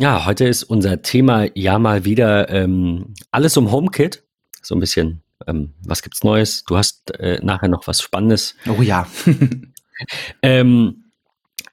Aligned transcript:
Ja, 0.00 0.26
heute 0.26 0.44
ist 0.46 0.64
unser 0.64 1.02
Thema 1.02 1.46
ja 1.54 1.78
mal 1.78 2.04
wieder 2.04 2.48
ähm, 2.50 3.14
alles 3.30 3.56
um 3.56 3.70
HomeKit. 3.70 4.24
So 4.60 4.74
ein 4.74 4.80
bisschen, 4.80 5.22
ähm, 5.46 5.74
was 5.84 6.02
gibt's 6.02 6.24
Neues? 6.24 6.64
Du 6.64 6.76
hast 6.76 7.12
äh, 7.20 7.38
nachher 7.44 7.68
noch 7.68 7.86
was 7.86 8.02
Spannendes. 8.02 8.56
Oh 8.66 8.82
ja. 8.82 9.06
ähm, 10.42 11.04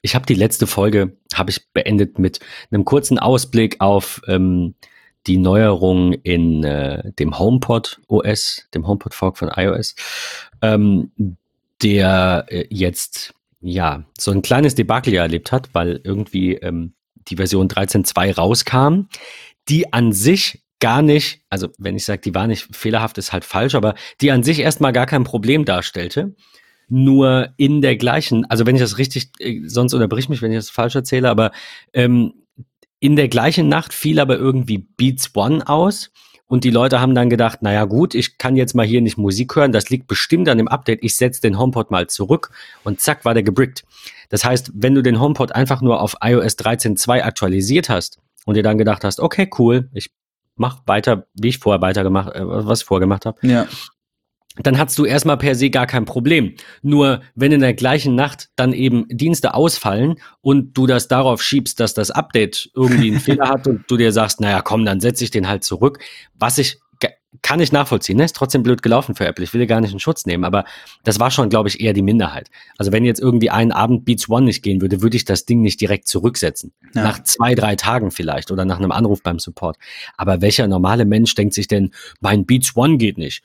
ich 0.04 0.14
habe 0.14 0.28
die 0.28 0.36
letzte 0.36 0.68
Folge 0.68 1.18
habe 1.34 1.50
ich 1.50 1.68
beendet 1.74 2.20
mit 2.20 2.40
einem 2.70 2.86
kurzen 2.86 3.18
Ausblick 3.18 3.82
auf 3.82 4.22
ähm, 4.28 4.76
die 5.26 5.38
Neuerung 5.38 6.14
in 6.14 6.64
äh, 6.64 7.12
dem 7.14 7.40
HomePod 7.40 8.02
OS, 8.08 8.68
dem 8.76 8.86
HomePod 8.86 9.16
Fork 9.16 9.40
von 9.40 9.50
iOS, 9.56 9.96
ähm, 10.62 11.12
der 11.82 12.46
äh, 12.50 12.68
jetzt 12.70 13.34
ja 13.62 14.04
so 14.20 14.30
ein 14.30 14.44
kleines 14.44 14.76
Debakel 14.76 15.14
ja 15.14 15.24
erlebt 15.24 15.52
hat, 15.52 15.70
weil 15.74 16.00
irgendwie 16.04 16.54
ähm, 16.56 16.94
die 17.28 17.36
Version 17.36 17.68
13.2 17.68 18.36
rauskam, 18.36 19.08
die 19.70 19.94
an 19.94 20.14
sich 20.14 20.64
gar 20.80 21.02
nicht, 21.02 21.42
also 21.50 21.70
wenn 21.78 21.96
ich 21.96 22.06
sage, 22.06 22.22
die 22.22 22.34
war 22.36 22.48
nicht 22.48 22.76
fehlerhaft, 22.76 23.18
ist 23.18 23.32
halt 23.32 23.46
falsch, 23.46 23.76
aber 23.76 23.96
die 24.20 24.32
an 24.32 24.44
sich 24.44 24.60
erstmal 24.60 24.92
gar 24.92 25.06
kein 25.06 25.24
Problem 25.24 25.64
darstellte. 25.64 26.36
Nur 26.90 27.54
in 27.56 27.82
der 27.82 27.96
gleichen, 27.96 28.46
also 28.50 28.66
wenn 28.66 28.76
ich 28.76 28.82
das 28.82 28.98
richtig, 28.98 29.30
äh, 29.40 29.62
sonst 29.66 29.94
unterbrich 29.94 30.28
mich, 30.28 30.42
wenn 30.42 30.52
ich 30.52 30.58
das 30.58 30.70
falsch 30.70 30.96
erzähle, 30.96 31.30
aber 31.30 31.52
ähm, 31.94 32.34
in 33.00 33.16
der 33.16 33.30
gleichen 33.30 33.70
Nacht 33.70 33.94
fiel 33.94 34.20
aber 34.20 34.38
irgendwie 34.38 34.80
Beats 34.80 35.34
One 35.36 35.68
aus 35.68 36.12
und 36.52 36.66
die 36.66 36.70
Leute 36.70 37.00
haben 37.00 37.16
dann 37.16 37.30
gedacht, 37.30 37.62
naja 37.62 37.86
gut, 37.86 38.14
ich 38.14 38.38
kann 38.38 38.58
jetzt 38.58 38.76
mal 38.76 38.86
hier 38.86 39.00
nicht 39.00 39.18
Musik 39.18 39.56
hören, 39.56 39.72
das 39.72 39.90
liegt 39.90 40.08
bestimmt 40.08 40.50
an 40.50 40.58
dem 40.58 40.68
Update, 40.68 41.00
ich 41.02 41.16
setze 41.16 41.40
den 41.40 41.58
HomePod 41.58 41.92
mal 41.92 42.08
zurück 42.08 42.52
und 42.84 43.00
zack 43.00 43.24
war 43.24 43.34
der 43.34 43.44
gebrickt. 43.44 43.86
Das 44.28 44.44
heißt, 44.44 44.72
wenn 44.74 44.94
du 44.94 45.02
den 45.02 45.22
HomePod 45.22 45.56
einfach 45.56 45.82
nur 45.82 46.02
auf 46.02 46.18
iOS 46.22 46.58
13.2 46.58 47.22
aktualisiert 47.22 47.88
hast 47.88 48.20
und 48.46 48.56
dir 48.56 48.64
dann 48.64 48.78
gedacht 48.78 49.06
hast, 49.06 49.22
okay, 49.22 49.50
cool, 49.60 49.88
ich 49.94 50.12
mach 50.58 50.80
weiter, 50.88 51.26
wie 51.36 51.48
ich 51.48 51.60
vorher 51.60 51.82
weitergemacht, 51.82 52.36
äh, 52.36 52.42
was 52.44 52.82
ich 52.82 52.86
vorher 52.86 53.00
gemacht 53.00 53.26
habe, 53.26 53.48
ja 53.48 53.66
dann 54.58 54.78
hast 54.78 54.98
du 54.98 55.06
erstmal 55.06 55.38
per 55.38 55.56
se 55.56 55.70
gar 55.70 55.88
kein 55.88 56.06
Problem. 56.06 56.56
Nur 56.82 57.22
wenn 57.36 57.52
in 57.52 57.62
der 57.62 57.74
gleichen 57.74 58.16
Nacht 58.16 58.50
dann 58.56 58.74
eben 58.74 59.06
Dienste 59.08 59.54
ausfallen 59.54 60.16
und 60.42 60.78
du 60.78 60.88
das 60.88 61.08
darauf 61.08 61.42
schiebst, 61.42 61.80
dass 61.80 61.94
das 61.94 62.12
Update 62.12 62.70
irgendwie 62.76 63.12
einen 63.12 63.20
Fehler 63.22 63.50
hat 63.50 63.68
und 63.68 63.90
du 63.90 63.98
dir 63.98 64.12
sagst, 64.12 64.42
naja, 64.42 64.62
komm, 64.62 64.86
dann 64.86 65.00
setze 65.00 65.24
ich 65.24 65.32
den 65.32 65.48
halt 65.48 65.64
zurück, 65.64 66.00
was 66.38 66.58
ich 66.58 66.80
kann 67.42 67.62
ich 67.62 67.72
nachvollziehen, 67.72 68.18
ne? 68.18 68.26
Ist 68.26 68.36
trotzdem 68.36 68.62
blöd 68.62 68.82
gelaufen 68.82 69.16
für 69.16 69.26
Apple. 69.26 69.44
Ich 69.44 69.54
will 69.54 69.66
gar 69.66 69.80
nicht 69.80 69.94
in 69.94 70.00
Schutz 70.00 70.26
nehmen, 70.26 70.44
aber 70.44 70.66
das 71.04 71.20
war 71.20 71.32
schon, 71.32 71.50
glaube 71.50 71.70
ich, 71.70 71.80
eher 71.80 71.94
die 71.94 72.02
Minderheit. 72.02 72.50
Also 72.78 72.92
wenn 72.92 73.06
jetzt 73.06 73.22
irgendwie 73.22 73.50
ein 73.50 73.72
Abend 73.72 74.04
Beats 74.04 74.30
One 74.30 74.46
nicht 74.46 74.62
gehen 74.64 74.82
würde, 74.82 75.02
würde 75.02 75.16
ich 75.16 75.24
das 75.24 75.46
Ding 75.46 75.62
nicht 75.62 75.80
direkt 75.80 76.08
zurücksetzen. 76.08 76.74
Ja. 76.94 77.04
Nach 77.04 77.24
zwei, 77.24 77.56
drei 77.56 77.76
Tagen 77.78 78.12
vielleicht 78.12 78.52
oder 78.52 78.66
nach 78.66 78.80
einem 78.80 78.92
Anruf 78.92 79.24
beim 79.24 79.40
Support. 79.40 79.78
Aber 80.18 80.42
welcher 80.42 80.68
normale 80.68 81.06
Mensch 81.06 81.34
denkt 81.34 81.54
sich 81.54 81.68
denn, 81.68 81.92
mein 82.20 82.46
Beats 82.46 82.76
One 82.76 82.98
geht 82.98 83.18
nicht? 83.18 83.44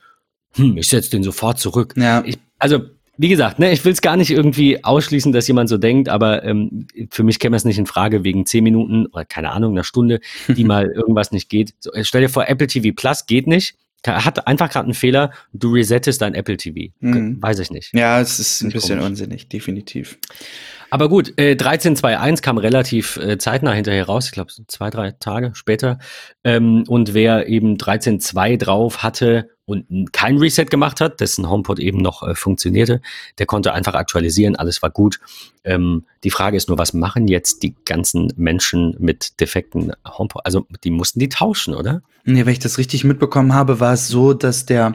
Hm, 0.56 0.76
ich 0.76 0.88
setze 0.88 1.10
den 1.10 1.22
sofort 1.22 1.58
zurück. 1.58 1.94
Ja. 1.96 2.22
Ich, 2.26 2.38
also, 2.58 2.80
wie 3.18 3.28
gesagt, 3.28 3.58
ne, 3.58 3.72
ich 3.72 3.84
will 3.84 3.92
es 3.92 4.02
gar 4.02 4.16
nicht 4.16 4.30
irgendwie 4.30 4.84
ausschließen, 4.84 5.32
dass 5.32 5.48
jemand 5.48 5.68
so 5.68 5.78
denkt, 5.78 6.08
aber 6.08 6.44
ähm, 6.44 6.86
für 7.10 7.22
mich 7.22 7.38
käme 7.38 7.56
es 7.56 7.64
nicht 7.64 7.78
in 7.78 7.86
Frage 7.86 8.24
wegen 8.24 8.44
zehn 8.44 8.64
Minuten 8.64 9.06
oder 9.06 9.24
keine 9.24 9.52
Ahnung, 9.52 9.72
einer 9.72 9.84
Stunde, 9.84 10.20
die 10.48 10.64
mal 10.64 10.86
irgendwas 10.86 11.32
nicht 11.32 11.48
geht. 11.48 11.74
So, 11.80 11.90
stell 12.02 12.22
dir 12.22 12.28
vor, 12.28 12.48
Apple 12.48 12.66
TV 12.66 12.94
Plus 12.94 13.26
geht 13.26 13.46
nicht. 13.46 13.76
Hat 14.06 14.46
einfach 14.46 14.70
gerade 14.70 14.84
einen 14.84 14.94
Fehler, 14.94 15.32
du 15.52 15.72
resettest 15.72 16.22
dein 16.22 16.34
Apple 16.34 16.56
TV. 16.56 16.92
Mhm. 17.00 17.42
Weiß 17.42 17.58
ich 17.58 17.70
nicht. 17.70 17.92
Ja, 17.92 18.20
es 18.20 18.38
ist 18.38 18.62
ein 18.62 18.70
bisschen 18.70 18.98
komisch. 18.98 19.10
unsinnig, 19.10 19.48
definitiv. 19.48 20.18
Aber 20.90 21.08
gut, 21.08 21.32
äh, 21.38 21.54
13.2.1 21.54 22.40
kam 22.40 22.58
relativ 22.58 23.16
äh, 23.16 23.38
zeitnah 23.38 23.72
hinterher 23.72 24.06
raus, 24.06 24.26
ich 24.26 24.32
glaube 24.32 24.52
zwei, 24.68 24.90
drei 24.90 25.10
Tage 25.10 25.50
später. 25.54 25.98
Ähm, 26.44 26.84
und 26.86 27.14
wer 27.14 27.48
eben 27.48 27.76
13.2 27.76 28.58
drauf 28.58 29.02
hatte 29.02 29.48
und 29.66 30.12
kein 30.12 30.38
Reset 30.38 30.66
gemacht 30.66 31.00
hat, 31.00 31.20
dessen 31.20 31.50
HomePod 31.50 31.78
eben 31.78 31.98
noch 31.98 32.22
äh, 32.22 32.34
funktionierte, 32.34 33.02
der 33.38 33.46
konnte 33.46 33.72
einfach 33.72 33.94
aktualisieren, 33.94 34.56
alles 34.56 34.80
war 34.80 34.90
gut. 34.90 35.20
Ähm, 35.66 36.04
die 36.24 36.30
Frage 36.30 36.56
ist 36.56 36.68
nur, 36.68 36.78
was 36.78 36.94
machen 36.94 37.28
jetzt 37.28 37.62
die 37.62 37.74
ganzen 37.84 38.32
Menschen 38.36 38.96
mit 38.98 39.40
defekten 39.40 39.92
HomePod? 40.06 40.42
Also 40.44 40.66
die 40.82 40.90
mussten 40.90 41.20
die 41.20 41.28
tauschen, 41.28 41.74
oder? 41.74 42.02
Nee, 42.28 42.44
wenn 42.44 42.52
ich 42.52 42.58
das 42.58 42.78
richtig 42.78 43.04
mitbekommen 43.04 43.54
habe, 43.54 43.78
war 43.78 43.92
es 43.92 44.08
so, 44.08 44.34
dass 44.34 44.66
der, 44.66 44.94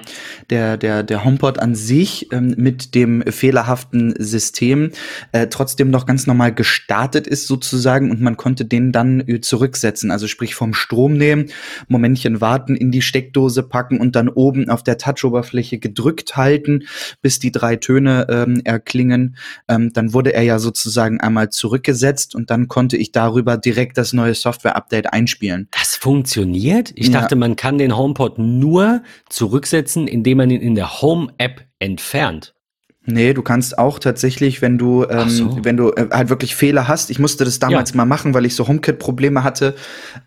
der, 0.50 0.76
der, 0.76 1.02
der 1.02 1.24
HomePod 1.24 1.60
an 1.60 1.76
sich 1.76 2.30
ähm, 2.34 2.56
mit 2.58 2.94
dem 2.94 3.22
fehlerhaften 3.22 4.14
System 4.20 4.92
äh, 5.32 5.48
trotzdem 5.48 5.92
noch 5.92 6.06
ganz 6.06 6.28
normal 6.28 6.54
gestartet 6.54 7.28
ist 7.28 7.48
sozusagen 7.48 8.12
und 8.12 8.20
man 8.20 8.36
konnte 8.36 8.66
den 8.66 8.92
dann 8.92 9.22
äh, 9.22 9.40
zurücksetzen. 9.40 10.12
Also 10.12 10.28
sprich 10.28 10.56
vom 10.56 10.74
Strom 10.74 11.14
nehmen, 11.14 11.46
Momentchen 11.88 12.42
warten, 12.42 12.76
in 12.76 12.92
die 12.92 13.02
Steckdose 13.02 13.64
packen 13.64 14.02
und 14.02 14.18
dann 14.18 14.28
oben 14.28 14.70
auf 14.70 14.84
der 14.84 14.98
Touch-Oberfläche 14.98 15.78
gedrückt 15.78 16.36
halten, 16.36 16.84
bis 17.22 17.40
die 17.40 17.54
drei 17.54 17.78
Töne 17.78 18.28
ähm, 18.30 18.62
erklingen. 18.66 19.38
Ähm, 19.70 19.94
dann 19.94 20.12
wurde 20.12 20.34
er 20.34 20.42
ja 20.42 20.60
sozusagen 20.62 21.20
einmal 21.20 21.50
zurückgesetzt 21.50 22.34
und 22.36 22.50
dann 22.50 22.70
konnte 22.70 22.96
ich 22.96 23.12
darüber 23.12 23.58
direkt 23.58 23.98
das 23.98 24.14
neue 24.14 24.34
Software-Update 24.34 25.12
einspielen. 25.12 25.68
Das 25.72 25.98
funktioniert? 25.98 26.94
Ich 26.96 27.08
ja. 27.08 27.20
dachte, 27.20 27.36
man 27.36 27.58
kann 27.58 27.78
den 27.78 27.98
HomePod 27.98 28.38
nur 28.38 29.04
zurücksetzen, 29.28 30.08
indem 30.08 30.38
man 30.38 30.50
ihn 30.50 30.62
in 30.62 30.76
der 30.76 31.02
Home-App 31.02 31.66
entfernt. 31.80 32.54
Nee, 33.04 33.34
du 33.34 33.42
kannst 33.42 33.80
auch 33.80 33.98
tatsächlich, 33.98 34.62
wenn 34.62 34.78
du, 34.78 35.06
ähm, 35.10 35.30
so. 35.30 35.58
wenn 35.64 35.76
du 35.76 35.90
äh, 35.90 36.08
halt 36.12 36.30
wirklich 36.30 36.56
Fehler 36.56 36.88
hast, 36.88 37.10
ich 37.10 37.18
musste 37.18 37.44
das 37.44 37.58
damals 37.58 37.92
ja. 37.92 37.98
mal 37.98 38.06
machen, 38.06 38.36
weil 38.36 38.46
ich 38.46 38.54
so 38.54 38.68
HomeKit-Probleme 38.68 39.44
hatte. 39.44 39.74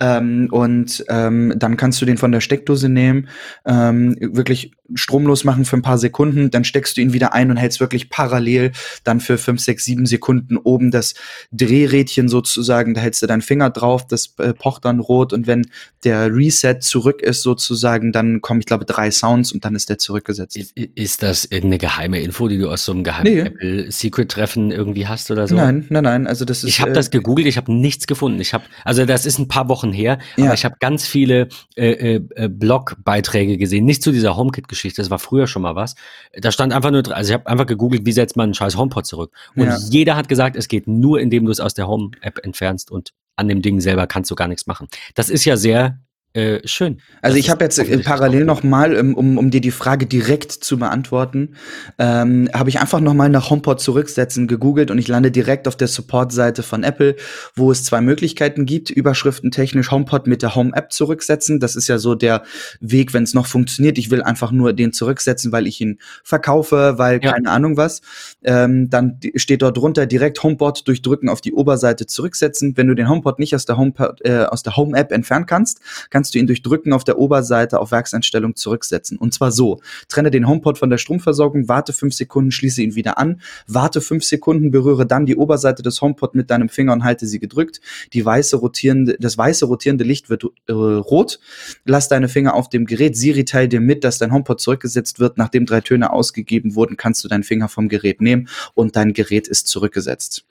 Ähm, 0.00 0.48
und 0.50 1.04
ähm, 1.08 1.54
dann 1.56 1.76
kannst 1.76 2.02
du 2.02 2.06
den 2.06 2.18
von 2.18 2.32
der 2.32 2.40
Steckdose 2.40 2.88
nehmen, 2.88 3.28
ähm, 3.64 4.16
wirklich 4.20 4.72
stromlos 4.94 5.44
machen 5.44 5.64
für 5.64 5.76
ein 5.76 5.82
paar 5.82 5.98
Sekunden, 5.98 6.50
dann 6.50 6.64
steckst 6.64 6.96
du 6.96 7.00
ihn 7.00 7.12
wieder 7.12 7.32
ein 7.32 7.50
und 7.50 7.56
hältst 7.56 7.80
wirklich 7.80 8.10
parallel 8.10 8.72
dann 9.02 9.20
für 9.20 9.38
fünf, 9.38 9.60
sechs, 9.60 9.84
sieben 9.84 10.04
Sekunden 10.04 10.56
oben 10.56 10.90
das 10.90 11.14
Drehrädchen 11.52 12.28
sozusagen, 12.28 12.92
da 12.94 13.00
hältst 13.00 13.22
du 13.22 13.26
deinen 13.26 13.40
Finger 13.40 13.70
drauf, 13.70 14.06
das 14.06 14.34
äh, 14.38 14.52
pocht 14.52 14.84
dann 14.84 15.00
rot 15.00 15.32
und 15.32 15.46
wenn 15.46 15.66
der 16.04 16.34
Reset 16.34 16.80
zurück 16.80 17.22
ist 17.22 17.42
sozusagen, 17.42 18.12
dann 18.12 18.42
kommen, 18.42 18.60
ich 18.60 18.66
glaube, 18.66 18.84
drei 18.84 19.10
Sounds 19.10 19.52
und 19.52 19.64
dann 19.64 19.74
ist 19.74 19.88
der 19.88 19.98
zurückgesetzt. 19.98 20.56
Ist, 20.56 20.76
ist 20.76 21.22
das 21.22 21.44
irgendeine 21.44 21.78
geheime 21.78 22.20
Info, 22.20 22.48
die 22.48 22.58
du 22.58 22.63
aus 22.68 22.84
so 22.84 22.92
einem 22.92 23.04
geheimen 23.04 23.32
nee. 23.32 23.40
Apple-Secret-Treffen 23.40 24.70
irgendwie 24.70 25.06
hast 25.06 25.30
oder 25.30 25.48
so? 25.48 25.56
Nein, 25.56 25.86
nein, 25.88 26.04
nein, 26.04 26.26
also 26.26 26.44
das 26.44 26.64
ist. 26.64 26.70
Ich 26.70 26.80
habe 26.80 26.90
äh, 26.90 26.94
das 26.94 27.10
gegoogelt, 27.10 27.46
ich 27.46 27.56
habe 27.56 27.72
nichts 27.72 28.06
gefunden. 28.06 28.40
Ich 28.40 28.54
habe, 28.54 28.64
also 28.84 29.04
das 29.06 29.26
ist 29.26 29.38
ein 29.38 29.48
paar 29.48 29.68
Wochen 29.68 29.92
her, 29.92 30.18
ja. 30.36 30.46
aber 30.46 30.54
ich 30.54 30.64
habe 30.64 30.76
ganz 30.80 31.06
viele 31.06 31.48
äh, 31.76 32.16
äh, 32.16 32.48
Blogbeiträge 32.48 33.58
gesehen, 33.58 33.84
nicht 33.84 34.02
zu 34.02 34.12
dieser 34.12 34.36
HomeKit 34.36 34.68
Geschichte, 34.68 35.02
das 35.02 35.10
war 35.10 35.18
früher 35.18 35.46
schon 35.46 35.62
mal 35.62 35.74
was. 35.74 35.94
Da 36.32 36.52
stand 36.52 36.72
einfach 36.72 36.90
nur, 36.90 37.02
also 37.14 37.30
ich 37.30 37.34
habe 37.34 37.46
einfach 37.46 37.66
gegoogelt, 37.66 38.06
wie 38.06 38.12
setzt 38.12 38.36
man 38.36 38.44
einen 38.44 38.54
scheiß 38.54 38.76
HomePod 38.76 39.06
zurück. 39.06 39.32
Und 39.56 39.66
ja. 39.66 39.78
jeder 39.90 40.16
hat 40.16 40.28
gesagt, 40.28 40.56
es 40.56 40.68
geht 40.68 40.86
nur, 40.86 41.20
indem 41.20 41.44
du 41.44 41.50
es 41.50 41.60
aus 41.60 41.74
der 41.74 41.88
Home-App 41.88 42.40
entfernst 42.44 42.90
und 42.90 43.12
an 43.36 43.48
dem 43.48 43.62
Ding 43.62 43.80
selber 43.80 44.06
kannst 44.06 44.30
du 44.30 44.34
gar 44.34 44.48
nichts 44.48 44.66
machen. 44.66 44.88
Das 45.14 45.28
ist 45.28 45.44
ja 45.44 45.56
sehr 45.56 45.98
äh, 46.34 46.66
schön. 46.66 47.00
Also 47.22 47.36
ich 47.36 47.48
habe 47.48 47.62
jetzt 47.62 47.80
parallel 48.04 48.44
noch 48.44 48.64
mal, 48.64 48.96
um, 48.96 49.38
um, 49.38 49.50
dir 49.52 49.60
die 49.60 49.70
Frage 49.70 50.04
direkt 50.04 50.50
zu 50.50 50.76
beantworten, 50.76 51.54
ähm, 51.96 52.50
habe 52.52 52.68
ich 52.70 52.80
einfach 52.80 52.98
noch 52.98 53.14
mal 53.14 53.28
nach 53.28 53.50
HomePod 53.50 53.80
zurücksetzen 53.80 54.48
gegoogelt 54.48 54.90
und 54.90 54.98
ich 54.98 55.06
lande 55.06 55.30
direkt 55.30 55.68
auf 55.68 55.76
der 55.76 55.86
Support-Seite 55.86 56.64
von 56.64 56.82
Apple, 56.82 57.14
wo 57.54 57.70
es 57.70 57.84
zwei 57.84 58.00
Möglichkeiten 58.00 58.66
gibt. 58.66 58.90
Überschriften 58.90 59.52
technisch 59.52 59.92
HomePod 59.92 60.26
mit 60.26 60.42
der 60.42 60.56
Home-App 60.56 60.92
zurücksetzen. 60.92 61.60
Das 61.60 61.76
ist 61.76 61.86
ja 61.86 61.98
so 61.98 62.16
der 62.16 62.42
Weg, 62.80 63.14
wenn 63.14 63.22
es 63.22 63.34
noch 63.34 63.46
funktioniert. 63.46 63.96
Ich 63.96 64.10
will 64.10 64.20
einfach 64.20 64.50
nur 64.50 64.72
den 64.72 64.92
zurücksetzen, 64.92 65.52
weil 65.52 65.68
ich 65.68 65.80
ihn 65.80 66.00
verkaufe, 66.24 66.94
weil 66.96 67.20
ja. 67.22 67.30
keine 67.30 67.48
Ahnung 67.50 67.76
was. 67.76 68.00
Ähm, 68.42 68.90
dann 68.90 69.20
steht 69.36 69.62
dort 69.62 69.76
drunter 69.76 70.06
direkt 70.06 70.42
HomePod 70.42 70.88
durchdrücken 70.88 71.28
auf 71.28 71.40
die 71.40 71.52
Oberseite 71.52 72.06
zurücksetzen. 72.06 72.76
Wenn 72.76 72.88
du 72.88 72.94
den 72.94 73.08
HomePod 73.08 73.38
nicht 73.38 73.54
aus 73.54 73.66
der 73.66 73.76
HomePod, 73.76 74.20
äh, 74.24 74.46
aus 74.46 74.64
der 74.64 74.76
Home-App 74.76 75.12
entfernen 75.12 75.46
kannst, 75.46 75.80
kannst 76.10 76.23
kannst 76.24 76.34
du 76.34 76.38
ihn 76.38 76.46
durch 76.46 76.62
Drücken 76.62 76.94
auf 76.94 77.04
der 77.04 77.18
Oberseite 77.18 77.78
auf 77.78 77.90
Werkseinstellung 77.90 78.56
zurücksetzen. 78.56 79.18
Und 79.18 79.34
zwar 79.34 79.52
so. 79.52 79.82
Trenne 80.08 80.30
den 80.30 80.48
HomePod 80.48 80.78
von 80.78 80.88
der 80.88 80.96
Stromversorgung, 80.96 81.68
warte 81.68 81.92
fünf 81.92 82.14
Sekunden, 82.14 82.50
schließe 82.50 82.80
ihn 82.80 82.94
wieder 82.94 83.18
an, 83.18 83.42
warte 83.66 84.00
fünf 84.00 84.24
Sekunden, 84.24 84.70
berühre 84.70 85.04
dann 85.04 85.26
die 85.26 85.36
Oberseite 85.36 85.82
des 85.82 86.00
HomePod 86.00 86.34
mit 86.34 86.48
deinem 86.48 86.70
Finger 86.70 86.94
und 86.94 87.04
halte 87.04 87.26
sie 87.26 87.38
gedrückt. 87.38 87.82
Die 88.14 88.24
weiße 88.24 88.56
rotierende, 88.56 89.18
das 89.20 89.36
weiße 89.36 89.66
rotierende 89.66 90.02
Licht 90.02 90.30
wird 90.30 90.44
äh, 90.66 90.72
rot. 90.72 91.40
Lass 91.84 92.08
deine 92.08 92.28
Finger 92.30 92.54
auf 92.54 92.70
dem 92.70 92.86
Gerät. 92.86 93.18
Siri 93.18 93.44
teilt 93.44 93.74
dir 93.74 93.80
mit, 93.80 94.02
dass 94.02 94.16
dein 94.16 94.32
HomePod 94.32 94.62
zurückgesetzt 94.62 95.20
wird. 95.20 95.36
Nachdem 95.36 95.66
drei 95.66 95.82
Töne 95.82 96.10
ausgegeben 96.10 96.74
wurden, 96.74 96.96
kannst 96.96 97.22
du 97.22 97.28
deinen 97.28 97.44
Finger 97.44 97.68
vom 97.68 97.90
Gerät 97.90 98.22
nehmen 98.22 98.48
und 98.72 98.96
dein 98.96 99.12
Gerät 99.12 99.46
ist 99.46 99.66
zurückgesetzt. 99.66 100.46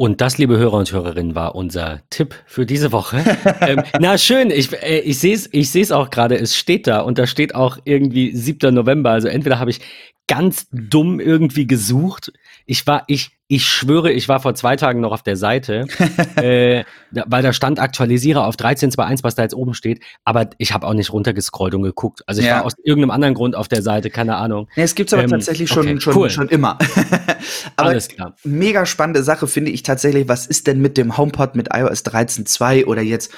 Und 0.00 0.20
das, 0.20 0.38
liebe 0.38 0.56
Hörer 0.56 0.74
und 0.74 0.92
Hörerinnen, 0.92 1.34
war 1.34 1.56
unser 1.56 2.02
Tipp 2.08 2.36
für 2.46 2.64
diese 2.64 2.92
Woche. 2.92 3.16
ähm, 3.62 3.82
na 3.98 4.16
schön, 4.16 4.48
ich, 4.52 4.72
äh, 4.80 5.00
ich 5.00 5.18
sehe 5.18 5.34
es 5.34 5.48
ich 5.52 5.70
seh's 5.70 5.90
auch 5.90 6.10
gerade, 6.10 6.38
es 6.38 6.54
steht 6.54 6.86
da 6.86 7.00
und 7.00 7.18
da 7.18 7.26
steht 7.26 7.56
auch 7.56 7.78
irgendwie 7.82 8.30
7. 8.30 8.72
November. 8.72 9.10
Also 9.10 9.26
entweder 9.26 9.58
habe 9.58 9.72
ich 9.72 9.80
ganz 10.28 10.68
dumm 10.70 11.18
irgendwie 11.18 11.66
gesucht. 11.66 12.32
Ich 12.66 12.86
war, 12.86 13.02
ich, 13.08 13.30
ich 13.48 13.66
schwöre, 13.66 14.12
ich 14.12 14.28
war 14.28 14.40
vor 14.40 14.54
zwei 14.54 14.76
Tagen 14.76 15.00
noch 15.00 15.10
auf 15.10 15.22
der 15.22 15.36
Seite, 15.36 15.86
äh, 16.36 16.84
da, 17.10 17.24
weil 17.26 17.42
da 17.42 17.54
stand 17.54 17.80
aktualisiere 17.80 18.44
auf 18.44 18.54
13.2.1, 18.56 19.24
was 19.24 19.34
da 19.34 19.42
jetzt 19.42 19.54
oben 19.54 19.72
steht, 19.72 20.04
aber 20.24 20.50
ich 20.58 20.74
habe 20.74 20.86
auch 20.86 20.92
nicht 20.92 21.12
runtergescrollt 21.12 21.74
und 21.74 21.82
geguckt. 21.82 22.22
Also 22.26 22.42
ich 22.42 22.46
ja. 22.46 22.56
war 22.56 22.66
aus 22.66 22.74
irgendeinem 22.84 23.10
anderen 23.10 23.34
Grund 23.34 23.56
auf 23.56 23.68
der 23.68 23.80
Seite, 23.80 24.10
keine 24.10 24.36
Ahnung. 24.36 24.68
Nee, 24.76 24.82
es 24.82 24.94
gibt's 24.94 25.14
aber 25.14 25.24
ähm, 25.24 25.30
tatsächlich 25.30 25.70
schon, 25.70 25.88
okay, 25.88 26.00
schon, 26.00 26.14
cool. 26.14 26.30
schon 26.30 26.48
immer. 26.50 26.78
aber 27.76 27.88
Alles 27.88 28.08
klar. 28.08 28.36
mega 28.44 28.84
spannende 28.84 29.22
Sache 29.22 29.46
finde 29.46 29.70
ich 29.70 29.82
tatsächlich, 29.82 30.28
was 30.28 30.46
ist 30.46 30.66
denn 30.66 30.80
mit 30.80 30.98
dem 30.98 31.16
HomePod 31.16 31.56
mit 31.56 31.68
iOS 31.74 32.04
13.2 32.04 32.84
oder 32.84 33.00
jetzt 33.00 33.32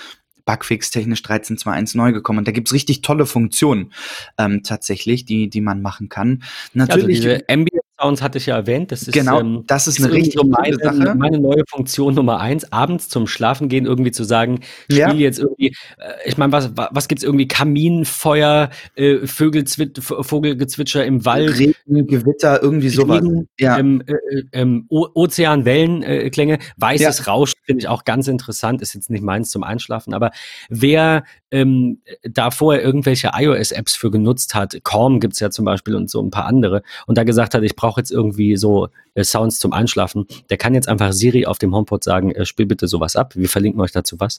Bugfix 0.51 0.91
technisch 0.91 1.23
13.2.1 1.23 1.97
neu 1.97 2.13
gekommen. 2.13 2.41
Und 2.41 2.49
da 2.49 2.53
gibt's 2.53 2.73
richtig 2.73 3.03
tolle 3.03 3.27
Funktionen 3.27 3.93
ähm, 4.39 4.63
tatsächlich, 4.63 5.25
die, 5.25 5.49
die 5.49 5.61
man 5.61 5.83
machen 5.83 6.09
kann. 6.09 6.43
Natürlich. 6.75 7.19
Also 7.19 7.29
diese 7.29 7.49
Ambient 7.49 7.85
Sounds 8.01 8.23
hatte 8.23 8.39
ich 8.39 8.47
ja 8.47 8.57
erwähnt. 8.57 8.93
Das 8.93 9.03
ist, 9.03 9.13
genau, 9.13 9.41
ähm, 9.41 9.65
das 9.67 9.87
ist, 9.87 9.99
ist 9.99 10.05
eine 10.05 10.15
richtig 10.15 10.35
so 10.35 10.45
meine, 10.45 10.77
Sache. 10.77 11.15
Meine 11.17 11.39
neue 11.39 11.63
Funktion 11.69 12.15
Nummer 12.15 12.41
eins, 12.41 12.71
abends 12.73 13.09
zum 13.09 13.27
Schlafen 13.27 13.69
gehen 13.69 13.87
irgendwie 13.87 14.11
zu 14.11 14.25
sagen, 14.25 14.61
spiele 14.85 15.09
ja. 15.09 15.15
jetzt 15.15 15.39
irgendwie, 15.39 15.69
äh, 15.99 16.13
ich 16.25 16.39
meine, 16.39 16.53
was, 16.53 16.71
was 16.75 17.09
gibt's 17.09 17.25
irgendwie? 17.25 17.49
Kaminfeuer, 17.49 18.71
äh, 18.95 19.27
Vogelgezwitscher 19.27 21.05
im 21.05 21.25
Wald. 21.25 21.59
Regen, 21.59 22.07
Gewitter, 22.07 22.63
irgendwie 22.63 22.89
sowas. 22.89 23.23
Regen, 23.23 23.49
ja. 23.59 23.79
Ähm, 23.79 24.03
äh, 24.07 24.15
ähm, 24.53 24.87
Ozean, 24.89 25.65
Wellenklänge, 25.65 26.59
weißes 26.79 27.19
ja. 27.19 27.25
Rauschen 27.25 27.59
finde 27.65 27.81
ich 27.81 27.89
auch 27.89 28.05
ganz 28.05 28.29
interessant, 28.29 28.81
ist 28.83 28.95
jetzt 28.95 29.11
nicht 29.11 29.23
meins 29.23 29.51
zum 29.51 29.63
Einschlafen, 29.63 30.15
aber 30.15 30.31
wer 30.69 31.25
ähm, 31.51 32.01
da 32.23 32.51
vorher 32.51 32.83
irgendwelche 32.83 33.31
iOS-Apps 33.35 33.97
für 33.97 34.11
genutzt 34.11 34.55
hat, 34.55 34.79
Calm 34.85 35.21
gibt's 35.21 35.41
ja 35.41 35.51
zum 35.51 35.65
Beispiel 35.65 35.95
und 35.95 36.11
so 36.11 36.23
ein 36.23 36.31
paar 36.31 36.47
andere, 36.47 36.83
und 37.07 37.19
da 37.19 37.25
gesagt 37.25 37.55
hat, 37.55 37.63
ich 37.63 37.77
brauche 37.77 38.01
jetzt 38.01 38.11
irgendwie 38.11 38.57
so 38.57 38.89
äh, 39.15 39.25
Sounds 39.25 39.59
zum 39.59 39.73
Einschlafen, 39.73 40.27
der 40.49 40.57
kann 40.57 40.75
jetzt 40.75 40.89
einfach 40.89 41.13
Siri 41.13 41.47
auf 41.47 41.59
dem 41.59 41.75
HomePod 41.75 42.05
sagen, 42.05 42.33
äh, 42.33 42.45
spiel 42.45 42.67
bitte 42.67 42.89
sowas 42.89 43.17
ab. 43.17 43.35
Wir 43.37 43.49
verlinken 43.49 43.81
euch 43.81 43.93
dazu 43.93 44.21
was. 44.21 44.39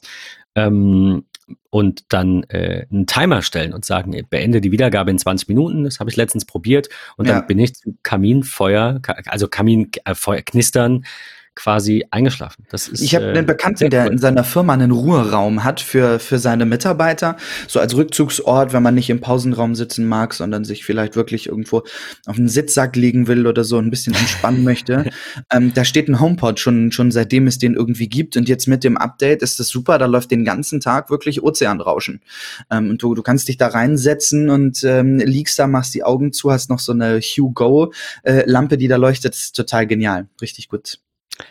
Ähm, 0.54 1.24
und 1.70 2.04
dann 2.12 2.44
äh, 2.44 2.86
einen 2.90 3.06
Timer 3.06 3.42
stellen 3.42 3.72
und 3.72 3.84
sagen, 3.84 4.14
beende 4.30 4.60
die 4.60 4.72
Wiedergabe 4.72 5.10
in 5.10 5.18
20 5.18 5.48
Minuten. 5.48 5.84
Das 5.84 6.00
habe 6.00 6.08
ich 6.08 6.16
letztens 6.16 6.44
probiert. 6.44 6.88
Und 7.16 7.28
dann 7.28 7.38
ja. 7.38 7.42
bin 7.42 7.58
ich 7.58 7.74
zu 7.74 7.96
Kaminfeuer, 8.02 9.00
also 9.26 9.48
Kaminfeuer 9.48 10.38
äh, 10.38 10.42
knistern 10.42 11.04
quasi 11.54 12.06
eingeschlafen. 12.10 12.64
Das 12.70 12.88
ist, 12.88 13.02
ich 13.02 13.14
habe 13.14 13.26
einen 13.26 13.36
äh, 13.36 13.42
Bekannten, 13.42 13.90
der 13.90 14.06
in 14.06 14.18
seiner 14.18 14.42
Firma 14.42 14.72
einen 14.72 14.90
Ruheraum 14.90 15.64
hat 15.64 15.80
für, 15.80 16.18
für 16.18 16.38
seine 16.38 16.64
Mitarbeiter, 16.64 17.36
so 17.68 17.78
als 17.78 17.94
Rückzugsort, 17.94 18.72
wenn 18.72 18.82
man 18.82 18.94
nicht 18.94 19.10
im 19.10 19.20
Pausenraum 19.20 19.74
sitzen 19.74 20.06
mag, 20.06 20.32
sondern 20.32 20.64
sich 20.64 20.84
vielleicht 20.84 21.14
wirklich 21.14 21.48
irgendwo 21.48 21.82
auf 22.26 22.38
einen 22.38 22.48
Sitzsack 22.48 22.96
legen 22.96 23.26
will 23.28 23.46
oder 23.46 23.64
so 23.64 23.78
ein 23.78 23.90
bisschen 23.90 24.14
entspannen 24.14 24.64
möchte. 24.64 25.10
Ähm, 25.52 25.74
da 25.74 25.84
steht 25.84 26.08
ein 26.08 26.20
HomePod 26.20 26.58
schon, 26.58 26.90
schon 26.90 27.10
seitdem 27.10 27.46
es 27.46 27.58
den 27.58 27.74
irgendwie 27.74 28.08
gibt 28.08 28.36
und 28.36 28.48
jetzt 28.48 28.66
mit 28.66 28.82
dem 28.82 28.96
Update 28.96 29.42
ist 29.42 29.60
das 29.60 29.68
super, 29.68 29.98
da 29.98 30.06
läuft 30.06 30.30
den 30.30 30.44
ganzen 30.44 30.80
Tag 30.80 31.10
wirklich 31.10 31.42
Ozeanrauschen. 31.42 32.22
Ähm, 32.70 32.90
und 32.90 33.02
du, 33.02 33.14
du 33.14 33.22
kannst 33.22 33.48
dich 33.48 33.58
da 33.58 33.68
reinsetzen 33.68 34.48
und 34.48 34.82
ähm, 34.84 35.18
liegst 35.18 35.58
da, 35.58 35.66
machst 35.66 35.94
die 35.94 36.02
Augen 36.02 36.32
zu, 36.32 36.50
hast 36.50 36.70
noch 36.70 36.78
so 36.78 36.92
eine 36.92 37.20
Hue 37.20 37.52
Go 37.52 37.92
äh, 38.22 38.44
Lampe, 38.46 38.78
die 38.78 38.88
da 38.88 38.96
leuchtet, 38.96 39.34
das 39.34 39.40
ist 39.40 39.56
total 39.56 39.86
genial, 39.86 40.28
richtig 40.40 40.68
gut. 40.68 40.98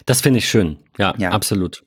Das 0.06 0.22
finde 0.22 0.40
ich 0.40 0.50
schön. 0.50 0.78
Ja, 0.98 1.14
ja. 1.18 1.32
absolut. 1.32 1.84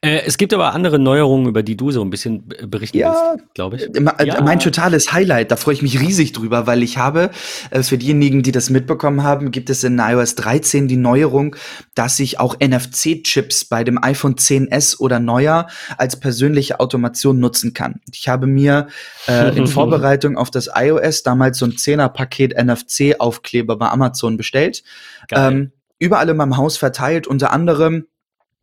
Äh, 0.00 0.22
es 0.24 0.38
gibt 0.38 0.54
aber 0.54 0.72
andere 0.72 0.98
Neuerungen, 0.98 1.48
über 1.48 1.62
die 1.62 1.76
du 1.76 1.90
so 1.90 2.00
ein 2.02 2.10
bisschen 2.10 2.46
berichten 2.66 2.98
ja, 2.98 3.32
willst, 3.32 3.54
glaube 3.54 3.76
ich. 3.76 3.82
Äh, 3.82 4.26
ja. 4.26 4.40
Mein 4.40 4.60
totales 4.60 5.12
Highlight, 5.12 5.50
da 5.50 5.56
freue 5.56 5.74
ich 5.74 5.82
mich 5.82 6.00
riesig 6.00 6.32
drüber, 6.32 6.66
weil 6.66 6.82
ich 6.82 6.96
habe, 6.96 7.30
äh, 7.70 7.82
für 7.82 7.98
diejenigen, 7.98 8.42
die 8.42 8.52
das 8.52 8.70
mitbekommen 8.70 9.24
haben, 9.24 9.50
gibt 9.50 9.68
es 9.68 9.82
in 9.82 9.98
iOS 9.98 10.36
13 10.36 10.86
die 10.86 10.96
Neuerung, 10.96 11.56
dass 11.94 12.20
ich 12.20 12.38
auch 12.38 12.56
NFC-Chips 12.60 13.64
bei 13.64 13.82
dem 13.82 14.02
iPhone 14.02 14.36
10s 14.36 15.00
oder 15.00 15.18
neuer 15.18 15.66
als 15.96 16.20
persönliche 16.20 16.78
Automation 16.78 17.40
nutzen 17.40 17.74
kann. 17.74 18.00
Ich 18.12 18.28
habe 18.28 18.46
mir 18.46 18.86
äh, 19.26 19.56
in 19.56 19.66
Vorbereitung 19.66 20.36
auf 20.36 20.50
das 20.50 20.70
iOS 20.72 21.24
damals 21.24 21.58
so 21.58 21.66
ein 21.66 21.72
10er-Paket 21.72 22.54
NFC-Aufkleber 22.56 23.76
bei 23.76 23.88
Amazon 23.88 24.36
bestellt. 24.36 24.84
Ähm, 25.32 25.72
überall 25.98 26.28
in 26.28 26.36
meinem 26.36 26.56
Haus 26.56 26.76
verteilt, 26.76 27.26
unter 27.26 27.52
anderem 27.52 28.06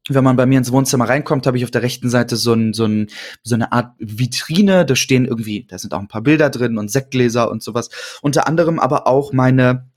wenn 0.08 0.24
man 0.24 0.36
bei 0.36 0.46
mir 0.46 0.60
ins 0.60 0.72
Wohnzimmer 0.72 1.10
reinkommt, 1.10 1.48
habe 1.48 1.58
ich 1.58 1.64
auf 1.64 1.72
der 1.72 1.82
rechten 1.82 2.10
Seite 2.10 2.36
so, 2.36 2.54
ein, 2.54 2.74
so, 2.74 2.86
ein, 2.86 3.08
so 3.44 3.56
eine 3.56 3.72
Art 3.72 3.94
Vitrine. 3.98 4.86
Da 4.86 4.96
stehen 4.96 5.26
irgendwie, 5.26 5.66
da 5.68 5.80
sind 5.80 5.94
auch 5.94 6.00
ein 6.00 6.08
paar 6.08 6.22
Bilder 6.22 6.50
drin 6.50 6.78
und 6.78 6.92
Sektgläser 6.92 7.50
und 7.50 7.64
sowas. 7.64 7.90
Unter 8.22 8.48
anderem 8.48 8.80
aber 8.80 9.08
auch 9.08 9.34
meine 9.34 9.90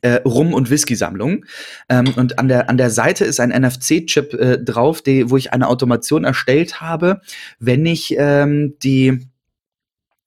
äh, 0.00 0.20
Rum- 0.24 0.54
und 0.54 0.70
Whisky-Sammlung. 0.70 1.44
Ähm, 1.88 2.12
und 2.16 2.38
an 2.38 2.48
der, 2.48 2.68
an 2.68 2.78
der 2.78 2.90
Seite 2.90 3.24
ist 3.24 3.38
ein 3.38 3.50
NFC-Chip 3.50 4.34
äh, 4.34 4.58
drauf, 4.58 5.02
die, 5.02 5.30
wo 5.30 5.36
ich 5.36 5.52
eine 5.52 5.68
Automation 5.68 6.24
erstellt 6.24 6.80
habe, 6.80 7.20
wenn 7.58 7.86
ich 7.86 8.16
ähm, 8.18 8.74
die 8.82 9.28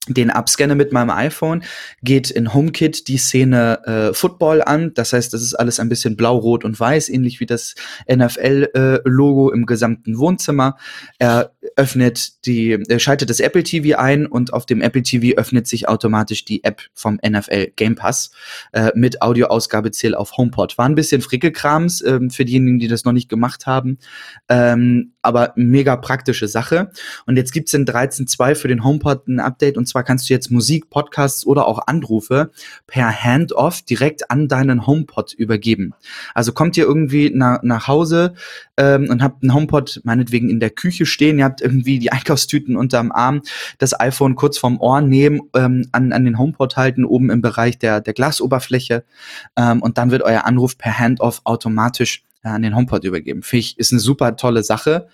den 0.07 0.29
abscanne 0.29 0.75
mit 0.75 0.91
meinem 0.91 1.09
iPhone, 1.09 1.63
geht 2.01 2.29
in 2.29 2.53
HomeKit 2.53 3.07
die 3.07 3.17
Szene 3.17 3.79
äh, 3.85 4.13
Football 4.13 4.61
an. 4.61 4.93
Das 4.93 5.13
heißt, 5.13 5.33
das 5.33 5.41
ist 5.41 5.55
alles 5.55 5.79
ein 5.79 5.89
bisschen 5.89 6.15
blau, 6.15 6.37
rot 6.37 6.63
und 6.63 6.79
weiß, 6.79 7.09
ähnlich 7.09 7.39
wie 7.39 7.45
das 7.45 7.75
NFL-Logo 8.11 9.51
äh, 9.51 9.53
im 9.53 9.65
gesamten 9.65 10.17
Wohnzimmer. 10.17 10.77
Er 11.17 11.51
öffnet 11.75 12.45
die, 12.45 12.77
er 12.87 12.99
schaltet 12.99 13.29
das 13.29 13.39
Apple 13.39 13.63
TV 13.63 13.97
ein 13.97 14.25
und 14.25 14.53
auf 14.53 14.65
dem 14.65 14.81
Apple 14.81 15.03
TV 15.03 15.37
öffnet 15.37 15.67
sich 15.67 15.87
automatisch 15.87 16.45
die 16.45 16.63
App 16.63 16.81
vom 16.93 17.19
NFL 17.25 17.71
Game 17.75 17.95
Pass 17.95 18.31
äh, 18.71 18.91
mit 18.95 19.21
Audioausgabeziel 19.21 20.15
auf 20.15 20.37
HomePod. 20.37 20.77
War 20.77 20.85
ein 20.85 20.95
bisschen 20.95 21.21
Frickelkrams 21.21 22.01
äh, 22.01 22.19
für 22.29 22.45
diejenigen, 22.45 22.79
die 22.79 22.87
das 22.87 23.05
noch 23.05 23.13
nicht 23.13 23.29
gemacht 23.29 23.65
haben, 23.65 23.97
ähm, 24.49 25.13
aber 25.25 25.53
mega 25.55 25.95
praktische 25.95 26.47
Sache. 26.47 26.91
Und 27.25 27.37
jetzt 27.37 27.51
gibt's 27.51 27.73
in 27.73 27.85
13.2 27.85 28.55
für 28.55 28.67
den 28.67 28.83
HomePod 28.83 29.27
ein 29.27 29.39
Update 29.39 29.77
und 29.77 29.87
zwar 29.87 30.03
kannst 30.03 30.29
du 30.29 30.33
jetzt 30.33 30.51
Musik, 30.51 30.89
Podcasts 30.89 31.45
oder 31.45 31.67
auch 31.67 31.87
Anrufe 31.87 32.51
per 32.87 33.11
Handoff 33.11 33.81
direkt 33.81 34.31
an 34.31 34.47
deinen 34.47 34.87
HomePod 34.87 35.33
übergeben. 35.33 35.93
Also 36.33 36.53
kommt 36.53 36.77
ihr 36.77 36.85
irgendwie 36.85 37.31
na, 37.33 37.59
nach 37.63 37.87
Hause 37.87 38.33
ähm, 38.77 39.09
und 39.09 39.23
habt 39.23 39.43
einen 39.43 39.53
HomePod 39.53 40.01
meinetwegen 40.03 40.49
in 40.49 40.59
der 40.59 40.69
Küche 40.69 41.05
stehen, 41.05 41.39
ihr 41.39 41.45
habt 41.45 41.61
irgendwie 41.61 41.99
die 41.99 42.11
Einkaufstüten 42.11 42.75
unterm 42.75 43.11
Arm, 43.11 43.41
das 43.77 43.99
iPhone 43.99 44.35
kurz 44.35 44.57
vom 44.57 44.79
Ohr 44.79 45.01
nehmen, 45.01 45.41
ähm, 45.55 45.87
an, 45.91 46.13
an 46.13 46.25
den 46.25 46.37
HomePod 46.37 46.77
halten, 46.77 47.05
oben 47.05 47.29
im 47.29 47.41
Bereich 47.41 47.77
der, 47.77 48.01
der 48.01 48.13
Glasoberfläche 48.13 49.03
ähm, 49.57 49.81
und 49.81 49.97
dann 49.97 50.11
wird 50.11 50.21
euer 50.21 50.45
Anruf 50.45 50.77
per 50.77 50.97
Handoff 50.97 51.41
automatisch 51.43 52.23
an 52.53 52.61
den 52.61 52.75
HomePod 52.75 53.03
übergeben. 53.03 53.41
Finde 53.41 53.65
ist 53.77 53.91
eine 53.91 53.99
super 53.99 54.35
tolle 54.35 54.63
Sache. 54.63 55.07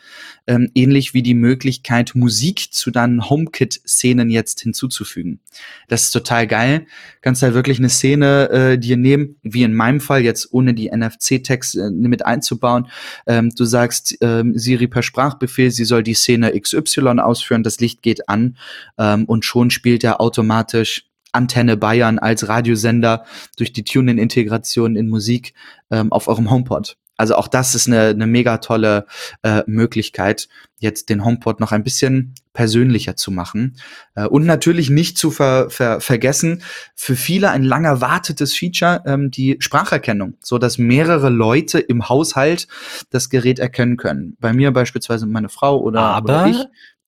Ähm, 0.47 0.69
ähnlich 0.73 1.13
wie 1.13 1.21
die 1.21 1.33
Möglichkeit, 1.35 2.13
Musik 2.15 2.73
zu 2.73 2.91
deinen 2.91 3.29
HomeKit-Szenen 3.29 4.29
jetzt 4.29 4.61
hinzuzufügen. 4.61 5.39
Das 5.87 6.03
ist 6.03 6.11
total 6.11 6.47
geil. 6.47 6.87
Kannst 7.21 7.43
halt 7.43 7.53
wirklich 7.53 7.77
eine 7.77 7.89
Szene 7.89 8.49
äh, 8.49 8.77
dir 8.77 8.97
nehmen, 8.97 9.37
wie 9.43 9.63
in 9.63 9.73
meinem 9.73 9.99
Fall, 9.99 10.23
jetzt 10.23 10.51
ohne 10.51 10.73
die 10.73 10.89
NFC-Text 10.89 11.77
äh, 11.77 11.89
mit 11.89 12.25
einzubauen. 12.25 12.87
Ähm, 13.27 13.51
du 13.55 13.65
sagst 13.65 14.17
ähm, 14.21 14.57
Siri 14.57 14.87
per 14.87 15.03
Sprachbefehl, 15.03 15.71
sie 15.71 15.85
soll 15.85 16.03
die 16.03 16.15
Szene 16.15 16.59
XY 16.59 17.19
ausführen, 17.19 17.63
das 17.63 17.79
Licht 17.79 18.01
geht 18.01 18.27
an 18.27 18.57
ähm, 18.97 19.25
und 19.25 19.45
schon 19.45 19.69
spielt 19.69 20.03
er 20.03 20.21
automatisch 20.21 21.05
Antenne 21.31 21.77
Bayern 21.77 22.19
als 22.19 22.47
Radiosender 22.47 23.25
durch 23.57 23.71
die 23.71 23.83
TuneIn-Integration 23.83 24.95
in 24.95 25.07
Musik 25.07 25.53
ähm, 25.89 26.11
auf 26.11 26.27
eurem 26.27 26.49
HomePod. 26.49 26.97
Also 27.21 27.35
auch 27.35 27.47
das 27.47 27.75
ist 27.75 27.85
eine, 27.85 28.07
eine 28.07 28.25
mega 28.25 28.57
tolle 28.57 29.05
äh, 29.43 29.61
Möglichkeit, 29.67 30.49
jetzt 30.79 31.09
den 31.09 31.23
HomePod 31.23 31.59
noch 31.59 31.71
ein 31.71 31.83
bisschen 31.83 32.33
persönlicher 32.51 33.15
zu 33.15 33.29
machen. 33.29 33.77
Äh, 34.15 34.25
und 34.25 34.47
natürlich 34.47 34.89
nicht 34.89 35.19
zu 35.19 35.29
ver, 35.29 35.69
ver, 35.69 36.01
vergessen, 36.01 36.63
für 36.95 37.15
viele 37.15 37.51
ein 37.51 37.61
lang 37.61 37.85
erwartetes 37.85 38.57
Feature, 38.57 39.03
ähm, 39.05 39.29
die 39.29 39.57
Spracherkennung, 39.59 40.33
so 40.41 40.57
dass 40.57 40.79
mehrere 40.79 41.29
Leute 41.29 41.77
im 41.77 42.09
Haushalt 42.09 42.67
das 43.11 43.29
Gerät 43.29 43.59
erkennen 43.59 43.97
können. 43.97 44.35
Bei 44.39 44.51
mir 44.51 44.71
beispielsweise 44.71 45.27
meine 45.27 45.49
Frau 45.49 45.79
oder, 45.79 46.01
Aber 46.01 46.23
oder 46.23 46.47
ich. 46.47 46.65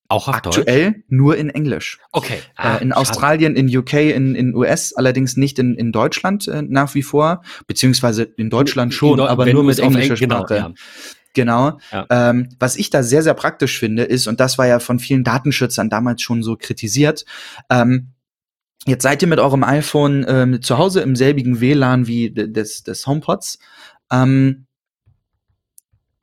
Auch 0.09 0.27
auf 0.27 0.35
Aktuell 0.35 0.91
Deutsch? 0.91 1.03
nur 1.07 1.37
in 1.37 1.49
Englisch. 1.49 1.99
Okay. 2.11 2.39
Ah, 2.55 2.77
äh, 2.77 2.81
in 2.83 2.93
Australien, 2.93 3.55
in 3.55 3.75
UK, 3.75 3.93
in, 3.93 4.35
in 4.35 4.53
US, 4.53 4.93
allerdings 4.93 5.37
nicht 5.37 5.59
in, 5.59 5.75
in 5.75 5.91
Deutschland 5.91 6.47
äh, 6.47 6.61
nach 6.61 6.93
wie 6.93 7.03
vor, 7.03 7.41
beziehungsweise 7.67 8.23
in 8.23 8.49
Deutschland 8.49 8.93
schon, 8.93 9.19
in, 9.19 9.25
aber 9.25 9.45
nur 9.51 9.63
mit 9.63 9.79
englischer 9.79 10.11
Eng 10.11 10.17
Sprache. 10.17 10.53
Genau, 10.53 10.67
ja. 10.67 10.73
Genau. 11.33 11.79
Ja. 11.91 12.05
Ähm, 12.09 12.49
was 12.59 12.75
ich 12.75 12.89
da 12.89 13.01
sehr, 13.01 13.23
sehr 13.23 13.33
praktisch 13.33 13.79
finde, 13.79 14.03
ist, 14.03 14.27
und 14.27 14.39
das 14.39 14.57
war 14.57 14.67
ja 14.67 14.79
von 14.79 14.99
vielen 14.99 15.23
Datenschützern 15.23 15.89
damals 15.89 16.21
schon 16.21 16.43
so 16.43 16.55
kritisiert, 16.55 17.25
ähm, 17.69 18.13
jetzt 18.85 19.03
seid 19.03 19.21
ihr 19.21 19.27
mit 19.27 19.39
eurem 19.39 19.63
iPhone 19.63 20.25
ähm, 20.27 20.61
zu 20.61 20.77
Hause 20.77 21.01
im 21.01 21.15
selbigen 21.15 21.59
WLAN 21.59 22.05
wie 22.07 22.31
des, 22.31 22.83
des 22.83 23.07
HomePods 23.07 23.57
ähm, 24.11 24.67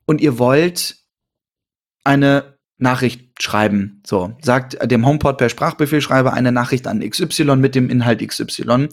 und 0.05 0.21
ihr 0.21 0.39
wollt 0.39 0.97
eine 2.03 2.57
Nachricht 2.77 3.30
schreiben 3.41 4.00
So, 4.03 4.33
sagt 4.41 4.77
dem 4.89 5.05
HomePod 5.05 5.37
per 5.37 5.49
Sprachbefehl, 5.49 6.01
schreibe 6.01 6.33
eine 6.33 6.51
Nachricht 6.51 6.87
an 6.87 7.07
XY 7.07 7.57
mit 7.57 7.75
dem 7.75 7.87
Inhalt 7.87 8.27
XY. 8.27 8.89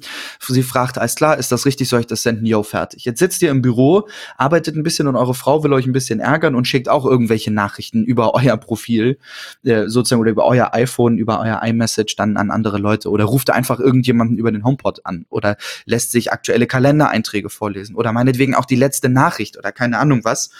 Sie 0.46 0.62
fragt, 0.62 0.98
alles 0.98 1.14
klar, 1.14 1.38
ist 1.38 1.50
das 1.50 1.64
richtig, 1.64 1.88
soll 1.88 2.00
ich 2.00 2.06
das 2.06 2.22
senden? 2.22 2.44
Yo, 2.44 2.62
fertig. 2.62 3.06
Jetzt 3.06 3.18
sitzt 3.18 3.40
ihr 3.40 3.50
im 3.50 3.62
Büro, 3.62 4.06
arbeitet 4.36 4.76
ein 4.76 4.82
bisschen 4.82 5.06
und 5.06 5.16
eure 5.16 5.32
Frau 5.32 5.64
will 5.64 5.72
euch 5.72 5.86
ein 5.86 5.92
bisschen 5.92 6.20
ärgern 6.20 6.54
und 6.54 6.66
schickt 6.66 6.90
auch 6.90 7.06
irgendwelche 7.06 7.50
Nachrichten 7.50 8.04
über 8.04 8.34
euer 8.34 8.58
Profil, 8.58 9.18
äh, 9.64 9.88
sozusagen, 9.88 10.20
oder 10.20 10.30
über 10.30 10.44
euer 10.44 10.74
iPhone, 10.74 11.16
über 11.16 11.40
euer 11.40 11.62
iMessage 11.62 12.14
dann 12.16 12.36
an 12.36 12.50
andere 12.50 12.76
Leute 12.76 13.08
oder 13.08 13.24
ruft 13.24 13.48
einfach 13.50 13.80
irgendjemanden 13.80 14.36
über 14.36 14.52
den 14.52 14.62
HomePod 14.62 15.06
an 15.06 15.24
oder 15.30 15.56
lässt 15.86 16.12
sich 16.12 16.32
aktuelle 16.32 16.66
Kalendereinträge 16.66 17.48
vorlesen 17.48 17.96
oder 17.96 18.12
meinetwegen 18.12 18.54
auch 18.54 18.66
die 18.66 18.76
letzte 18.76 19.08
Nachricht 19.08 19.56
oder 19.56 19.72
keine 19.72 19.98
Ahnung 19.98 20.20
was, 20.24 20.50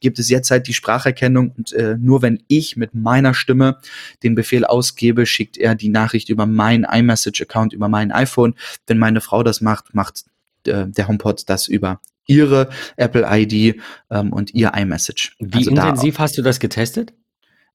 gibt 0.00 0.18
es 0.18 0.30
jetzt 0.30 0.50
halt 0.50 0.66
die 0.66 0.74
Spracherkennung 0.74 1.52
und 1.56 1.72
äh, 1.74 1.96
nur 1.98 2.22
wenn 2.22 2.42
ich 2.48 2.76
mit 2.76 2.94
meiner 2.94 3.34
Stimme 3.34 3.78
den 4.22 4.34
Befehl 4.34 4.64
ausgebe, 4.64 5.26
schickt 5.26 5.56
er 5.56 5.74
die 5.74 5.88
Nachricht 5.88 6.28
über 6.28 6.46
meinen 6.46 6.84
iMessage-Account, 6.84 7.72
über 7.72 7.88
mein 7.88 8.12
iPhone. 8.12 8.54
Wenn 8.86 8.98
meine 8.98 9.20
Frau 9.20 9.42
das 9.42 9.60
macht, 9.60 9.94
macht 9.94 10.24
äh, 10.66 10.86
der 10.86 11.08
HomePod 11.08 11.48
das 11.48 11.68
über 11.68 12.00
ihre 12.26 12.68
Apple 12.96 13.26
ID 13.28 13.80
ähm, 14.10 14.32
und 14.32 14.54
ihr 14.54 14.72
iMessage. 14.74 15.34
Wie 15.38 15.58
also 15.58 15.70
intensiv 15.70 16.18
hast 16.18 16.38
du 16.38 16.42
das 16.42 16.60
getestet? 16.60 17.12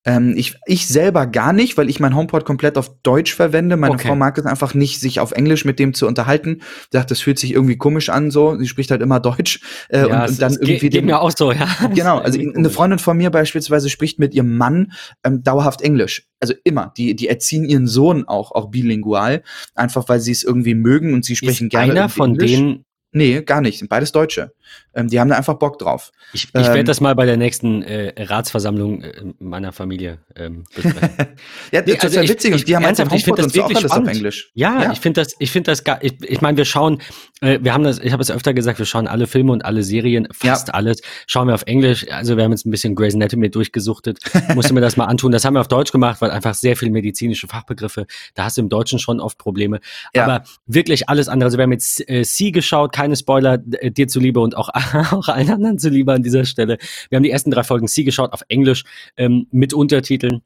Ähm, 0.05 0.33
ich, 0.35 0.55
ich 0.65 0.87
selber 0.87 1.27
gar 1.27 1.53
nicht, 1.53 1.77
weil 1.77 1.89
ich 1.89 1.99
mein 1.99 2.15
HomePod 2.15 2.45
komplett 2.45 2.77
auf 2.77 2.91
Deutsch 3.03 3.33
verwende. 3.33 3.77
Meine 3.77 3.95
okay. 3.95 4.07
Frau 4.07 4.15
mag 4.15 4.37
es 4.37 4.45
einfach 4.45 4.73
nicht, 4.73 4.99
sich 4.99 5.19
auf 5.19 5.31
Englisch 5.31 5.63
mit 5.65 5.79
dem 5.79 5.93
zu 5.93 6.07
unterhalten. 6.07 6.61
Sie 6.91 6.97
sagt, 6.97 7.11
das 7.11 7.21
fühlt 7.21 7.39
sich 7.39 7.53
irgendwie 7.53 7.77
komisch 7.77 8.09
an, 8.09 8.29
so. 8.29 8.57
Sie 8.57 8.67
spricht 8.67 8.91
halt 8.91 9.01
immer 9.01 9.19
Deutsch. 9.19 9.61
Äh, 9.89 10.07
ja, 10.07 10.23
und, 10.23 10.31
und 10.31 10.41
dann 10.41 10.53
irgendwie. 10.53 10.79
Geht, 10.79 10.91
geht 10.91 11.05
mir 11.05 11.21
auch 11.21 11.31
so, 11.35 11.51
ja. 11.51 11.67
Genau, 11.93 12.17
also 12.17 12.39
eine 12.39 12.69
Freundin 12.69 12.99
von 12.99 13.17
mir 13.17 13.29
beispielsweise 13.29 13.89
spricht 13.89 14.19
mit 14.19 14.33
ihrem 14.33 14.57
Mann 14.57 14.91
ähm, 15.23 15.43
dauerhaft 15.43 15.81
Englisch. 15.81 16.27
Also 16.39 16.53
immer. 16.63 16.93
Die, 16.97 17.15
die 17.15 17.27
erziehen 17.27 17.63
ihren 17.63 17.87
Sohn 17.87 18.27
auch, 18.27 18.51
auch 18.51 18.71
bilingual. 18.71 19.43
Einfach 19.75 20.09
weil 20.09 20.19
sie 20.19 20.31
es 20.31 20.43
irgendwie 20.43 20.75
mögen 20.75 21.13
und 21.13 21.23
sie 21.23 21.35
sprechen 21.35 21.67
Ist 21.67 21.71
gerne. 21.71 21.91
Einer 21.91 22.09
von 22.09 22.31
Englisch. 22.31 22.51
denen 22.51 22.85
Nee, 23.13 23.43
gar 23.43 23.61
nicht. 23.61 23.77
Sind 23.77 23.89
beides 23.89 24.11
Deutsche. 24.11 24.53
Ähm, 24.93 25.07
die 25.07 25.19
haben 25.19 25.29
da 25.29 25.35
einfach 25.35 25.55
Bock 25.55 25.79
drauf. 25.79 26.11
Ich, 26.33 26.45
ich 26.45 26.53
werde 26.53 26.79
ähm, 26.79 26.85
das 26.85 27.01
mal 27.01 27.15
bei 27.15 27.25
der 27.25 27.37
nächsten 27.37 27.81
äh, 27.83 28.13
Ratsversammlung 28.23 29.01
äh, 29.01 29.33
meiner 29.39 29.71
Familie 29.71 30.19
ähm, 30.35 30.63
besprechen. 30.73 31.09
ja, 31.71 31.81
nee, 31.81 31.95
das 31.95 32.11
ist 32.11 32.15
ja 32.15 32.27
witzig. 32.27 32.55
Ich, 32.55 32.65
die 32.65 32.75
haben 32.75 32.85
einfach 32.85 33.11
ich 33.11 33.23
finde 33.23 33.43
das 33.43 33.53
wirklich 33.53 33.79
so 33.79 33.87
spannend. 33.87 34.09
auf 34.09 34.15
Englisch. 34.15 34.51
Ja, 34.53 34.83
ja. 34.83 34.91
ich 34.91 34.99
finde 34.99 35.21
das, 35.21 35.35
ich 35.39 35.51
finde 35.51 35.71
das 35.71 35.83
gar, 35.83 36.03
ich, 36.03 36.21
ich 36.21 36.41
meine, 36.41 36.57
wir 36.57 36.65
schauen, 36.65 37.01
äh, 37.41 37.59
wir 37.61 37.73
haben 37.73 37.83
das, 37.83 37.99
ich 37.99 38.11
habe 38.11 38.21
es 38.21 38.31
öfter 38.31 38.53
gesagt, 38.53 38.79
wir 38.79 38.85
schauen 38.85 39.07
alle 39.07 39.27
Filme 39.27 39.51
und 39.51 39.65
alle 39.65 39.83
Serien, 39.83 40.27
fast 40.31 40.69
ja. 40.69 40.73
alles, 40.75 41.01
schauen 41.27 41.47
wir 41.47 41.55
auf 41.55 41.63
Englisch. 41.63 42.05
Also 42.11 42.37
wir 42.37 42.43
haben 42.43 42.51
jetzt 42.51 42.65
ein 42.65 42.71
bisschen 42.71 42.95
Grey's 42.95 43.15
Anatomy 43.15 43.49
durchgesuchtet. 43.49 44.19
Musste 44.55 44.73
mir 44.73 44.81
das 44.81 44.97
mal 44.97 45.05
antun. 45.05 45.31
Das 45.31 45.45
haben 45.45 45.55
wir 45.55 45.61
auf 45.61 45.67
Deutsch 45.67 45.91
gemacht, 45.91 46.21
weil 46.21 46.31
einfach 46.31 46.53
sehr 46.53 46.77
viele 46.77 46.91
medizinische 46.91 47.47
Fachbegriffe, 47.47 48.05
da 48.35 48.45
hast 48.45 48.57
du 48.57 48.61
im 48.61 48.69
Deutschen 48.69 48.99
schon 48.99 49.19
oft 49.19 49.37
Probleme. 49.37 49.79
Ja. 50.13 50.25
Aber 50.25 50.45
wirklich 50.65 51.09
alles 51.09 51.27
andere. 51.27 51.47
Also 51.47 51.57
wir 51.57 51.63
haben 51.63 51.71
jetzt 51.71 52.07
äh, 52.09 52.23
Sie 52.23 52.51
geschaut, 52.51 52.93
keine 52.93 53.15
Spoiler, 53.15 53.59
äh, 53.79 53.91
dir 53.91 54.07
zuliebe 54.07 54.39
und 54.39 54.52
auch, 54.55 54.69
auch 55.11 55.27
allen 55.27 55.49
anderen 55.49 55.79
zuliebe 55.79 56.13
an 56.13 56.23
dieser 56.23 56.45
Stelle. 56.45 56.77
Wir 57.09 57.17
haben 57.17 57.23
die 57.23 57.31
ersten 57.31 57.51
drei 57.51 57.63
Folgen 57.63 57.87
Sie 57.87 58.03
geschaut 58.03 58.33
auf 58.33 58.41
Englisch 58.47 58.83
ähm, 59.17 59.47
mit 59.51 59.73
Untertiteln. 59.73 60.41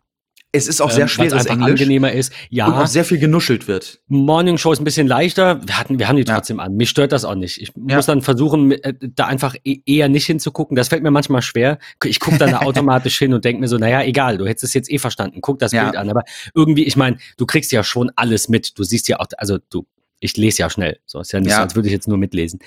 Es 0.53 0.67
ist 0.67 0.79
auch 0.79 0.89
sehr 0.89 1.03
ähm, 1.03 1.07
schweres 1.09 1.45
Englisch. 1.45 1.71
angenehmer 1.71 2.11
ist. 2.13 2.31
Ja. 2.49 2.67
Und 2.67 2.73
auch 2.75 2.87
sehr 2.87 3.03
viel 3.03 3.19
genuschelt 3.19 3.67
wird. 3.67 3.99
Morning 4.07 4.57
Show 4.57 4.71
ist 4.71 4.79
ein 4.79 4.85
bisschen 4.85 5.05
leichter. 5.05 5.59
Wir 5.65 5.77
hatten, 5.77 5.99
wir 5.99 6.07
haben 6.07 6.15
die 6.15 6.23
trotzdem 6.23 6.57
ja. 6.57 6.63
an. 6.63 6.75
Mich 6.75 6.89
stört 6.89 7.11
das 7.11 7.25
auch 7.25 7.35
nicht. 7.35 7.61
Ich 7.61 7.73
ja. 7.75 7.97
muss 7.97 8.05
dann 8.05 8.21
versuchen, 8.21 8.71
äh, 8.71 8.93
da 9.01 9.25
einfach 9.25 9.55
e-, 9.65 9.79
eher 9.85 10.07
nicht 10.07 10.25
hinzugucken. 10.25 10.75
Das 10.75 10.87
fällt 10.87 11.03
mir 11.03 11.11
manchmal 11.11 11.41
schwer. 11.41 11.79
Ich 12.03 12.21
gucke 12.21 12.37
dann 12.37 12.51
da 12.51 12.59
automatisch 12.61 13.17
hin 13.17 13.33
und 13.33 13.43
denke 13.43 13.59
mir 13.59 13.67
so, 13.67 13.77
naja, 13.77 14.01
egal, 14.03 14.37
du 14.37 14.45
hättest 14.47 14.63
es 14.63 14.73
jetzt 14.73 14.89
eh 14.89 14.99
verstanden. 14.99 15.41
Guck 15.41 15.59
das 15.59 15.73
ja. 15.73 15.83
Bild 15.83 15.97
an. 15.97 16.09
Aber 16.09 16.23
irgendwie, 16.55 16.85
ich 16.85 16.95
meine, 16.95 17.17
du 17.37 17.45
kriegst 17.45 17.71
ja 17.73 17.83
schon 17.83 18.09
alles 18.15 18.47
mit. 18.47 18.79
Du 18.79 18.83
siehst 18.83 19.09
ja 19.09 19.19
auch, 19.19 19.27
also 19.37 19.57
du 19.69 19.85
ich 20.19 20.38
lese 20.38 20.59
ja 20.59 20.69
schnell. 20.69 21.00
So 21.05 21.19
ist 21.19 21.31
ja 21.31 21.39
nicht 21.39 21.50
ja. 21.50 21.57
so, 21.57 21.62
als 21.63 21.75
würde 21.75 21.88
ich 21.88 21.93
jetzt 21.93 22.07
nur 22.07 22.17
mitlesen. 22.17 22.59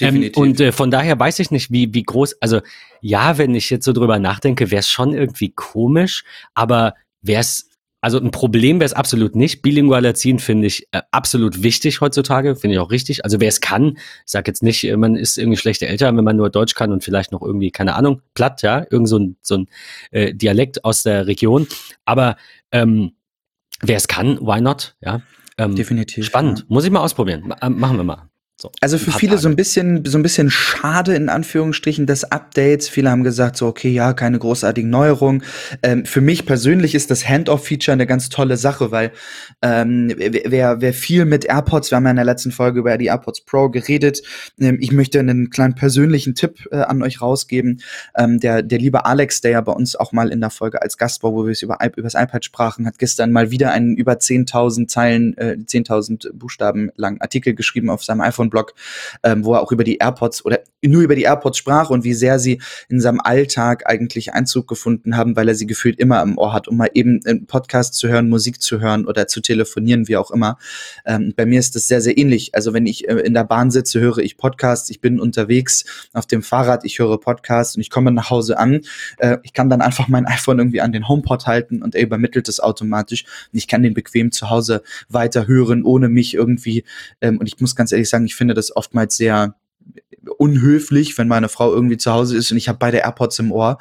Ähm, 0.00 0.30
und 0.34 0.60
äh, 0.60 0.72
von 0.72 0.90
daher 0.90 1.18
weiß 1.18 1.38
ich 1.38 1.50
nicht, 1.50 1.70
wie, 1.70 1.92
wie 1.94 2.02
groß, 2.02 2.40
also 2.40 2.60
ja, 3.00 3.38
wenn 3.38 3.54
ich 3.54 3.70
jetzt 3.70 3.84
so 3.84 3.92
drüber 3.92 4.18
nachdenke, 4.18 4.70
wäre 4.70 4.80
es 4.80 4.90
schon 4.90 5.14
irgendwie 5.14 5.50
komisch, 5.50 6.24
aber 6.54 6.94
wäre 7.22 7.40
es, 7.40 7.70
also 8.00 8.20
ein 8.20 8.30
Problem 8.30 8.78
wäre 8.78 8.86
es 8.86 8.92
absolut 8.92 9.34
nicht. 9.34 9.62
Bilingual 9.62 10.04
erziehen 10.04 10.38
finde 10.38 10.66
ich 10.66 10.86
äh, 10.92 11.02
absolut 11.10 11.62
wichtig 11.62 12.00
heutzutage, 12.00 12.56
finde 12.56 12.74
ich 12.74 12.80
auch 12.80 12.90
richtig. 12.90 13.24
Also 13.24 13.40
wer 13.40 13.48
es 13.48 13.60
kann, 13.60 13.96
ich 13.96 14.02
sag 14.26 14.46
jetzt 14.46 14.62
nicht, 14.62 14.84
man 14.96 15.16
ist 15.16 15.38
irgendwie 15.38 15.58
schlechte 15.58 15.88
Eltern, 15.88 16.16
wenn 16.16 16.24
man 16.24 16.36
nur 16.36 16.50
Deutsch 16.50 16.74
kann 16.74 16.92
und 16.92 17.02
vielleicht 17.02 17.32
noch 17.32 17.42
irgendwie, 17.42 17.70
keine 17.70 17.94
Ahnung, 17.94 18.22
platt, 18.34 18.62
ja, 18.62 18.86
irgend 18.90 19.08
so 19.08 19.18
ein, 19.18 19.36
so 19.42 19.56
ein 19.56 19.66
äh, 20.10 20.34
Dialekt 20.34 20.84
aus 20.84 21.02
der 21.02 21.26
Region. 21.26 21.66
Aber 22.04 22.36
ähm, 22.70 23.12
wer 23.80 23.96
es 23.96 24.08
kann, 24.08 24.38
why 24.40 24.60
not? 24.60 24.96
Ja, 25.00 25.22
ähm, 25.58 25.74
Definitiv. 25.74 26.24
Spannend. 26.24 26.60
Ja. 26.60 26.64
Muss 26.68 26.84
ich 26.84 26.90
mal 26.90 27.00
ausprobieren. 27.00 27.52
M 27.60 27.78
machen 27.78 27.96
wir 27.96 28.04
mal. 28.04 28.27
So, 28.60 28.72
also 28.80 28.98
für 28.98 29.12
viele 29.12 29.30
Tage. 29.30 29.42
so 29.42 29.48
ein 29.48 29.54
bisschen, 29.54 30.04
so 30.04 30.18
ein 30.18 30.24
bisschen 30.24 30.50
schade 30.50 31.14
in 31.14 31.28
Anführungsstrichen 31.28 32.06
des 32.06 32.24
Updates. 32.24 32.88
Viele 32.88 33.08
haben 33.08 33.22
gesagt 33.22 33.56
so, 33.56 33.68
okay, 33.68 33.90
ja, 33.90 34.14
keine 34.14 34.40
großartigen 34.40 34.90
Neuerungen. 34.90 35.44
Ähm, 35.84 36.04
für 36.04 36.20
mich 36.20 36.44
persönlich 36.44 36.96
ist 36.96 37.12
das 37.12 37.28
Handoff-Feature 37.28 37.92
eine 37.92 38.08
ganz 38.08 38.30
tolle 38.30 38.56
Sache, 38.56 38.90
weil 38.90 39.12
ähm, 39.62 40.12
wer, 40.16 40.80
wer 40.80 40.92
viel 40.92 41.24
mit 41.24 41.44
AirPods, 41.44 41.92
wir 41.92 41.96
haben 41.96 42.04
ja 42.06 42.10
in 42.10 42.16
der 42.16 42.24
letzten 42.24 42.50
Folge 42.50 42.80
über 42.80 42.98
die 42.98 43.06
AirPods 43.06 43.42
Pro 43.42 43.68
geredet. 43.68 44.22
Ähm, 44.58 44.78
ich 44.80 44.90
möchte 44.90 45.20
einen 45.20 45.50
kleinen 45.50 45.76
persönlichen 45.76 46.34
Tipp 46.34 46.66
äh, 46.72 46.78
an 46.78 47.00
euch 47.04 47.22
rausgeben. 47.22 47.80
Ähm, 48.16 48.40
der, 48.40 48.64
der 48.64 48.80
liebe 48.80 49.04
Alex, 49.04 49.40
der 49.40 49.52
ja 49.52 49.60
bei 49.60 49.72
uns 49.72 49.94
auch 49.94 50.10
mal 50.10 50.30
in 50.30 50.40
der 50.40 50.50
Folge 50.50 50.82
als 50.82 50.98
Gast 50.98 51.22
war, 51.22 51.32
wo 51.32 51.44
wir 51.44 51.52
es 51.52 51.62
über, 51.62 51.78
über 51.84 52.02
das 52.02 52.14
iPad 52.14 52.44
sprachen, 52.44 52.86
hat 52.88 52.98
gestern 52.98 53.30
mal 53.30 53.52
wieder 53.52 53.70
einen 53.70 53.96
über 53.96 54.14
10.000 54.14 54.88
Zeilen, 54.88 55.38
äh, 55.38 55.56
10.000 55.64 56.32
Buchstaben 56.32 56.90
langen 56.96 57.20
Artikel 57.20 57.54
geschrieben 57.54 57.88
auf 57.88 58.02
seinem 58.02 58.22
iPhone 58.22 58.47
Blog, 58.50 58.74
ähm, 59.22 59.44
wo 59.44 59.54
er 59.54 59.62
auch 59.62 59.72
über 59.72 59.84
die 59.84 59.98
AirPods 59.98 60.44
oder 60.44 60.60
nur 60.82 61.02
über 61.02 61.16
die 61.16 61.22
AirPods 61.22 61.58
sprach 61.58 61.90
und 61.90 62.04
wie 62.04 62.14
sehr 62.14 62.38
sie 62.38 62.60
in 62.88 63.00
seinem 63.00 63.20
Alltag 63.20 63.84
eigentlich 63.86 64.32
Einzug 64.32 64.68
gefunden 64.68 65.16
haben, 65.16 65.34
weil 65.34 65.48
er 65.48 65.54
sie 65.54 65.66
gefühlt 65.66 65.98
immer 65.98 66.22
im 66.22 66.38
Ohr 66.38 66.52
hat, 66.52 66.68
um 66.68 66.76
mal 66.76 66.90
eben 66.94 67.20
einen 67.24 67.46
Podcast 67.46 67.94
zu 67.94 68.08
hören, 68.08 68.28
Musik 68.28 68.62
zu 68.62 68.80
hören 68.80 69.06
oder 69.06 69.26
zu 69.26 69.40
telefonieren, 69.40 70.06
wie 70.06 70.16
auch 70.16 70.30
immer. 70.30 70.58
Ähm, 71.04 71.34
bei 71.36 71.46
mir 71.46 71.58
ist 71.58 71.74
das 71.74 71.88
sehr, 71.88 72.00
sehr 72.00 72.16
ähnlich. 72.16 72.54
Also 72.54 72.72
wenn 72.72 72.86
ich 72.86 73.08
äh, 73.08 73.14
in 73.14 73.34
der 73.34 73.44
Bahn 73.44 73.70
sitze, 73.70 74.00
höre 74.00 74.18
ich 74.18 74.36
Podcasts, 74.36 74.88
ich 74.90 75.00
bin 75.00 75.18
unterwegs 75.18 75.84
auf 76.12 76.26
dem 76.26 76.42
Fahrrad, 76.42 76.84
ich 76.84 76.98
höre 76.98 77.18
Podcasts 77.18 77.74
und 77.74 77.80
ich 77.80 77.90
komme 77.90 78.12
nach 78.12 78.30
Hause 78.30 78.58
an. 78.58 78.80
Äh, 79.18 79.38
ich 79.42 79.52
kann 79.52 79.70
dann 79.70 79.80
einfach 79.80 80.08
mein 80.08 80.26
iPhone 80.38 80.58
irgendwie 80.58 80.80
an 80.80 80.92
den 80.92 81.08
HomePod 81.08 81.46
halten 81.46 81.82
und 81.82 81.94
er 81.94 82.02
übermittelt 82.02 82.48
es 82.48 82.60
automatisch. 82.60 83.24
Und 83.52 83.58
ich 83.58 83.66
kann 83.66 83.82
den 83.82 83.94
bequem 83.94 84.30
zu 84.30 84.50
Hause 84.50 84.82
weiter 85.08 85.46
hören, 85.48 85.82
ohne 85.82 86.08
mich 86.08 86.34
irgendwie, 86.34 86.84
ähm, 87.20 87.38
und 87.38 87.46
ich 87.46 87.60
muss 87.60 87.74
ganz 87.74 87.90
ehrlich 87.90 88.08
sagen, 88.08 88.26
ich 88.26 88.36
finde 88.38 88.54
das 88.54 88.74
oftmals 88.74 89.16
sehr 89.16 89.54
unhöflich, 90.38 91.16
wenn 91.18 91.28
meine 91.28 91.48
Frau 91.48 91.72
irgendwie 91.72 91.96
zu 91.96 92.12
Hause 92.12 92.36
ist 92.36 92.50
und 92.50 92.56
ich 92.56 92.68
habe 92.68 92.78
beide 92.78 92.98
AirPods 92.98 93.38
im 93.38 93.52
Ohr. 93.52 93.78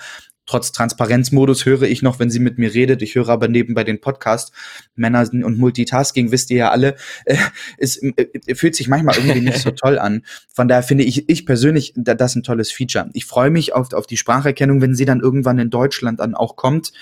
Trotz 0.47 0.71
Transparenzmodus 0.71 1.65
höre 1.65 1.83
ich 1.83 2.01
noch, 2.01 2.19
wenn 2.19 2.29
sie 2.29 2.39
mit 2.39 2.57
mir 2.57 2.73
redet. 2.73 3.01
Ich 3.01 3.15
höre 3.15 3.27
aber 3.27 3.49
nebenbei 3.49 3.83
den 3.83 3.99
Podcast. 3.99 4.53
Männer 4.95 5.27
und 5.29 5.57
Multitasking, 5.57 6.31
wisst 6.31 6.49
ihr 6.51 6.57
ja 6.57 6.71
alle, 6.71 6.95
äh, 7.25 7.35
es 7.77 8.01
äh, 8.01 8.55
fühlt 8.55 8.73
sich 8.73 8.87
manchmal 8.87 9.17
irgendwie 9.17 9.41
nicht 9.41 9.57
so 9.59 9.71
toll 9.75 9.99
an. 9.99 10.23
Von 10.53 10.69
daher 10.69 10.83
finde 10.83 11.03
ich, 11.03 11.27
ich 11.27 11.45
persönlich, 11.45 11.93
da, 11.97 12.13
das 12.13 12.35
ein 12.35 12.43
tolles 12.43 12.71
Feature. 12.71 13.09
Ich 13.11 13.25
freue 13.25 13.49
mich 13.49 13.73
auf, 13.73 13.91
auf 13.91 14.07
die 14.07 14.15
Spracherkennung, 14.15 14.81
wenn 14.81 14.95
sie 14.95 15.03
dann 15.03 15.19
irgendwann 15.19 15.59
in 15.59 15.69
Deutschland 15.69 16.21
dann 16.21 16.33
auch 16.33 16.55
kommt. 16.55 16.93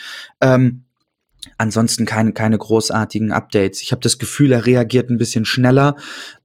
Ähm, 0.42 0.85
Ansonsten 1.58 2.06
keine, 2.06 2.34
keine 2.34 2.58
großartigen 2.58 3.32
Updates. 3.32 3.82
Ich 3.82 3.92
habe 3.92 4.02
das 4.02 4.18
Gefühl, 4.18 4.52
er 4.52 4.66
reagiert 4.66 5.10
ein 5.10 5.18
bisschen 5.18 5.46
schneller, 5.46 5.96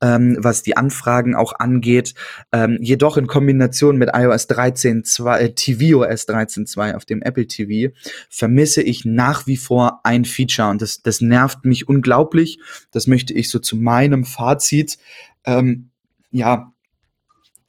ähm, 0.00 0.37
was 0.38 0.62
die 0.62 0.76
Anfragen 0.76 1.35
auch 1.35 1.55
angeht. 1.59 2.14
Ähm, 2.52 2.79
jedoch 2.81 3.17
in 3.17 3.26
Kombination 3.26 3.97
mit 3.97 4.11
iOS 4.12 4.49
13.2, 4.49 5.37
äh, 5.37 5.55
tvOS 5.55 6.29
13.2 6.29 6.95
auf 6.95 7.05
dem 7.05 7.23
Apple 7.23 7.47
TV 7.47 7.93
vermisse 8.29 8.83
ich 8.83 9.05
nach 9.05 9.47
wie 9.49 9.57
vor 9.57 10.00
ein 10.05 10.25
Feature 10.25 10.71
und 10.71 10.81
das, 10.81 11.02
das 11.02 11.21
nervt 11.21 11.64
mich 11.64 11.88
unglaublich. 11.88 12.61
Das 12.93 13.09
möchte 13.09 13.35
ich 13.35 13.50
so 13.50 13.59
zu 13.59 13.76
meinem 13.76 14.25
Fazit 14.25 14.99
ähm, 15.45 15.90
ja 16.31 16.73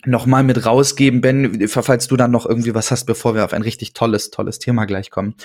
nochmal 0.05 0.43
mit 0.43 0.65
rausgeben, 0.65 1.21
Ben, 1.21 1.67
falls 1.67 2.07
du 2.07 2.17
dann 2.17 2.31
noch 2.31 2.45
irgendwie 2.45 2.73
was 2.73 2.91
hast, 2.91 3.05
bevor 3.05 3.35
wir 3.35 3.45
auf 3.45 3.53
ein 3.53 3.61
richtig 3.61 3.93
tolles, 3.93 4.31
tolles 4.31 4.59
Thema 4.59 4.85
gleich 4.85 5.11
kommen. 5.11 5.35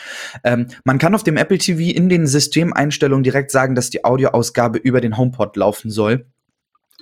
Ähm, 0.44 0.68
man 0.84 0.98
kann 0.98 1.14
auf 1.14 1.24
dem 1.24 1.36
Apple 1.36 1.58
TV 1.58 1.80
in 1.96 2.08
den 2.08 2.26
Systemeinstellungen 2.26 3.22
direkt 3.22 3.50
sagen, 3.50 3.74
dass 3.74 3.90
die 3.90 4.04
Audioausgabe 4.04 4.78
über 4.78 5.00
den 5.00 5.16
HomePod 5.16 5.56
laufen 5.56 5.90
soll. 5.90 6.26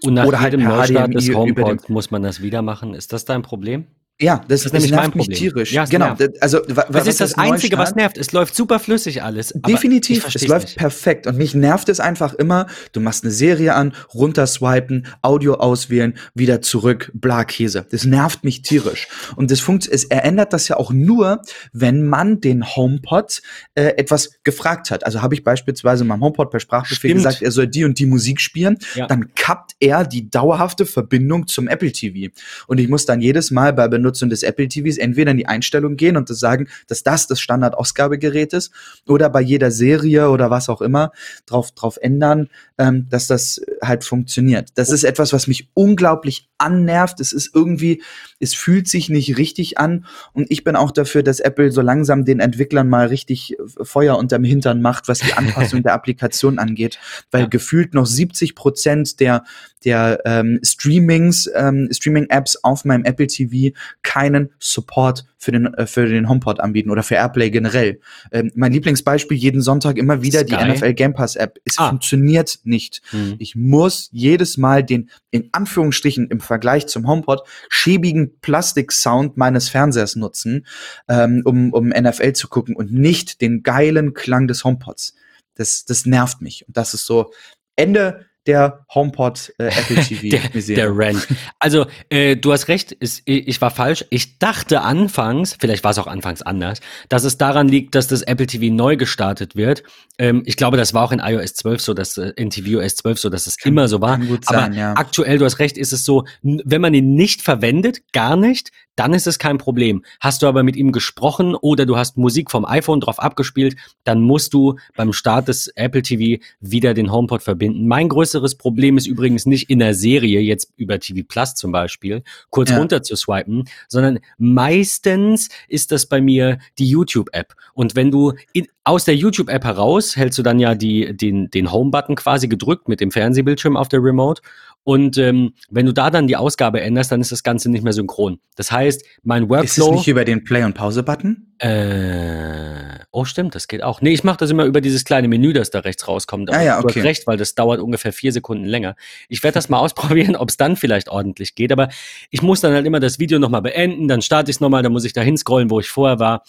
Und 0.02 0.14
nach 0.14 0.26
Oder 0.26 0.40
halt 0.40 0.52
jedem 0.52 0.68
Neustart 0.68 1.14
des 1.14 1.32
HomePods 1.32 1.88
muss 1.88 2.10
man 2.10 2.22
das 2.22 2.42
wieder 2.42 2.62
machen. 2.62 2.94
Ist 2.94 3.12
das 3.12 3.24
dein 3.24 3.42
Problem? 3.42 3.86
Ja, 4.20 4.44
das, 4.46 4.62
das 4.62 4.66
ist 4.66 4.72
nämlich 4.74 4.92
mein 4.92 5.10
Problem. 5.10 5.36
tierisch. 5.36 5.72
Ja, 5.72 5.86
genau. 5.86 6.14
Nervt. 6.14 6.40
Also, 6.40 6.60
was 6.68 7.08
ist 7.08 7.20
das, 7.20 7.32
das 7.32 7.38
Einzige, 7.38 7.76
was 7.78 7.96
nervt? 7.96 8.16
Es 8.16 8.30
läuft 8.30 8.54
super 8.54 8.78
flüssig 8.78 9.24
alles. 9.24 9.52
Definitiv. 9.56 10.32
Es 10.32 10.46
läuft 10.46 10.68
nicht. 10.68 10.78
perfekt. 10.78 11.26
Und 11.26 11.36
mich 11.36 11.54
nervt 11.54 11.88
es 11.88 11.98
einfach 11.98 12.32
immer. 12.34 12.68
Du 12.92 13.00
machst 13.00 13.24
eine 13.24 13.32
Serie 13.32 13.74
an, 13.74 13.92
runterswipen, 14.14 15.08
Audio 15.22 15.54
auswählen, 15.54 16.16
wieder 16.32 16.62
zurück, 16.62 17.10
bla 17.12 17.44
Käse. 17.44 17.86
Das 17.90 18.04
nervt 18.04 18.44
mich 18.44 18.62
tierisch. 18.62 19.08
Und 19.34 19.50
das 19.50 19.58
funkt, 19.58 19.88
es 19.88 20.04
ändert 20.04 20.52
das 20.52 20.68
ja 20.68 20.76
auch 20.76 20.92
nur, 20.92 21.42
wenn 21.72 22.06
man 22.06 22.40
den 22.40 22.64
HomePod 22.64 23.42
äh, 23.74 23.96
etwas 23.96 24.38
gefragt 24.44 24.92
hat. 24.92 25.04
Also 25.04 25.22
habe 25.22 25.34
ich 25.34 25.42
beispielsweise 25.42 26.04
meinem 26.04 26.22
HomePod 26.22 26.52
per 26.52 26.60
Sprachbefehl 26.60 27.10
Stimmt. 27.10 27.14
gesagt, 27.16 27.42
er 27.42 27.50
soll 27.50 27.66
die 27.66 27.84
und 27.84 27.98
die 27.98 28.06
Musik 28.06 28.40
spielen. 28.40 28.78
Ja. 28.94 29.08
Dann 29.08 29.34
kappt 29.34 29.72
er 29.80 30.04
die 30.04 30.30
dauerhafte 30.30 30.86
Verbindung 30.86 31.48
zum 31.48 31.66
Apple 31.66 31.90
TV. 31.90 32.32
Und 32.68 32.78
ich 32.78 32.88
muss 32.88 33.06
dann 33.06 33.20
jedes 33.20 33.50
Mal 33.50 33.72
bei 33.72 33.88
Benutzung 34.04 34.28
des 34.28 34.42
Apple 34.42 34.68
TVs 34.68 34.98
entweder 34.98 35.30
in 35.30 35.38
die 35.38 35.46
Einstellung 35.46 35.96
gehen 35.96 36.18
und 36.18 36.28
das 36.28 36.38
sagen, 36.38 36.68
dass 36.88 37.02
das 37.02 37.26
das 37.26 37.40
Standard-Ausgabegerät 37.40 38.52
ist 38.52 38.70
oder 39.06 39.30
bei 39.30 39.40
jeder 39.40 39.70
Serie 39.70 40.28
oder 40.28 40.50
was 40.50 40.68
auch 40.68 40.82
immer 40.82 41.10
drauf, 41.46 41.72
drauf 41.72 41.98
ändern, 42.00 42.50
ähm, 42.78 43.08
dass 43.08 43.26
das 43.26 43.60
halt 43.82 44.04
funktioniert. 44.04 44.70
Das 44.74 44.90
ist 44.90 45.04
etwas, 45.04 45.32
was 45.32 45.46
mich 45.46 45.68
unglaublich 45.74 46.48
annervt. 46.58 47.20
Es 47.20 47.32
ist 47.32 47.54
irgendwie, 47.54 48.02
es 48.40 48.54
fühlt 48.54 48.88
sich 48.88 49.08
nicht 49.08 49.36
richtig 49.38 49.78
an 49.78 50.06
und 50.32 50.50
ich 50.50 50.64
bin 50.64 50.74
auch 50.74 50.90
dafür, 50.90 51.22
dass 51.22 51.40
Apple 51.40 51.70
so 51.70 51.80
langsam 51.82 52.24
den 52.24 52.40
Entwicklern 52.40 52.88
mal 52.88 53.06
richtig 53.06 53.56
Feuer 53.82 54.18
unterm 54.18 54.44
Hintern 54.44 54.82
macht, 54.82 55.08
was 55.08 55.20
die 55.20 55.32
Anpassung 55.36 55.82
der 55.82 55.94
Applikation 55.94 56.58
angeht, 56.58 56.98
weil 57.30 57.42
ja. 57.42 57.46
gefühlt 57.48 57.94
noch 57.94 58.06
70 58.06 58.54
Prozent 58.54 59.20
der 59.20 59.44
der 59.84 60.20
ähm, 60.24 60.60
Streamings, 60.64 61.48
ähm, 61.54 61.88
Streaming-Apps 61.92 62.56
auf 62.64 62.84
meinem 62.84 63.04
Apple 63.04 63.26
TV 63.26 63.76
keinen 64.02 64.50
Support 64.58 65.24
für 65.36 65.52
den, 65.52 65.72
äh, 65.74 65.86
für 65.86 66.06
den 66.06 66.28
HomePod 66.28 66.60
anbieten 66.60 66.90
oder 66.90 67.02
für 67.02 67.14
Airplay 67.14 67.50
generell. 67.50 68.00
Ähm, 68.32 68.50
mein 68.54 68.72
Lieblingsbeispiel 68.72 69.36
jeden 69.36 69.60
Sonntag 69.60 69.98
immer 69.98 70.22
wieder 70.22 70.40
Sky? 70.40 70.56
die 70.56 70.72
NFL 70.72 70.94
Game 70.94 71.14
Pass 71.14 71.36
App. 71.36 71.58
Es 71.64 71.78
ah. 71.78 71.90
funktioniert 71.90 72.58
nicht. 72.66 73.02
Mhm. 73.12 73.36
Ich 73.38 73.54
muss 73.54 74.08
jedes 74.12 74.56
Mal 74.56 74.84
den, 74.84 75.10
in 75.30 75.48
Anführungsstrichen 75.52 76.28
im 76.28 76.40
Vergleich 76.40 76.86
zum 76.86 77.06
HomePod, 77.06 77.42
schäbigen 77.68 78.38
Plastik-Sound 78.40 79.36
meines 79.36 79.68
Fernsehers 79.68 80.16
nutzen, 80.16 80.66
ähm, 81.08 81.42
um, 81.44 81.72
um 81.72 81.88
NFL 81.88 82.32
zu 82.32 82.48
gucken 82.48 82.76
und 82.76 82.92
nicht 82.92 83.40
den 83.40 83.62
geilen 83.62 84.14
Klang 84.14 84.48
des 84.48 84.64
HomePods. 84.64 85.14
Das, 85.54 85.84
das 85.84 86.06
nervt 86.06 86.40
mich. 86.40 86.66
Und 86.66 86.76
das 86.76 86.94
ist 86.94 87.06
so 87.06 87.32
Ende 87.76 88.26
der 88.46 88.84
HomePod 88.94 89.52
äh, 89.58 89.66
Apple 89.66 89.96
TV 90.02 90.28
der, 90.28 90.76
der 90.76 90.90
Rant. 90.90 91.26
Also 91.58 91.86
äh, 92.10 92.36
du 92.36 92.52
hast 92.52 92.68
recht, 92.68 92.92
ist, 92.92 93.22
ich 93.24 93.60
war 93.60 93.70
falsch. 93.70 94.04
Ich 94.10 94.38
dachte 94.38 94.82
anfangs, 94.82 95.56
vielleicht 95.58 95.84
war 95.84 95.92
es 95.92 95.98
auch 95.98 96.06
anfangs 96.06 96.42
anders, 96.42 96.80
dass 97.08 97.24
es 97.24 97.38
daran 97.38 97.68
liegt, 97.68 97.94
dass 97.94 98.08
das 98.08 98.22
Apple 98.22 98.46
TV 98.46 98.74
neu 98.74 98.96
gestartet 98.96 99.56
wird. 99.56 99.82
Ähm, 100.18 100.42
ich 100.46 100.56
glaube, 100.56 100.76
das 100.76 100.94
war 100.94 101.04
auch 101.04 101.12
in 101.12 101.20
iOS 101.20 101.54
12 101.54 101.80
so, 101.80 101.94
dass 101.94 102.18
äh, 102.18 102.32
in 102.36 102.50
tvOS 102.50 102.96
12 102.96 103.18
so, 103.18 103.30
dass 103.30 103.46
es 103.46 103.56
kann, 103.56 103.72
immer 103.72 103.88
so 103.88 104.00
war. 104.00 104.18
Gut 104.18 104.44
sein, 104.44 104.64
Aber 104.64 104.74
ja. 104.74 104.92
aktuell, 104.94 105.38
du 105.38 105.44
hast 105.44 105.58
recht, 105.58 105.78
ist 105.78 105.92
es 105.92 106.04
so, 106.04 106.24
wenn 106.42 106.80
man 106.80 106.94
ihn 106.94 107.14
nicht 107.14 107.42
verwendet, 107.42 108.00
gar 108.12 108.36
nicht, 108.36 108.70
dann 108.96 109.12
ist 109.12 109.26
es 109.26 109.38
kein 109.38 109.58
Problem. 109.58 110.04
Hast 110.20 110.42
du 110.42 110.46
aber 110.46 110.62
mit 110.62 110.76
ihm 110.76 110.92
gesprochen 110.92 111.54
oder 111.54 111.86
du 111.86 111.96
hast 111.96 112.16
Musik 112.16 112.50
vom 112.50 112.64
iPhone 112.64 113.00
drauf 113.00 113.18
abgespielt, 113.18 113.76
dann 114.04 114.20
musst 114.20 114.54
du 114.54 114.76
beim 114.96 115.12
Start 115.12 115.48
des 115.48 115.68
Apple 115.68 116.02
TV 116.02 116.42
wieder 116.60 116.94
den 116.94 117.10
HomePod 117.10 117.42
verbinden. 117.42 117.88
Mein 117.88 118.08
größeres 118.34 118.56
Problem 118.56 118.96
ist 118.96 119.06
übrigens 119.06 119.46
nicht 119.46 119.70
in 119.70 119.78
der 119.78 119.94
Serie, 119.94 120.40
jetzt 120.40 120.72
über 120.76 120.98
TV 120.98 121.24
Plus 121.26 121.54
zum 121.54 121.72
Beispiel, 121.72 122.22
kurz 122.50 122.70
ja. 122.70 122.78
runter 122.78 123.02
zu 123.02 123.16
swipen, 123.16 123.64
sondern 123.88 124.18
meistens 124.38 125.48
ist 125.68 125.92
das 125.92 126.06
bei 126.06 126.20
mir 126.20 126.58
die 126.78 126.88
YouTube-App. 126.88 127.54
Und 127.74 127.94
wenn 127.94 128.10
du 128.10 128.32
in, 128.52 128.66
aus 128.82 129.04
der 129.04 129.16
YouTube-App 129.16 129.64
heraus 129.64 130.16
hältst 130.16 130.38
du 130.38 130.42
dann 130.42 130.58
ja 130.58 130.74
die, 130.74 131.16
den, 131.16 131.50
den 131.50 131.70
Home-Button 131.70 132.16
quasi 132.16 132.48
gedrückt 132.48 132.88
mit 132.88 133.00
dem 133.00 133.10
Fernsehbildschirm 133.10 133.76
auf 133.76 133.88
der 133.88 134.02
Remote 134.02 134.42
und 134.84 135.16
ähm, 135.16 135.54
wenn 135.70 135.86
du 135.86 135.92
da 135.92 136.10
dann 136.10 136.26
die 136.26 136.36
Ausgabe 136.36 136.82
änderst, 136.82 137.10
dann 137.10 137.22
ist 137.22 137.32
das 137.32 137.42
Ganze 137.42 137.70
nicht 137.70 137.82
mehr 137.82 137.94
synchron. 137.94 138.38
Das 138.54 138.70
heißt, 138.70 139.02
mein 139.22 139.48
Workflow. 139.48 139.64
Ist 139.64 139.78
es 139.78 139.90
nicht 139.90 140.08
über 140.08 140.26
den 140.26 140.44
Play- 140.44 140.62
und 140.62 140.74
Pause-Button? 140.74 141.54
Äh, 141.58 142.73
oh, 143.14 143.24
stimmt, 143.24 143.54
das 143.54 143.68
geht 143.68 143.82
auch. 143.82 144.00
Nee, 144.00 144.12
ich 144.12 144.24
mache 144.24 144.38
das 144.38 144.50
immer 144.50 144.64
über 144.64 144.80
dieses 144.80 145.04
kleine 145.04 145.28
Menü, 145.28 145.52
das 145.52 145.70
da 145.70 145.80
rechts 145.80 146.08
rauskommt. 146.08 146.50
Aber 146.50 146.58
ah, 146.58 146.62
ja, 146.62 146.78
okay. 146.78 146.92
Du 146.92 146.98
hast 147.00 147.04
recht, 147.04 147.26
weil 147.26 147.36
das 147.36 147.54
dauert 147.54 147.80
ungefähr 147.80 148.12
vier 148.12 148.32
Sekunden 148.32 148.64
länger. 148.64 148.96
Ich 149.28 149.42
werde 149.42 149.54
das 149.54 149.68
mal 149.68 149.78
ausprobieren, 149.84 150.36
ob 150.36 150.48
es 150.48 150.56
dann 150.56 150.76
vielleicht 150.76 151.08
ordentlich 151.08 151.54
geht. 151.54 151.72
Aber 151.72 151.88
ich 152.30 152.42
muss 152.42 152.60
dann 152.60 152.74
halt 152.74 152.86
immer 152.86 153.00
das 153.00 153.18
Video 153.18 153.38
nochmal 153.38 153.62
beenden, 153.62 154.08
dann 154.08 154.20
starte 154.20 154.50
ich 154.50 154.56
es 154.56 154.60
nochmal, 154.60 154.82
dann 154.82 154.92
muss 154.92 155.04
ich 155.04 155.12
da 155.12 155.22
hinscrollen, 155.22 155.70
wo 155.70 155.80
ich 155.80 155.88
vorher 155.88 156.18
war. 156.18 156.42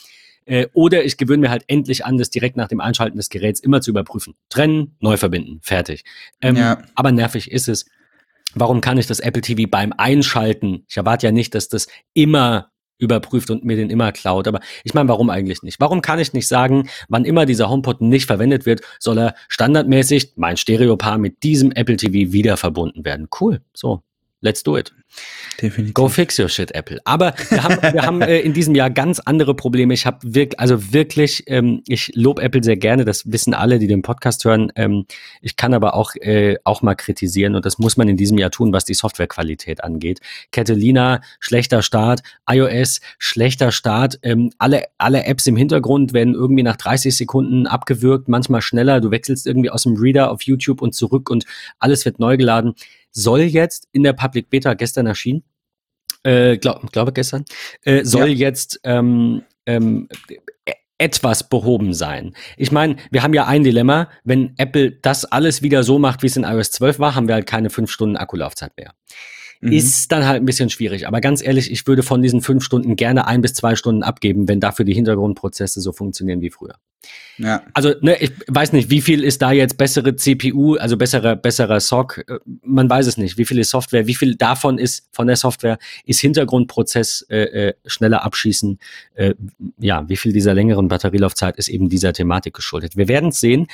Äh, 0.45 0.67
oder 0.73 1.03
ich 1.03 1.17
gewöhne 1.17 1.41
mir 1.41 1.49
halt 1.49 1.63
endlich 1.67 2.05
an, 2.05 2.17
das 2.17 2.29
direkt 2.29 2.57
nach 2.57 2.67
dem 2.67 2.81
Einschalten 2.81 3.17
des 3.17 3.29
Geräts 3.29 3.59
immer 3.59 3.81
zu 3.81 3.91
überprüfen. 3.91 4.35
Trennen, 4.49 4.95
neu 4.99 5.17
verbinden, 5.17 5.59
fertig. 5.61 6.03
Ähm, 6.41 6.55
ja. 6.55 6.81
Aber 6.95 7.11
nervig 7.11 7.51
ist 7.51 7.67
es. 7.67 7.85
Warum 8.53 8.79
kann 8.79 8.97
ich 8.97 9.05
das 9.05 9.19
Apple 9.19 9.41
TV 9.41 9.69
beim 9.69 9.93
Einschalten? 9.97 10.85
Ich 10.87 10.97
erwarte 10.97 11.27
ja 11.27 11.31
nicht, 11.31 11.55
dass 11.55 11.67
das 11.67 11.87
immer 12.13 12.71
überprüft 12.97 13.49
und 13.49 13.65
mir 13.65 13.75
den 13.75 13.89
immer 13.89 14.11
klaut. 14.11 14.47
Aber 14.47 14.59
ich 14.83 14.93
meine, 14.93 15.09
warum 15.09 15.29
eigentlich 15.29 15.63
nicht? 15.63 15.79
Warum 15.79 16.01
kann 16.01 16.19
ich 16.19 16.33
nicht 16.33 16.47
sagen, 16.47 16.89
wann 17.09 17.25
immer 17.25 17.45
dieser 17.45 17.69
HomePod 17.69 18.01
nicht 18.01 18.25
verwendet 18.25 18.65
wird, 18.65 18.81
soll 18.99 19.17
er 19.19 19.35
standardmäßig 19.47 20.33
mein 20.35 20.57
Stereopaar 20.57 21.17
mit 21.17 21.43
diesem 21.43 21.71
Apple 21.71 21.97
TV 21.97 22.31
wieder 22.31 22.57
verbunden 22.57 23.05
werden? 23.05 23.27
Cool. 23.39 23.61
So, 23.73 24.01
let's 24.45 24.63
do 24.63 24.77
it. 24.77 24.93
Definitiv. 25.61 25.93
Go 25.93 26.07
fix 26.07 26.37
your 26.37 26.49
shit, 26.49 26.73
Apple. 26.75 26.99
Aber 27.05 27.33
wir 27.49 27.63
haben, 27.63 27.81
wir 27.93 28.01
haben 28.01 28.21
äh, 28.21 28.39
in 28.39 28.53
diesem 28.53 28.75
Jahr 28.75 28.89
ganz 28.89 29.19
andere 29.19 29.55
Probleme. 29.55 29.93
Ich 29.93 30.05
habe 30.05 30.19
wirklich, 30.21 30.59
also 30.59 30.93
wirklich, 30.93 31.43
ähm, 31.47 31.81
ich 31.87 32.11
lobe 32.15 32.41
Apple 32.41 32.63
sehr 32.63 32.77
gerne. 32.77 33.05
Das 33.05 33.31
wissen 33.31 33.53
alle, 33.53 33.79
die 33.79 33.87
den 33.87 34.01
Podcast 34.01 34.45
hören. 34.45 34.71
Ähm, 34.75 35.05
ich 35.41 35.55
kann 35.55 35.73
aber 35.73 35.95
auch 35.95 36.15
äh, 36.15 36.57
auch 36.63 36.81
mal 36.81 36.95
kritisieren 36.95 37.55
und 37.55 37.65
das 37.65 37.77
muss 37.79 37.97
man 37.97 38.07
in 38.07 38.17
diesem 38.17 38.37
Jahr 38.37 38.51
tun, 38.51 38.73
was 38.73 38.85
die 38.85 38.93
Softwarequalität 38.93 39.83
angeht. 39.83 40.19
Catalina, 40.51 41.21
schlechter 41.39 41.81
Start. 41.81 42.21
iOS, 42.49 42.99
schlechter 43.17 43.71
Start. 43.71 44.19
Ähm, 44.21 44.51
alle 44.57 44.83
alle 44.97 45.25
Apps 45.25 45.47
im 45.47 45.55
Hintergrund 45.55 46.13
werden 46.13 46.35
irgendwie 46.35 46.63
nach 46.63 46.75
30 46.75 47.15
Sekunden 47.15 47.65
abgewürgt, 47.65 48.27
manchmal 48.27 48.61
schneller. 48.61 49.01
Du 49.01 49.09
wechselst 49.11 49.47
irgendwie 49.47 49.69
aus 49.69 49.83
dem 49.83 49.95
Reader 49.95 50.31
auf 50.31 50.43
YouTube 50.43 50.81
und 50.81 50.93
zurück 50.93 51.29
und 51.29 51.45
alles 51.79 52.05
wird 52.05 52.19
neu 52.19 52.37
geladen 52.37 52.75
soll 53.15 53.41
jetzt 53.41 53.87
in 53.91 54.03
der 54.03 54.13
Public 54.13 54.49
Beta 54.49 54.73
gestern 54.73 55.07
erschienen, 55.07 55.43
äh, 56.23 56.57
glaub, 56.57 56.91
glaube 56.91 57.13
gestern, 57.13 57.45
äh, 57.83 58.03
soll 58.03 58.29
ja. 58.29 58.47
jetzt 58.47 58.79
ähm, 58.83 59.43
ähm, 59.65 60.09
etwas 60.97 61.49
behoben 61.49 61.93
sein. 61.93 62.35
Ich 62.57 62.71
meine, 62.71 62.97
wir 63.11 63.23
haben 63.23 63.33
ja 63.33 63.45
ein 63.45 63.63
Dilemma, 63.63 64.09
wenn 64.23 64.53
Apple 64.57 64.91
das 64.91 65.25
alles 65.25 65.61
wieder 65.61 65.83
so 65.83 65.99
macht, 65.99 66.23
wie 66.23 66.27
es 66.27 66.37
in 66.37 66.43
iOS 66.43 66.71
12 66.71 66.99
war, 66.99 67.15
haben 67.15 67.27
wir 67.27 67.35
halt 67.35 67.47
keine 67.47 67.69
fünf 67.69 67.91
Stunden 67.91 68.17
Akkulaufzeit 68.17 68.71
mehr. 68.77 68.93
Mhm. 69.65 69.71
Ist 69.71 70.11
dann 70.11 70.25
halt 70.25 70.43
ein 70.43 70.45
bisschen 70.45 70.69
schwierig. 70.69 71.07
Aber 71.07 71.21
ganz 71.21 71.41
ehrlich, 71.41 71.71
ich 71.71 71.87
würde 71.87 72.03
von 72.03 72.21
diesen 72.21 72.41
fünf 72.41 72.63
Stunden 72.63 72.95
gerne 72.95 73.25
ein 73.25 73.41
bis 73.41 73.55
zwei 73.55 73.75
Stunden 73.75 74.03
abgeben, 74.03 74.47
wenn 74.47 74.59
dafür 74.59 74.85
die 74.85 74.93
Hintergrundprozesse 74.93 75.81
so 75.81 75.91
funktionieren 75.91 76.41
wie 76.41 76.51
früher. 76.51 76.75
Ja. 77.37 77.63
Also, 77.73 77.93
ne, 78.01 78.15
ich 78.21 78.31
weiß 78.47 78.73
nicht, 78.73 78.91
wie 78.91 79.01
viel 79.01 79.23
ist 79.23 79.41
da 79.41 79.51
jetzt 79.51 79.77
bessere 79.77 80.15
CPU, 80.15 80.75
also 80.75 80.97
besserer, 80.97 81.35
besserer 81.35 81.79
SOC? 81.79 82.25
Man 82.63 82.89
weiß 82.89 83.07
es 83.07 83.17
nicht. 83.17 83.39
Wie 83.39 83.45
viel 83.45 83.57
ist 83.57 83.71
Software? 83.71 84.05
Wie 84.05 84.13
viel 84.13 84.35
davon 84.35 84.77
ist 84.77 85.09
von 85.11 85.25
der 85.25 85.35
Software 85.35 85.79
ist 86.05 86.19
Hintergrundprozess 86.19 87.25
äh, 87.29 87.69
äh, 87.69 87.73
schneller 87.87 88.23
abschießen? 88.23 88.79
Äh, 89.15 89.33
ja, 89.79 90.07
wie 90.07 90.17
viel 90.17 90.31
dieser 90.31 90.53
längeren 90.53 90.87
Batterielaufzeit 90.87 91.57
ist 91.57 91.69
eben 91.69 91.89
dieser 91.89 92.13
Thematik 92.13 92.53
geschuldet? 92.53 92.95
Wir 92.95 93.07
werden 93.07 93.29
es 93.29 93.39
sehen, 93.39 93.65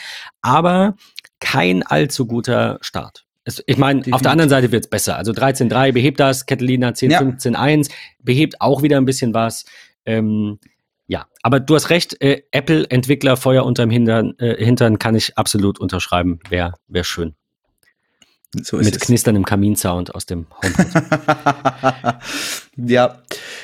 aber 0.42 0.96
kein 1.40 1.84
allzu 1.84 2.26
guter 2.26 2.78
Start. 2.82 3.26
Es, 3.44 3.64
ich 3.66 3.78
meine, 3.78 4.04
auf 4.12 4.22
der 4.22 4.32
anderen 4.32 4.50
Seite 4.50 4.72
wird 4.72 4.86
es 4.86 4.90
besser. 4.90 5.18
Also 5.18 5.32
13.3 5.32 5.94
behebt 5.94 6.20
das, 6.20 6.46
Catalina 6.46 6.90
10.15.1 6.90 7.90
ja. 7.90 7.96
behebt 8.20 8.62
auch 8.62 8.84
wieder 8.84 8.98
ein 8.98 9.06
bisschen 9.06 9.34
was. 9.34 9.66
Ähm, 10.06 10.60
ja, 11.08 11.26
aber 11.42 11.60
du 11.60 11.76
hast 11.76 11.90
recht, 11.90 12.22
äh, 12.22 12.44
Apple-Entwickler 12.52 13.36
Feuer 13.38 13.66
unterm 13.66 13.90
Hintern, 13.90 14.34
äh, 14.38 14.64
Hintern 14.64 15.00
kann 15.00 15.16
ich 15.16 15.38
absolut 15.38 15.80
unterschreiben. 15.80 16.40
Wäre 16.50 16.74
wär 16.88 17.04
schön. 17.04 17.36
So 18.60 18.78
Mit 18.78 19.00
knisterndem 19.00 19.46
Kaminsound 19.46 20.14
aus 20.14 20.26
dem 20.26 20.46
HomePod. 20.62 20.86
ja. 22.76 23.18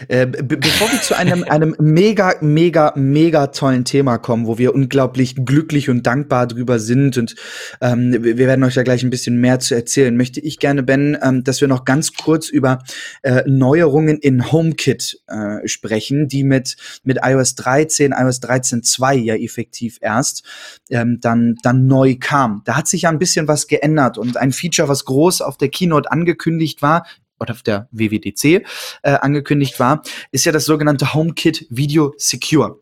Äh, 0.08 0.28
bevor 0.28 0.92
wir 0.92 1.02
zu 1.02 1.18
einem, 1.18 1.44
einem 1.44 1.76
mega, 1.80 2.36
mega, 2.40 2.94
mega 2.96 3.48
tollen 3.48 3.84
Thema 3.84 4.18
kommen, 4.18 4.48
wo 4.48 4.58
wir 4.58 4.74
unglaublich 4.76 5.36
glücklich 5.44 5.90
und 5.90 6.06
dankbar 6.08 6.48
drüber 6.48 6.80
sind 6.80 7.18
und 7.18 7.36
ähm, 7.82 8.16
wir 8.24 8.38
werden 8.38 8.64
euch 8.64 8.76
ja 8.76 8.84
gleich 8.84 9.04
ein 9.04 9.10
bisschen 9.10 9.38
mehr 9.42 9.60
zu 9.60 9.76
erzählen, 9.76 10.16
möchte 10.16 10.40
ich 10.40 10.60
gerne, 10.60 10.84
Ben, 10.84 11.18
ähm, 11.22 11.44
dass 11.44 11.60
wir 11.62 11.68
noch 11.68 11.84
ganz 11.84 12.14
kurz 12.14 12.48
über 12.48 12.80
äh, 13.24 13.44
Neuerungen 13.48 14.20
in 14.20 14.52
HomeKit 14.52 15.20
äh, 15.28 15.68
sprechen, 15.68 16.28
die 16.28 16.44
mit, 16.44 16.78
mit 17.04 17.18
iOS 17.24 17.56
13, 17.56 18.12
iOS 18.12 18.42
13.2 18.42 19.16
ja 19.16 19.36
effektiv 19.36 19.98
erst 20.00 20.44
ähm, 20.92 21.20
dann, 21.20 21.56
dann 21.64 21.88
neu 21.88 22.16
kam. 22.20 22.62
Da 22.66 22.78
hat 22.78 22.88
sich 22.88 23.02
ja 23.02 23.10
ein 23.10 23.20
bisschen 23.20 23.48
was 23.48 23.68
geändert 23.68 24.18
und 24.18 24.38
ein 24.38 24.52
Feature 24.52 24.77
Feature, 24.78 24.90
was 24.90 25.06
groß 25.06 25.42
auf 25.42 25.58
der 25.58 25.70
Keynote 25.70 26.12
angekündigt 26.12 26.82
war, 26.82 27.06
oder 27.40 27.54
auf 27.54 27.62
der 27.62 27.88
WWDC 27.92 28.66
äh, 29.04 29.12
angekündigt 29.22 29.80
war, 29.80 30.02
ist 30.32 30.46
ja 30.46 30.52
das 30.52 30.66
sogenannte 30.66 31.14
HomeKit 31.14 31.68
Video 31.70 32.16
Secure. 32.18 32.80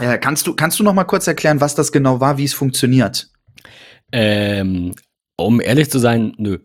Äh, 0.00 0.18
kannst 0.18 0.48
du 0.48 0.54
kannst 0.54 0.80
du 0.80 0.82
noch 0.82 0.94
mal 0.94 1.04
kurz 1.04 1.28
erklären, 1.28 1.60
was 1.60 1.76
das 1.76 1.92
genau 1.92 2.18
war, 2.20 2.38
wie 2.38 2.44
es 2.44 2.54
funktioniert? 2.54 3.30
Ähm, 4.10 4.94
um 5.36 5.60
ehrlich 5.60 5.90
zu 5.90 6.00
sein, 6.00 6.34
nö. 6.38 6.58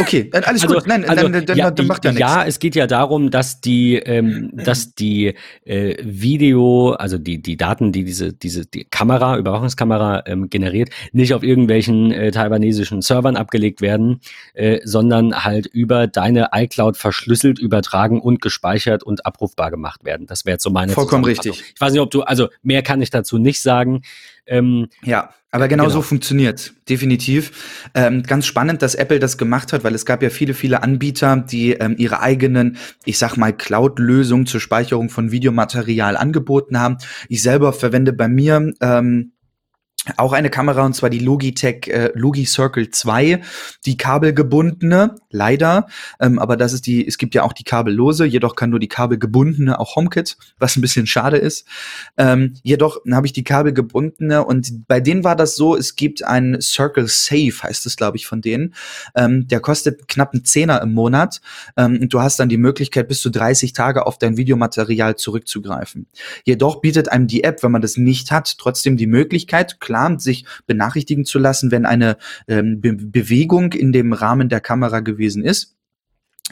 Okay, 0.00 0.28
alles 0.32 0.62
also, 0.62 0.74
gut. 0.74 0.86
Nein, 0.86 1.08
also, 1.08 1.28
dann, 1.28 1.46
dann, 1.46 1.56
ja, 1.56 1.70
dann 1.70 1.86
macht 1.86 2.04
ja 2.04 2.10
nichts. 2.10 2.20
Ja, 2.20 2.44
es 2.44 2.58
geht 2.58 2.74
ja 2.74 2.88
darum, 2.88 3.30
dass 3.30 3.60
die, 3.60 3.94
ähm, 3.94 4.50
dass 4.54 4.94
die 4.96 5.34
äh, 5.64 5.96
Video, 6.02 6.92
also 6.92 7.16
die, 7.16 7.40
die 7.40 7.56
Daten, 7.56 7.92
die 7.92 8.02
diese, 8.02 8.32
diese 8.32 8.66
die 8.66 8.84
Kamera, 8.84 9.36
Überwachungskamera 9.36 10.24
ähm, 10.26 10.50
generiert, 10.50 10.90
nicht 11.12 11.32
auf 11.32 11.44
irgendwelchen 11.44 12.10
äh, 12.10 12.32
taiwanesischen 12.32 13.02
Servern 13.02 13.36
abgelegt 13.36 13.80
werden, 13.80 14.20
äh, 14.54 14.80
sondern 14.84 15.44
halt 15.44 15.66
über 15.66 16.08
deine 16.08 16.48
iCloud 16.52 16.96
verschlüsselt, 16.96 17.60
übertragen 17.60 18.20
und 18.20 18.40
gespeichert 18.40 19.04
und 19.04 19.24
abrufbar 19.26 19.70
gemacht 19.70 20.04
werden. 20.04 20.26
Das 20.26 20.44
wäre 20.44 20.54
jetzt 20.54 20.64
so 20.64 20.70
meine 20.70 20.92
Vollkommen 20.92 21.24
richtig. 21.24 21.62
Ich 21.74 21.80
weiß 21.80 21.92
nicht, 21.92 22.00
ob 22.00 22.10
du, 22.10 22.22
also 22.22 22.48
mehr 22.62 22.82
kann 22.82 23.00
ich 23.00 23.10
dazu 23.10 23.38
nicht 23.38 23.62
sagen. 23.62 24.02
Ähm, 24.46 24.88
ja, 25.02 25.30
aber 25.50 25.68
genau, 25.68 25.84
genau. 25.84 25.94
so 25.94 26.02
funktioniert 26.02 26.72
definitiv. 26.88 27.90
Ähm, 27.94 28.22
ganz 28.22 28.46
spannend, 28.46 28.82
dass 28.82 28.94
Apple 28.94 29.18
das 29.18 29.38
gemacht 29.38 29.72
hat, 29.72 29.84
weil 29.84 29.94
es 29.94 30.06
gab 30.06 30.22
ja 30.22 30.30
viele, 30.30 30.54
viele 30.54 30.82
Anbieter, 30.82 31.36
die 31.36 31.72
ähm, 31.72 31.94
ihre 31.98 32.20
eigenen, 32.20 32.78
ich 33.04 33.18
sag 33.18 33.36
mal, 33.36 33.52
Cloud-Lösungen 33.52 34.46
zur 34.46 34.60
Speicherung 34.60 35.10
von 35.10 35.30
Videomaterial 35.30 36.16
angeboten 36.16 36.80
haben. 36.80 36.96
Ich 37.28 37.42
selber 37.42 37.72
verwende 37.72 38.12
bei 38.12 38.28
mir 38.28 38.72
ähm, 38.80 39.32
auch 40.16 40.32
eine 40.32 40.50
Kamera 40.50 40.84
und 40.84 40.94
zwar 40.94 41.10
die 41.10 41.20
Logitech 41.20 41.86
äh, 41.86 42.10
Logi 42.14 42.44
Circle 42.44 42.90
2, 42.90 43.40
die 43.86 43.96
kabelgebundene, 43.96 45.14
leider, 45.30 45.86
ähm, 46.20 46.40
aber 46.40 46.56
das 46.56 46.72
ist 46.72 46.86
die, 46.86 47.06
es 47.06 47.18
gibt 47.18 47.36
ja 47.36 47.44
auch 47.44 47.52
die 47.52 47.62
kabellose, 47.62 48.24
jedoch 48.24 48.56
kann 48.56 48.70
nur 48.70 48.80
die 48.80 48.88
kabelgebundene 48.88 49.78
auch 49.78 49.94
HomeKit, 49.94 50.36
was 50.58 50.76
ein 50.76 50.80
bisschen 50.80 51.06
schade 51.06 51.36
ist. 51.36 51.68
Ähm, 52.16 52.54
jedoch 52.64 52.98
habe 53.12 53.28
ich 53.28 53.32
die 53.32 53.44
kabelgebundene 53.44 54.44
und 54.44 54.88
bei 54.88 54.98
denen 54.98 55.22
war 55.22 55.36
das 55.36 55.54
so, 55.54 55.76
es 55.76 55.94
gibt 55.94 56.24
einen 56.24 56.60
Circle 56.60 57.06
Safe, 57.06 57.52
heißt 57.62 57.86
es 57.86 57.96
glaube 57.96 58.16
ich 58.16 58.26
von 58.26 58.40
denen, 58.40 58.74
ähm, 59.14 59.46
der 59.46 59.60
kostet 59.60 60.08
knapp 60.08 60.32
einen 60.32 60.44
Zehner 60.44 60.82
im 60.82 60.94
Monat 60.94 61.40
ähm, 61.76 62.00
und 62.02 62.12
du 62.12 62.20
hast 62.20 62.40
dann 62.40 62.48
die 62.48 62.56
Möglichkeit 62.56 63.06
bis 63.06 63.20
zu 63.20 63.30
30 63.30 63.72
Tage 63.72 64.04
auf 64.04 64.18
dein 64.18 64.36
Videomaterial 64.36 65.14
zurückzugreifen. 65.14 66.08
Jedoch 66.44 66.80
bietet 66.80 67.08
einem 67.08 67.28
die 67.28 67.44
App, 67.44 67.62
wenn 67.62 67.70
man 67.70 67.82
das 67.82 67.96
nicht 67.96 68.32
hat, 68.32 68.58
trotzdem 68.58 68.96
die 68.96 69.06
Möglichkeit, 69.06 69.78
klar, 69.92 70.18
sich 70.18 70.44
benachrichtigen 70.66 71.24
zu 71.24 71.38
lassen, 71.38 71.70
wenn 71.70 71.86
eine 71.86 72.16
ähm, 72.48 72.80
Be 72.80 72.94
Bewegung 72.94 73.72
in 73.72 73.92
dem 73.92 74.12
Rahmen 74.12 74.48
der 74.48 74.60
Kamera 74.60 75.00
gewesen 75.00 75.44
ist. 75.44 75.76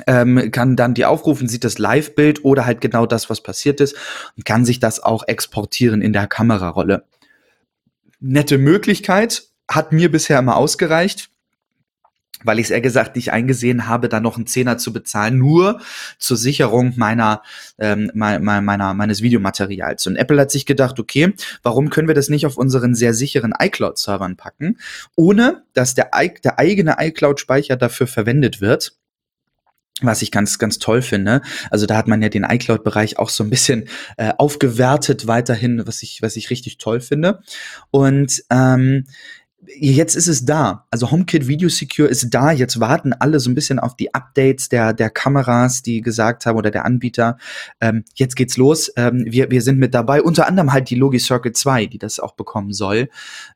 Ähm, 0.06 0.50
kann 0.50 0.76
dann 0.76 0.94
die 0.94 1.04
aufrufen, 1.04 1.48
sieht 1.48 1.64
das 1.64 1.78
Live-Bild 1.78 2.44
oder 2.44 2.64
halt 2.64 2.80
genau 2.80 3.06
das, 3.06 3.28
was 3.28 3.42
passiert 3.42 3.80
ist 3.80 3.96
und 4.36 4.44
kann 4.44 4.64
sich 4.64 4.78
das 4.78 5.02
auch 5.02 5.26
exportieren 5.26 6.00
in 6.00 6.12
der 6.12 6.26
Kamerarolle. 6.26 7.04
Nette 8.20 8.56
Möglichkeit, 8.56 9.44
hat 9.68 9.92
mir 9.92 10.10
bisher 10.10 10.38
immer 10.38 10.56
ausgereicht 10.56 11.30
weil 12.44 12.58
ich 12.58 12.66
es 12.66 12.70
eher 12.70 12.80
gesagt 12.80 13.16
nicht 13.16 13.32
eingesehen 13.32 13.86
habe, 13.86 14.08
da 14.08 14.20
noch 14.20 14.36
einen 14.36 14.46
Zehner 14.46 14.78
zu 14.78 14.92
bezahlen, 14.92 15.38
nur 15.38 15.80
zur 16.18 16.36
Sicherung 16.36 16.94
meiner, 16.96 17.42
ähm, 17.78 18.10
meiner, 18.14 18.60
meiner, 18.60 18.94
meines 18.94 19.22
Videomaterials. 19.22 20.06
Und 20.06 20.16
Apple 20.16 20.40
hat 20.40 20.50
sich 20.50 20.66
gedacht, 20.66 20.98
okay, 20.98 21.34
warum 21.62 21.90
können 21.90 22.08
wir 22.08 22.14
das 22.14 22.28
nicht 22.28 22.46
auf 22.46 22.56
unseren 22.56 22.94
sehr 22.94 23.14
sicheren 23.14 23.52
iCloud-Servern 23.58 24.36
packen, 24.36 24.78
ohne 25.16 25.62
dass 25.74 25.94
der, 25.94 26.10
der 26.44 26.58
eigene 26.58 26.96
iCloud-Speicher 26.98 27.76
dafür 27.76 28.06
verwendet 28.06 28.60
wird? 28.60 28.94
was 30.02 30.22
ich 30.22 30.30
ganz, 30.30 30.58
ganz 30.58 30.78
toll 30.78 31.02
finde. 31.02 31.42
Also 31.70 31.86
da 31.86 31.96
hat 31.96 32.08
man 32.08 32.22
ja 32.22 32.28
den 32.28 32.44
iCloud-Bereich 32.44 33.18
auch 33.18 33.28
so 33.28 33.44
ein 33.44 33.50
bisschen 33.50 33.88
äh, 34.16 34.32
aufgewertet 34.38 35.26
weiterhin, 35.26 35.86
was 35.86 36.02
ich, 36.02 36.22
was 36.22 36.36
ich 36.36 36.50
richtig 36.50 36.78
toll 36.78 37.00
finde. 37.00 37.40
Und 37.90 38.42
ähm, 38.50 39.06
jetzt 39.66 40.16
ist 40.16 40.26
es 40.26 40.44
da. 40.44 40.86
Also 40.90 41.10
HomeKit 41.10 41.46
Video 41.46 41.68
Secure 41.68 42.08
ist 42.08 42.28
da. 42.30 42.50
Jetzt 42.50 42.80
warten 42.80 43.12
alle 43.12 43.40
so 43.40 43.50
ein 43.50 43.54
bisschen 43.54 43.78
auf 43.78 43.96
die 43.96 44.14
Updates 44.14 44.68
der, 44.68 44.92
der 44.92 45.10
Kameras, 45.10 45.82
die 45.82 46.00
gesagt 46.00 46.46
haben, 46.46 46.56
oder 46.56 46.70
der 46.70 46.84
Anbieter. 46.84 47.36
Ähm, 47.80 48.04
jetzt 48.14 48.36
geht's 48.36 48.56
los. 48.56 48.90
Ähm, 48.96 49.24
wir, 49.26 49.50
wir 49.50 49.62
sind 49.62 49.78
mit 49.78 49.94
dabei. 49.94 50.22
Unter 50.22 50.46
anderem 50.46 50.72
halt 50.72 50.90
die 50.90 50.94
Logi 50.94 51.18
Circle 51.18 51.52
2, 51.52 51.86
die 51.86 51.98
das 51.98 52.20
auch 52.20 52.34
bekommen 52.34 52.72
soll. 52.72 53.10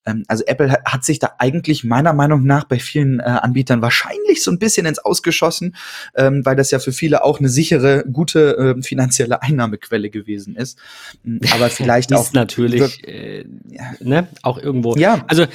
Ähm, 0.04 0.24
also 0.28 0.44
Apple 0.46 0.70
hat, 0.70 0.84
hat, 0.84 1.04
sich 1.04 1.18
da 1.18 1.32
eigentlich 1.38 1.84
meiner 1.84 2.12
Meinung 2.12 2.44
nach 2.44 2.64
bei 2.64 2.78
vielen 2.78 3.20
äh, 3.20 3.24
Anbietern 3.24 3.82
wahrscheinlich 3.82 4.42
so 4.42 4.50
ein 4.50 4.58
bisschen 4.58 4.86
ins 4.86 4.98
Ausgeschossen, 4.98 5.76
ähm, 6.14 6.44
weil 6.44 6.56
das 6.56 6.70
ja 6.70 6.78
für 6.78 6.92
viele 6.92 7.24
auch 7.24 7.38
eine 7.38 7.48
sichere, 7.48 8.04
gute 8.10 8.76
äh, 8.78 8.82
finanzielle 8.82 9.42
Einnahmequelle 9.42 10.10
gewesen 10.10 10.56
ist. 10.56 10.78
Aber 11.52 11.70
vielleicht 11.70 12.12
auch 12.12 12.32
natürlich 12.32 13.06
äh, 13.06 13.44
ne, 14.00 14.28
auch 14.42 14.58
irgendwo. 14.58 14.96
Ja. 14.96 15.24
Also 15.28 15.46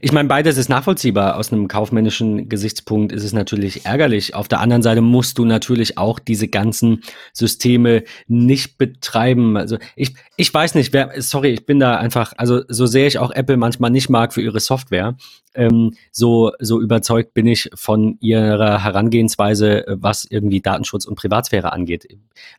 ich 0.00 0.12
meine, 0.12 0.28
beides 0.28 0.56
ist 0.56 0.68
nachvollziehbar. 0.68 1.36
Aus 1.36 1.52
einem 1.52 1.68
kaufmännischen 1.68 2.48
Gesichtspunkt 2.48 3.12
ist 3.12 3.24
es 3.24 3.32
natürlich 3.32 3.86
ärgerlich. 3.86 4.34
Auf 4.34 4.48
der 4.48 4.60
anderen 4.60 4.82
Seite 4.82 5.00
musst 5.00 5.38
du 5.38 5.44
natürlich 5.44 5.98
auch 5.98 6.18
diese 6.18 6.48
ganzen 6.48 7.02
Systeme 7.32 8.04
nicht 8.26 8.78
betreiben. 8.78 9.56
Also 9.56 9.78
ich, 9.94 10.14
ich 10.36 10.52
weiß 10.52 10.74
nicht, 10.74 10.92
wer, 10.92 11.12
sorry, 11.22 11.50
ich 11.50 11.66
bin 11.66 11.80
da 11.80 11.96
einfach, 11.96 12.32
also 12.36 12.62
so 12.68 12.86
sehr 12.86 13.06
ich 13.06 13.18
auch 13.18 13.30
Apple 13.30 13.56
manchmal 13.56 13.90
nicht 13.90 14.08
mag 14.08 14.32
für 14.32 14.42
ihre 14.42 14.60
Software, 14.60 15.16
ähm, 15.54 15.94
so, 16.12 16.52
so 16.60 16.80
überzeugt 16.80 17.34
bin 17.34 17.46
ich 17.46 17.70
von 17.74 18.18
ihrer 18.20 18.84
Herangehensweise, 18.84 19.84
was 19.88 20.24
irgendwie 20.28 20.60
Datenschutz 20.60 21.06
und 21.06 21.16
Privatsphäre 21.16 21.72
angeht. 21.72 22.06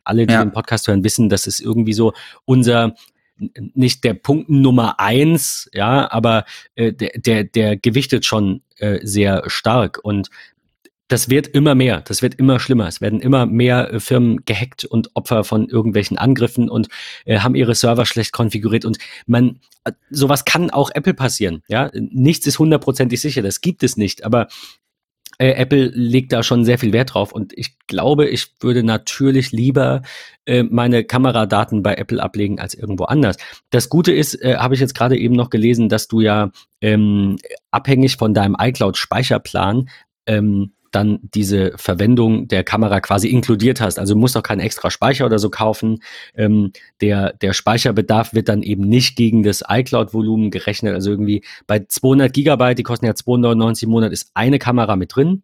Alle, 0.04 0.26
die 0.26 0.34
ja. 0.34 0.44
den 0.44 0.52
Podcast 0.52 0.88
hören, 0.88 1.04
wissen, 1.04 1.28
das 1.28 1.46
ist 1.46 1.60
irgendwie 1.60 1.92
so 1.92 2.12
unser 2.44 2.94
nicht 3.74 4.04
der 4.04 4.14
Punkt 4.14 4.48
Nummer 4.48 4.98
eins, 5.00 5.68
ja, 5.72 6.10
aber 6.10 6.44
äh, 6.74 6.92
der, 6.92 7.10
der, 7.16 7.44
der 7.44 7.76
gewichtet 7.76 8.24
schon 8.24 8.62
äh, 8.78 8.98
sehr 9.02 9.44
stark 9.48 9.98
und 10.02 10.30
das 11.08 11.30
wird 11.30 11.48
immer 11.48 11.74
mehr, 11.74 12.02
das 12.02 12.20
wird 12.20 12.34
immer 12.34 12.60
schlimmer. 12.60 12.86
Es 12.86 13.00
werden 13.00 13.20
immer 13.20 13.46
mehr 13.46 13.92
äh, 13.92 14.00
Firmen 14.00 14.44
gehackt 14.44 14.84
und 14.84 15.10
Opfer 15.14 15.42
von 15.42 15.68
irgendwelchen 15.68 16.18
Angriffen 16.18 16.68
und 16.68 16.88
äh, 17.24 17.38
haben 17.38 17.54
ihre 17.54 17.74
Server 17.74 18.04
schlecht 18.04 18.32
konfiguriert 18.32 18.84
und 18.84 18.98
man, 19.26 19.60
äh, 19.84 19.92
sowas 20.10 20.44
kann 20.44 20.70
auch 20.70 20.90
Apple 20.94 21.14
passieren, 21.14 21.62
ja. 21.68 21.90
Nichts 21.94 22.46
ist 22.46 22.58
hundertprozentig 22.58 23.20
sicher, 23.20 23.42
das 23.42 23.62
gibt 23.62 23.82
es 23.82 23.96
nicht, 23.96 24.24
aber 24.24 24.48
äh, 25.38 25.50
Apple 25.52 25.86
legt 25.94 26.32
da 26.32 26.42
schon 26.42 26.64
sehr 26.64 26.78
viel 26.78 26.92
Wert 26.92 27.14
drauf 27.14 27.32
und 27.32 27.52
ich 27.56 27.78
glaube, 27.86 28.26
ich 28.26 28.54
würde 28.60 28.82
natürlich 28.82 29.52
lieber 29.52 30.02
äh, 30.46 30.64
meine 30.64 31.04
Kameradaten 31.04 31.82
bei 31.82 31.94
Apple 31.94 32.22
ablegen 32.22 32.58
als 32.58 32.74
irgendwo 32.74 33.04
anders. 33.04 33.36
Das 33.70 33.88
Gute 33.88 34.12
ist, 34.12 34.34
äh, 34.42 34.56
habe 34.56 34.74
ich 34.74 34.80
jetzt 34.80 34.94
gerade 34.94 35.16
eben 35.16 35.34
noch 35.34 35.50
gelesen, 35.50 35.88
dass 35.88 36.08
du 36.08 36.20
ja 36.20 36.50
ähm, 36.80 37.36
abhängig 37.70 38.16
von 38.16 38.34
deinem 38.34 38.56
iCloud-Speicherplan 38.58 39.88
ähm, 40.26 40.72
dann 40.90 41.18
diese 41.22 41.72
Verwendung 41.76 42.48
der 42.48 42.64
Kamera 42.64 43.00
quasi 43.00 43.28
inkludiert 43.28 43.80
hast. 43.80 43.98
Also 43.98 44.14
du 44.14 44.20
musst 44.20 44.36
auch 44.36 44.42
keinen 44.42 44.60
extra 44.60 44.90
Speicher 44.90 45.26
oder 45.26 45.38
so 45.38 45.50
kaufen. 45.50 46.02
Ähm, 46.34 46.72
der, 47.00 47.32
der 47.34 47.52
Speicherbedarf 47.52 48.34
wird 48.34 48.48
dann 48.48 48.62
eben 48.62 48.84
nicht 48.84 49.16
gegen 49.16 49.42
das 49.42 49.62
iCloud-Volumen 49.68 50.50
gerechnet. 50.50 50.94
Also 50.94 51.10
irgendwie 51.10 51.44
bei 51.66 51.80
200 51.80 52.32
Gigabyte, 52.32 52.78
die 52.78 52.82
kosten 52.82 53.06
ja 53.06 53.14
299 53.14 53.84
im 53.84 53.90
Monat, 53.90 54.12
ist 54.12 54.30
eine 54.34 54.58
Kamera 54.58 54.96
mit 54.96 55.14
drin. 55.14 55.42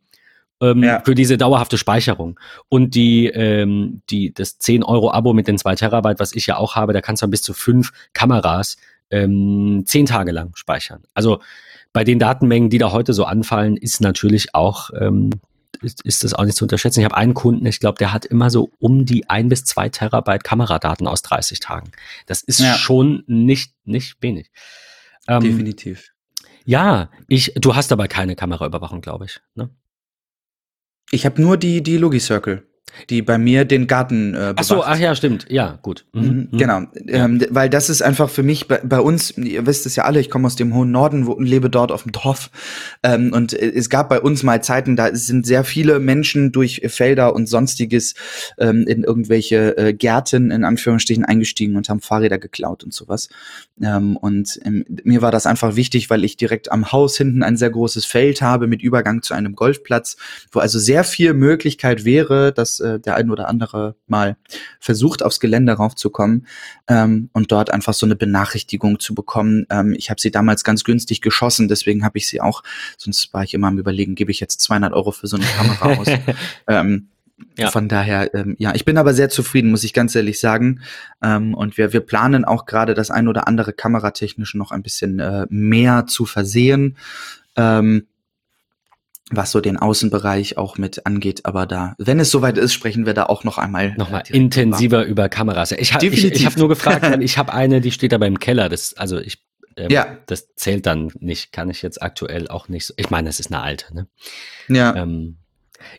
Ähm, 0.61 0.83
ja. 0.83 1.03
Für 1.05 1.15
diese 1.15 1.37
dauerhafte 1.37 1.79
Speicherung. 1.79 2.39
Und 2.69 2.95
die, 2.95 3.27
ähm, 3.27 4.03
die, 4.09 4.33
das 4.33 4.59
10 4.59 4.83
Euro 4.85 5.13
Abo 5.13 5.33
mit 5.33 5.49
den 5.49 5.59
2 5.59 5.75
Terabyte, 5.75 6.21
was 6.21 6.35
ich 6.35 6.47
ja 6.47 6.57
auch 6.57 6.77
habe, 6.77 6.93
da 6.93 7.01
kannst 7.01 7.23
du 7.23 7.25
dann 7.25 7.33
bis 7.33 7.43
zu 7.43 7.55
fünf 7.55 7.93
Kameras 8.13 8.77
ähm, 9.11 9.83
zehn 9.87 10.07
Tage 10.07 10.33
lang 10.33 10.55
speichern. 10.57 11.03
Also 11.15 11.41
bei 11.95 12.05
den 12.05 12.19
Datenmengen, 12.19 12.69
die 12.69 12.79
da 12.79 12.93
heute 12.93 13.15
so 13.15 13.25
anfallen, 13.25 13.77
ist 13.77 14.01
natürlich 14.01 14.55
auch, 14.55 14.91
ähm, 14.99 15.31
ist, 15.81 16.05
ist 16.05 16.25
das 16.25 16.35
auch 16.35 16.45
nicht 16.45 16.57
zu 16.57 16.65
unterschätzen. 16.65 17.01
Ich 17.01 17.05
habe 17.05 17.17
einen 17.17 17.35
Kunden, 17.35 17.65
ich 17.65 17.79
glaube, 17.79 17.99
der 17.99 18.13
hat 18.13 18.27
immer 18.27 18.51
so 18.51 18.73
um 18.81 19.07
die 19.07 19.31
ein 19.31 19.49
bis 19.49 19.65
zwei 19.65 19.89
Terabyte 19.89 20.43
Kameradaten 20.43 21.07
aus 21.07 21.23
30 21.23 21.61
Tagen. 21.61 21.93
Das 22.27 22.43
ist 22.43 22.59
ja. 22.59 22.75
schon 22.75 23.23
nicht, 23.29 23.75
nicht 23.85 24.17
wenig. 24.21 24.51
Ähm, 25.29 25.41
Definitiv. 25.41 26.11
Ja, 26.65 27.11
ich, 27.29 27.53
du 27.55 27.77
hast 27.77 27.93
aber 27.93 28.09
keine 28.09 28.35
Kameraüberwachung, 28.35 29.01
glaube 29.01 29.27
ich. 29.27 29.41
Ne? 29.55 29.71
Ich 31.13 31.25
habe 31.25 31.41
nur 31.41 31.57
die, 31.57 31.81
die 31.81 31.97
Logi 31.97 32.19
Circle. 32.19 32.67
Die 33.11 33.23
bei 33.23 33.38
mir 33.38 33.64
den 33.64 33.87
Garten 33.87 34.35
äh, 34.35 34.55
Ach 34.57 34.64
so, 34.64 34.85
ach 34.85 34.99
ja, 34.99 35.14
stimmt. 35.14 35.47
Ja, 35.49 35.79
gut. 35.83 36.05
Mhm. 36.12 36.23
Mhm. 36.23 36.49
mhm. 36.51 36.59
Genau. 36.59 36.83
Ähm, 37.09 37.44
weil 37.51 37.68
das 37.68 37.90
ist 37.90 38.03
einfach 38.03 38.31
für 38.31 38.42
mich 38.42 38.68
bei, 38.68 38.79
bei, 38.79 39.01
uns, 39.01 39.37
ihr 39.37 39.66
wisst 39.66 39.87
es 39.87 39.97
ja 39.97 40.05
alle, 40.05 40.20
ich 40.20 40.31
komme 40.31 40.47
aus 40.47 40.57
dem 40.57 40.75
hohen 40.75 40.90
Norden 40.90 41.27
wo, 41.27 41.38
lebe 41.38 41.70
dort 41.70 41.92
auf 41.92 42.05
dem 42.05 42.12
Dorf. 42.12 42.51
Ähm, 43.03 43.33
und 43.33 43.53
es 43.53 43.90
gab 43.90 44.09
bei 44.09 44.20
uns 44.20 44.42
mal 44.42 44.62
Zeiten, 44.62 44.97
da 44.97 45.14
sind 45.14 45.47
sehr 45.47 45.64
viele 45.64 45.99
Menschen 45.99 46.53
durch 46.53 46.83
Felder 46.87 47.35
und 47.35 47.49
sonstiges 47.49 48.14
ähm, 48.59 48.87
in 48.87 49.05
irgendwelche 49.05 49.77
äh, 49.77 49.92
Gärten 49.92 50.51
in 50.51 50.64
Anführungsstrichen 50.64 51.25
eingestiegen 51.25 51.77
und 51.77 51.88
haben 51.88 52.01
Fahrräder 52.01 52.38
geklaut 52.38 52.85
und 52.85 52.94
sowas. 52.94 53.29
Ähm, 53.83 54.16
und 54.16 54.61
ähm, 54.64 54.85
mir 55.05 55.20
war 55.20 55.33
das 55.33 55.47
einfach 55.47 55.77
wichtig, 55.77 56.11
weil 56.11 56.25
ich 56.25 56.37
direkt 56.37 56.70
am 56.70 56.92
Haus 56.92 57.16
hinten 57.16 57.42
ein 57.42 57.57
sehr 57.57 57.70
großes 57.70 58.05
Feld 58.05 58.40
habe 58.40 58.66
mit 58.66 58.83
Übergang 58.83 59.23
zu 59.23 59.35
einem 59.35 59.55
Golfplatz, 59.55 60.16
wo 60.53 60.61
also 60.61 60.79
sehr 60.79 61.05
viel 61.05 61.35
Möglichkeit 61.35 62.05
wäre, 62.05 62.53
dass 62.53 62.74
äh, 62.81 63.01
der 63.01 63.17
ein 63.17 63.31
oder 63.31 63.49
andere 63.49 63.97
mal 64.07 64.37
versucht, 64.81 65.23
aufs 65.23 65.41
Gelände 65.41 65.73
raufzukommen 65.73 66.47
ähm, 66.89 67.31
und 67.33 67.53
dort 67.53 67.71
einfach 67.71 67.95
so 67.95 68.07
eine 68.07 68.17
Benachrichtigung 68.17 69.01
zu 69.01 69.15
bekommen. 69.15 69.67
Ähm, 69.71 69.95
ich 69.97 70.11
habe 70.11 70.21
sie 70.21 70.31
damals 70.31 70.65
ganz 70.65 70.85
günstig 70.85 71.21
geschossen, 71.21 71.69
deswegen 71.69 72.05
habe 72.05 72.19
ich 72.19 72.29
sie 72.29 72.41
auch, 72.41 72.63
sonst 72.97 73.33
war 73.33 73.45
ich 73.45 73.55
immer 73.55 73.69
am 73.69 73.79
überlegen, 73.79 74.15
gebe 74.15 74.31
ich 74.31 74.41
jetzt 74.41 74.61
200 74.63 74.93
Euro 74.93 75.13
für 75.13 75.27
so 75.27 75.37
eine 75.37 75.47
Kamera 75.47 76.01
aus. 76.01 76.09
ähm, 76.69 77.09
ja. 77.59 77.71
Von 77.71 77.89
daher, 77.89 78.33
ähm, 78.35 78.57
ja, 78.59 78.75
ich 78.75 78.85
bin 78.85 78.97
aber 78.97 79.13
sehr 79.13 79.29
zufrieden, 79.29 79.71
muss 79.71 79.85
ich 79.85 79.93
ganz 79.93 80.15
ehrlich 80.15 80.41
sagen. 80.41 80.81
Ähm, 81.23 81.55
und 81.55 81.77
wir, 81.77 81.93
wir 81.93 82.01
planen 82.01 82.45
auch 82.45 82.67
gerade 82.67 82.95
das 82.95 83.11
ein 83.11 83.29
oder 83.29 83.49
andere 83.49 83.73
kameratechnisch 83.73 84.55
noch 84.55 84.71
ein 84.71 84.83
bisschen 84.83 85.19
äh, 85.19 85.47
mehr 85.51 86.07
zu 86.07 86.27
versehen. 86.27 86.97
Ähm, 87.57 88.07
was 89.31 89.53
so 89.53 89.61
den 89.61 89.77
Außenbereich 89.77 90.59
auch 90.59 90.77
mit 90.77 91.07
angeht. 91.07 91.47
Aber 91.47 91.67
da, 91.67 91.95
wenn 91.99 92.21
es 92.21 92.31
soweit 92.31 92.59
ist, 92.59 92.75
sprechen 92.75 93.07
wir 93.07 93.15
da 93.15 93.25
auch 93.25 93.45
noch 93.45 93.59
einmal. 93.59 93.95
Nochmal 93.97 94.23
intensiver 94.29 95.03
über, 95.03 95.11
über 95.11 95.29
Kameras. 95.29 95.73
Ich 95.73 95.95
habe 95.95 96.07
ich, 96.07 96.25
ich 96.25 96.47
hab 96.47 96.57
nur 96.57 96.69
gefragt, 96.69 97.03
weil 97.03 97.23
ich 97.23 97.39
habe 97.39 97.53
eine, 97.53 97.81
die 97.81 97.91
steht 97.91 98.13
da 98.13 98.19
beim 98.19 98.39
Keller. 98.39 98.69
Das, 98.69 98.95
also 98.95 99.19
ich, 99.19 99.39
ähm, 99.77 99.91
ja. 99.91 100.19
das 100.27 100.55
zählt 100.55 100.87
dann 100.87 101.11
nicht, 101.19 101.53
kann 101.53 101.71
ich 101.71 101.83
jetzt 101.83 102.03
aktuell 102.03 102.49
auch 102.49 102.69
nicht. 102.69 102.87
So, 102.87 102.95
ich 102.97 103.11
meine, 103.11 103.29
das 103.29 103.41
ist 103.41 103.53
eine 103.53 103.63
alte. 103.63 103.95
Ne? 103.95 104.09
Ja. 104.69 104.95
Ähm, 104.95 105.39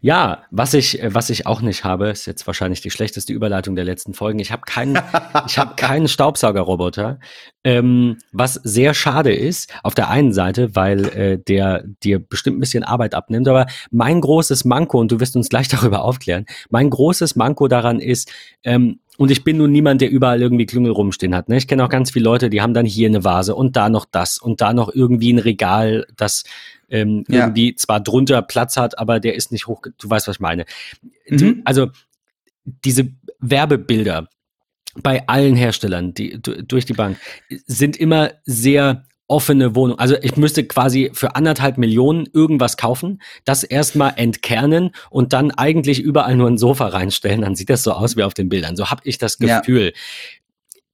ja, 0.02 0.44
was 0.52 0.74
ich, 0.74 1.02
äh, 1.02 1.14
was 1.14 1.30
ich 1.30 1.46
auch 1.46 1.62
nicht 1.62 1.84
habe, 1.84 2.10
ist 2.10 2.26
jetzt 2.26 2.46
wahrscheinlich 2.48 2.82
die 2.82 2.92
schlechteste 2.92 3.34
Überleitung 3.34 3.76
der 3.76 3.86
letzten 3.86 4.14
Folgen. 4.14 4.40
Ich 4.40 4.52
habe 4.52 4.64
keinen, 4.66 4.98
ich 5.48 5.58
habe 5.58 5.76
keinen 5.76 6.08
Staubsaugerroboter, 6.08 7.20
ähm, 7.64 8.18
was 8.32 8.56
sehr 8.56 8.94
schade 8.94 9.34
ist. 9.34 9.74
Auf 9.84 9.96
der 9.96 10.10
einen 10.10 10.34
Seite, 10.34 10.76
weil 10.76 11.06
äh, 11.06 11.40
der 11.40 11.84
dir 12.04 12.20
bestimmt 12.20 12.58
ein 12.58 12.62
bisschen 12.62 12.84
Arbeit 12.84 13.16
abnimmt. 13.16 13.48
Aber 13.48 13.66
mein 13.92 14.22
großes 14.22 14.66
Manko 14.66 15.00
und 15.00 15.12
du 15.12 15.20
wirst 15.20 15.36
uns 15.36 15.50
gleich 15.50 15.68
darüber 15.70 16.04
aufklären. 16.04 16.46
Mein 16.70 16.90
großes 16.90 17.36
Manko 17.36 17.68
daran 17.68 18.00
ist, 18.00 18.32
ähm, 18.64 19.00
und 19.18 19.32
ich 19.32 19.44
bin 19.44 19.58
nun 19.58 19.72
niemand, 19.72 20.02
der 20.02 20.10
überall 20.10 20.42
irgendwie 20.42 20.66
Klüngel 20.66 20.92
rumstehen 20.92 21.36
hat. 21.36 21.48
Ne? 21.48 21.58
Ich 21.58 21.68
kenne 21.68 21.84
auch 21.86 21.90
ganz 21.90 22.12
viele 22.12 22.26
Leute, 22.26 22.50
die 22.50 22.62
haben 22.62 22.74
dann 22.74 22.86
hier 22.86 23.08
eine 23.08 23.24
Vase 23.24 23.56
und 23.56 23.76
da 23.76 23.90
noch 23.90 24.06
das 24.06 24.38
und 24.38 24.62
da 24.62 24.74
noch 24.74 24.94
irgendwie 24.94 25.32
ein 25.32 25.40
Regal, 25.40 26.06
das 26.18 26.44
ähm, 26.90 27.24
ja. 27.28 27.42
irgendwie 27.42 27.76
zwar 27.76 28.00
drunter 28.00 28.42
Platz 28.42 28.78
hat, 28.78 28.98
aber 29.00 29.20
der 29.20 29.36
ist 29.36 29.52
nicht 29.52 29.68
hoch. 29.68 29.82
Du 29.98 30.10
weißt, 30.10 30.28
was 30.28 30.38
ich 30.38 30.40
meine. 30.40 30.66
Mhm. 31.28 31.38
Die, 31.38 31.62
also 31.66 31.90
diese 32.64 33.08
Werbebilder 33.40 34.28
bei 35.02 35.28
allen 35.28 35.56
Herstellern, 35.56 36.14
die 36.14 36.42
durch 36.42 36.86
die 36.86 36.94
Bank, 36.94 37.20
sind 37.66 37.98
immer 37.98 38.32
sehr 38.46 39.06
offene 39.28 39.76
Wohnung. 39.76 39.98
Also 39.98 40.16
ich 40.22 40.38
müsste 40.38 40.66
quasi 40.66 41.10
für 41.14 41.36
anderthalb 41.36 41.78
Millionen 41.78 42.28
irgendwas 42.32 42.78
kaufen, 42.78 43.22
das 43.44 43.64
erstmal 43.64 44.14
entkernen 44.18 44.92
und 45.10 45.34
dann 45.34 45.52
eigentlich 45.52 46.00
überall 46.00 46.36
nur 46.36 46.48
ein 46.48 46.60
Sofa 46.60 46.88
reinstellen. 46.88 47.42
Dann 47.42 47.56
sieht 47.56 47.70
das 47.70 47.84
so 47.84 47.92
aus 47.92 48.16
wie 48.18 48.24
auf 48.24 48.36
den 48.36 48.50
Bildern. 48.50 48.76
So 48.76 48.92
habe 48.92 49.02
ich 49.04 49.18
das 49.18 49.38
Gefühl. 49.38 49.94
Ja 49.96 50.02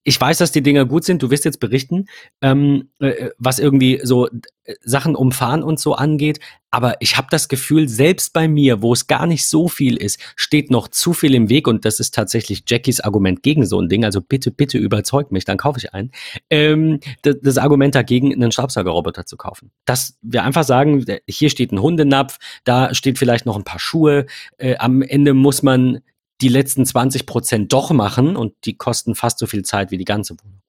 ich 0.03 0.19
weiß, 0.19 0.39
dass 0.39 0.51
die 0.51 0.63
Dinger 0.63 0.85
gut 0.85 1.03
sind. 1.03 1.21
Du 1.21 1.29
wirst 1.29 1.45
jetzt 1.45 1.59
berichten, 1.59 2.07
ähm, 2.41 2.89
äh, 2.99 3.29
was 3.37 3.59
irgendwie 3.59 3.99
so 4.03 4.27
äh, 4.27 4.73
Sachen 4.81 5.15
umfahren 5.15 5.61
und 5.61 5.79
so 5.79 5.93
angeht. 5.93 6.39
Aber 6.71 6.95
ich 7.01 7.17
habe 7.17 7.27
das 7.29 7.49
Gefühl, 7.49 7.87
selbst 7.87 8.33
bei 8.33 8.47
mir, 8.47 8.81
wo 8.81 8.93
es 8.93 9.05
gar 9.05 9.27
nicht 9.27 9.47
so 9.47 9.67
viel 9.67 9.97
ist, 9.97 10.19
steht 10.35 10.71
noch 10.71 10.87
zu 10.87 11.13
viel 11.13 11.35
im 11.35 11.49
Weg. 11.49 11.67
Und 11.67 11.85
das 11.85 11.99
ist 11.99 12.15
tatsächlich 12.15 12.63
Jackies 12.67 13.01
Argument 13.01 13.43
gegen 13.43 13.65
so 13.65 13.79
ein 13.79 13.89
Ding. 13.89 14.03
Also 14.03 14.21
bitte, 14.21 14.49
bitte 14.49 14.79
überzeug 14.79 15.31
mich, 15.31 15.45
dann 15.45 15.57
kaufe 15.57 15.77
ich 15.77 15.93
einen. 15.93 16.11
Ähm, 16.49 16.99
das, 17.21 17.35
das 17.41 17.57
Argument 17.59 17.93
dagegen, 17.93 18.33
einen 18.33 18.51
Staubsaugerroboter 18.51 19.27
zu 19.27 19.37
kaufen. 19.37 19.71
Dass 19.85 20.17
wir 20.23 20.43
einfach 20.43 20.63
sagen, 20.63 21.05
hier 21.27 21.49
steht 21.51 21.71
ein 21.71 21.81
Hundenapf, 21.81 22.39
da 22.63 22.93
steht 22.95 23.19
vielleicht 23.19 23.45
noch 23.45 23.57
ein 23.57 23.65
paar 23.65 23.79
Schuhe. 23.79 24.25
Äh, 24.57 24.77
am 24.77 25.03
Ende 25.03 25.35
muss 25.35 25.61
man 25.61 25.99
die 26.41 26.49
letzten 26.49 26.85
20 26.85 27.25
Prozent 27.25 27.71
doch 27.73 27.91
machen 27.91 28.35
und 28.35 28.53
die 28.65 28.75
kosten 28.77 29.15
fast 29.15 29.39
so 29.39 29.47
viel 29.47 29.63
Zeit 29.63 29.91
wie 29.91 29.97
die 29.97 30.05
ganze 30.05 30.35
Wohnung. 30.41 30.61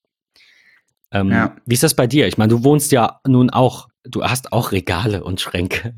Ähm, 1.11 1.31
ja. 1.31 1.57
Wie 1.67 1.75
ist 1.75 1.83
das 1.83 1.95
bei 1.95 2.07
dir? 2.07 2.27
Ich 2.27 2.39
meine, 2.39 2.51
du 2.51 2.65
wohnst 2.65 2.93
ja 2.93 3.21
nun 3.27 3.51
auch, 3.51 3.89
du 4.05 4.25
hast 4.25 4.53
auch 4.53 4.73
Regale 4.73 5.23
und 5.25 5.41
Schränke. 5.41 5.95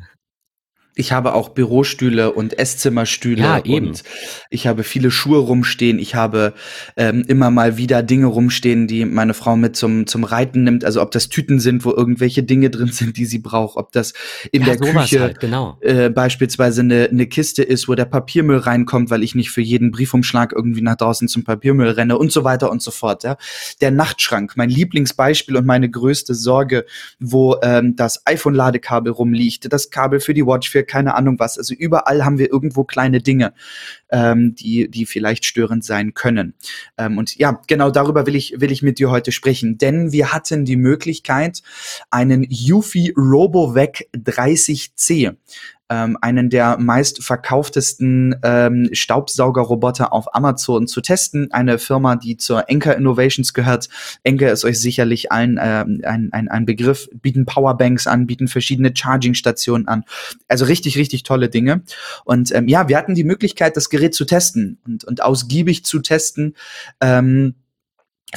Ich 0.96 1.10
habe 1.10 1.34
auch 1.34 1.48
Bürostühle 1.48 2.32
und 2.32 2.56
Esszimmerstühle 2.56 3.42
ja, 3.42 3.64
eben. 3.64 3.88
und 3.88 4.04
ich 4.48 4.68
habe 4.68 4.84
viele 4.84 5.10
Schuhe 5.10 5.38
rumstehen. 5.38 5.98
Ich 5.98 6.14
habe 6.14 6.54
ähm, 6.96 7.24
immer 7.26 7.50
mal 7.50 7.76
wieder 7.76 8.04
Dinge 8.04 8.26
rumstehen, 8.26 8.86
die 8.86 9.04
meine 9.04 9.34
Frau 9.34 9.56
mit 9.56 9.74
zum, 9.74 10.06
zum 10.06 10.22
Reiten 10.22 10.62
nimmt. 10.62 10.84
Also 10.84 11.02
ob 11.02 11.10
das 11.10 11.28
Tüten 11.28 11.58
sind, 11.58 11.84
wo 11.84 11.90
irgendwelche 11.90 12.44
Dinge 12.44 12.70
drin 12.70 12.92
sind, 12.92 13.16
die 13.16 13.24
sie 13.26 13.40
braucht, 13.40 13.76
ob 13.76 13.90
das 13.90 14.12
in 14.52 14.62
ja, 14.62 14.68
der 14.68 14.76
Küche 14.76 15.20
halt, 15.20 15.40
genau. 15.40 15.78
äh, 15.80 16.10
beispielsweise 16.10 16.82
eine, 16.82 17.08
eine 17.10 17.26
Kiste 17.26 17.64
ist, 17.64 17.88
wo 17.88 17.96
der 17.96 18.04
Papiermüll 18.04 18.58
reinkommt, 18.58 19.10
weil 19.10 19.24
ich 19.24 19.34
nicht 19.34 19.50
für 19.50 19.62
jeden 19.62 19.90
Briefumschlag 19.90 20.52
irgendwie 20.52 20.82
nach 20.82 20.96
draußen 20.96 21.26
zum 21.26 21.42
Papiermüll 21.42 21.88
renne 21.88 22.16
und 22.18 22.30
so 22.30 22.44
weiter 22.44 22.70
und 22.70 22.82
so 22.82 22.92
fort. 22.92 23.24
Ja. 23.24 23.36
Der 23.80 23.90
Nachtschrank, 23.90 24.52
mein 24.54 24.70
Lieblingsbeispiel 24.70 25.56
und 25.56 25.66
meine 25.66 25.90
größte 25.90 26.34
Sorge, 26.34 26.84
wo 27.18 27.56
ähm, 27.62 27.96
das 27.96 28.24
iPhone-Ladekabel 28.26 29.12
rumliegt, 29.12 29.72
das 29.72 29.90
Kabel 29.90 30.20
für 30.20 30.34
die 30.34 30.46
Watch, 30.46 30.70
für 30.70 30.83
keine 30.84 31.14
Ahnung 31.14 31.38
was. 31.38 31.58
Also 31.58 31.74
überall 31.74 32.24
haben 32.24 32.38
wir 32.38 32.50
irgendwo 32.50 32.84
kleine 32.84 33.20
Dinge, 33.20 33.54
ähm, 34.10 34.54
die, 34.54 34.90
die 34.90 35.06
vielleicht 35.06 35.44
störend 35.44 35.84
sein 35.84 36.14
können. 36.14 36.54
Ähm, 36.98 37.18
und 37.18 37.36
ja, 37.36 37.60
genau 37.66 37.90
darüber 37.90 38.26
will 38.26 38.36
ich, 38.36 38.60
will 38.60 38.72
ich 38.72 38.82
mit 38.82 38.98
dir 38.98 39.10
heute 39.10 39.32
sprechen, 39.32 39.78
denn 39.78 40.12
wir 40.12 40.32
hatten 40.32 40.64
die 40.64 40.76
Möglichkeit, 40.76 41.62
einen 42.10 42.46
Yufi 42.48 43.12
RoboVac 43.16 44.06
30C 44.14 45.36
ähm, 45.90 46.16
einen 46.20 46.50
der 46.50 46.78
meistverkauftesten 46.78 48.36
ähm, 48.42 48.88
Staubsaugerroboter 48.92 50.12
auf 50.12 50.34
Amazon 50.34 50.86
zu 50.86 51.00
testen. 51.00 51.52
Eine 51.52 51.78
Firma, 51.78 52.16
die 52.16 52.36
zur 52.36 52.70
Anker 52.70 52.96
Innovations 52.96 53.52
gehört. 53.52 53.88
Anker 54.26 54.50
ist 54.50 54.64
euch 54.64 54.80
sicherlich 54.80 55.30
allen 55.30 55.58
ähm, 55.60 56.00
ein, 56.04 56.30
ein, 56.32 56.48
ein 56.48 56.66
Begriff, 56.66 57.08
bieten 57.12 57.44
Powerbanks 57.44 58.06
an, 58.06 58.26
bieten 58.26 58.48
verschiedene 58.48 58.92
Charging-Stationen 58.94 59.86
an. 59.88 60.04
Also 60.48 60.64
richtig, 60.64 60.96
richtig 60.96 61.22
tolle 61.22 61.48
Dinge. 61.48 61.82
Und 62.24 62.54
ähm, 62.54 62.68
ja, 62.68 62.88
wir 62.88 62.96
hatten 62.96 63.14
die 63.14 63.24
Möglichkeit, 63.24 63.76
das 63.76 63.90
Gerät 63.90 64.14
zu 64.14 64.24
testen 64.24 64.78
und, 64.86 65.04
und 65.04 65.22
ausgiebig 65.22 65.84
zu 65.84 66.00
testen. 66.00 66.54
Ähm, 67.00 67.54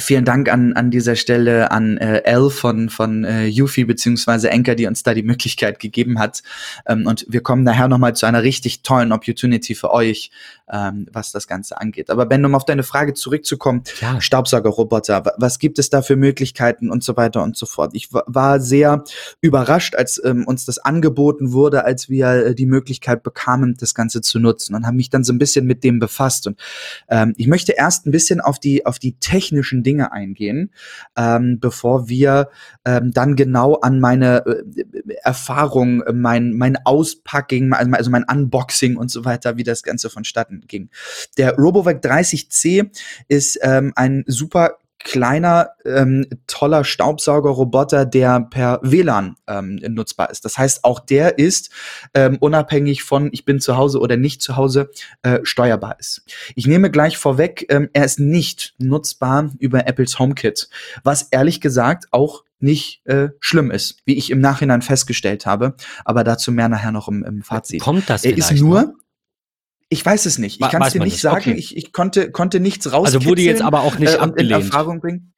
Vielen 0.00 0.24
Dank 0.24 0.48
an, 0.48 0.74
an 0.74 0.90
dieser 0.92 1.16
Stelle 1.16 1.72
an 1.72 1.96
äh, 1.96 2.22
L 2.24 2.50
von, 2.50 2.88
von 2.88 3.24
äh, 3.24 3.46
Yuffie 3.46 3.84
beziehungsweise 3.84 4.48
Enker, 4.48 4.76
die 4.76 4.86
uns 4.86 5.02
da 5.02 5.12
die 5.12 5.24
Möglichkeit 5.24 5.80
gegeben 5.80 6.20
hat. 6.20 6.42
Ähm, 6.86 7.06
und 7.06 7.26
wir 7.28 7.42
kommen 7.42 7.64
nachher 7.64 7.88
nochmal 7.88 8.14
zu 8.14 8.26
einer 8.26 8.44
richtig 8.44 8.82
tollen 8.82 9.10
Opportunity 9.10 9.74
für 9.74 9.92
euch, 9.92 10.30
ähm, 10.70 11.08
was 11.12 11.32
das 11.32 11.48
Ganze 11.48 11.80
angeht. 11.80 12.10
Aber 12.10 12.26
Ben, 12.26 12.44
um 12.44 12.54
auf 12.54 12.64
deine 12.64 12.84
Frage 12.84 13.14
zurückzukommen, 13.14 13.82
ja. 14.00 14.20
Staubsaugerroboter, 14.20 15.34
was 15.36 15.58
gibt 15.58 15.80
es 15.80 15.90
da 15.90 16.00
für 16.00 16.14
Möglichkeiten 16.14 16.90
und 16.90 17.02
so 17.02 17.16
weiter 17.16 17.42
und 17.42 17.56
so 17.56 17.66
fort. 17.66 17.90
Ich 17.94 18.12
war 18.12 18.60
sehr 18.60 19.02
überrascht, 19.40 19.96
als 19.96 20.22
ähm, 20.24 20.46
uns 20.46 20.64
das 20.64 20.78
angeboten 20.78 21.52
wurde, 21.52 21.84
als 21.84 22.08
wir 22.08 22.28
äh, 22.28 22.54
die 22.54 22.66
Möglichkeit 22.66 23.24
bekamen, 23.24 23.76
das 23.78 23.94
Ganze 23.94 24.20
zu 24.20 24.38
nutzen 24.38 24.76
und 24.76 24.86
haben 24.86 24.96
mich 24.96 25.10
dann 25.10 25.24
so 25.24 25.32
ein 25.32 25.38
bisschen 25.38 25.66
mit 25.66 25.82
dem 25.82 25.98
befasst. 25.98 26.46
Und 26.46 26.60
ähm, 27.08 27.34
ich 27.36 27.48
möchte 27.48 27.72
erst 27.72 28.06
ein 28.06 28.12
bisschen 28.12 28.40
auf 28.40 28.60
die, 28.60 28.86
auf 28.86 29.00
die 29.00 29.14
technischen 29.14 29.82
Dinge 29.88 30.12
eingehen, 30.12 30.70
ähm, 31.16 31.60
bevor 31.60 32.10
wir 32.10 32.50
ähm, 32.84 33.10
dann 33.10 33.36
genau 33.36 33.76
an 33.76 34.00
meine 34.00 34.44
äh, 34.44 35.14
Erfahrung, 35.22 36.02
mein, 36.12 36.52
mein 36.52 36.76
Auspacking, 36.84 37.72
also 37.72 38.10
mein 38.10 38.24
Unboxing 38.30 38.98
und 38.98 39.10
so 39.10 39.24
weiter, 39.24 39.56
wie 39.56 39.64
das 39.64 39.82
Ganze 39.82 40.10
vonstatten 40.10 40.64
ging. 40.66 40.90
Der 41.38 41.56
RoboVac 41.56 42.04
30C 42.04 42.90
ist 43.28 43.58
ähm, 43.62 43.94
ein 43.96 44.24
super 44.26 44.76
kleiner, 45.08 45.70
ähm, 45.86 46.26
toller 46.46 46.84
Staubsaugerroboter, 46.84 48.04
der 48.04 48.40
per 48.40 48.78
WLAN 48.82 49.36
ähm, 49.46 49.76
nutzbar 49.88 50.28
ist. 50.28 50.44
Das 50.44 50.58
heißt, 50.58 50.84
auch 50.84 51.00
der 51.00 51.38
ist 51.38 51.70
ähm, 52.12 52.36
unabhängig 52.40 53.04
von 53.04 53.30
ich 53.32 53.46
bin 53.46 53.58
zu 53.58 53.78
Hause 53.78 54.00
oder 54.00 54.18
nicht 54.18 54.42
zu 54.42 54.56
Hause 54.56 54.90
äh, 55.22 55.38
steuerbar 55.44 55.98
ist. 55.98 56.24
Ich 56.56 56.66
nehme 56.66 56.90
gleich 56.90 57.16
vorweg, 57.16 57.64
ähm, 57.70 57.88
er 57.94 58.04
ist 58.04 58.20
nicht 58.20 58.74
nutzbar 58.76 59.50
über 59.58 59.86
Apples 59.86 60.18
HomeKit, 60.18 60.68
was 61.04 61.22
ehrlich 61.30 61.62
gesagt 61.62 62.08
auch 62.10 62.44
nicht 62.60 63.00
äh, 63.06 63.28
schlimm 63.40 63.70
ist, 63.70 64.02
wie 64.04 64.18
ich 64.18 64.30
im 64.30 64.40
Nachhinein 64.40 64.82
festgestellt 64.82 65.46
habe. 65.46 65.74
Aber 66.04 66.22
dazu 66.22 66.52
mehr 66.52 66.68
nachher 66.68 66.92
noch 66.92 67.08
im, 67.08 67.24
im 67.24 67.42
Fazit. 67.42 67.80
Kommt 67.80 68.10
das? 68.10 68.24
Er 68.24 68.36
ist 68.36 68.52
nur, 68.52 68.94
Ich 69.90 70.04
weiß 70.04 70.26
es 70.26 70.38
nicht. 70.38 70.60
Ich 70.60 70.68
kann 70.68 70.82
es 70.82 70.92
dir 70.92 71.00
nicht, 71.00 71.20
sagen. 71.20 71.38
Okay. 71.38 71.54
Ich, 71.54 71.76
ich 71.76 71.92
konnte, 71.92 72.30
konnte 72.30 72.60
nichts 72.60 72.92
raus. 72.92 73.06
Also 73.06 73.24
wurde 73.24 73.42
jetzt 73.42 73.62
aber 73.62 73.80
auch 73.80 73.98
nicht 73.98 74.14
äh, 74.14 74.18
abgelehnt. 74.18 74.64
Erfahrung 74.64 75.00
bringen. 75.00 75.32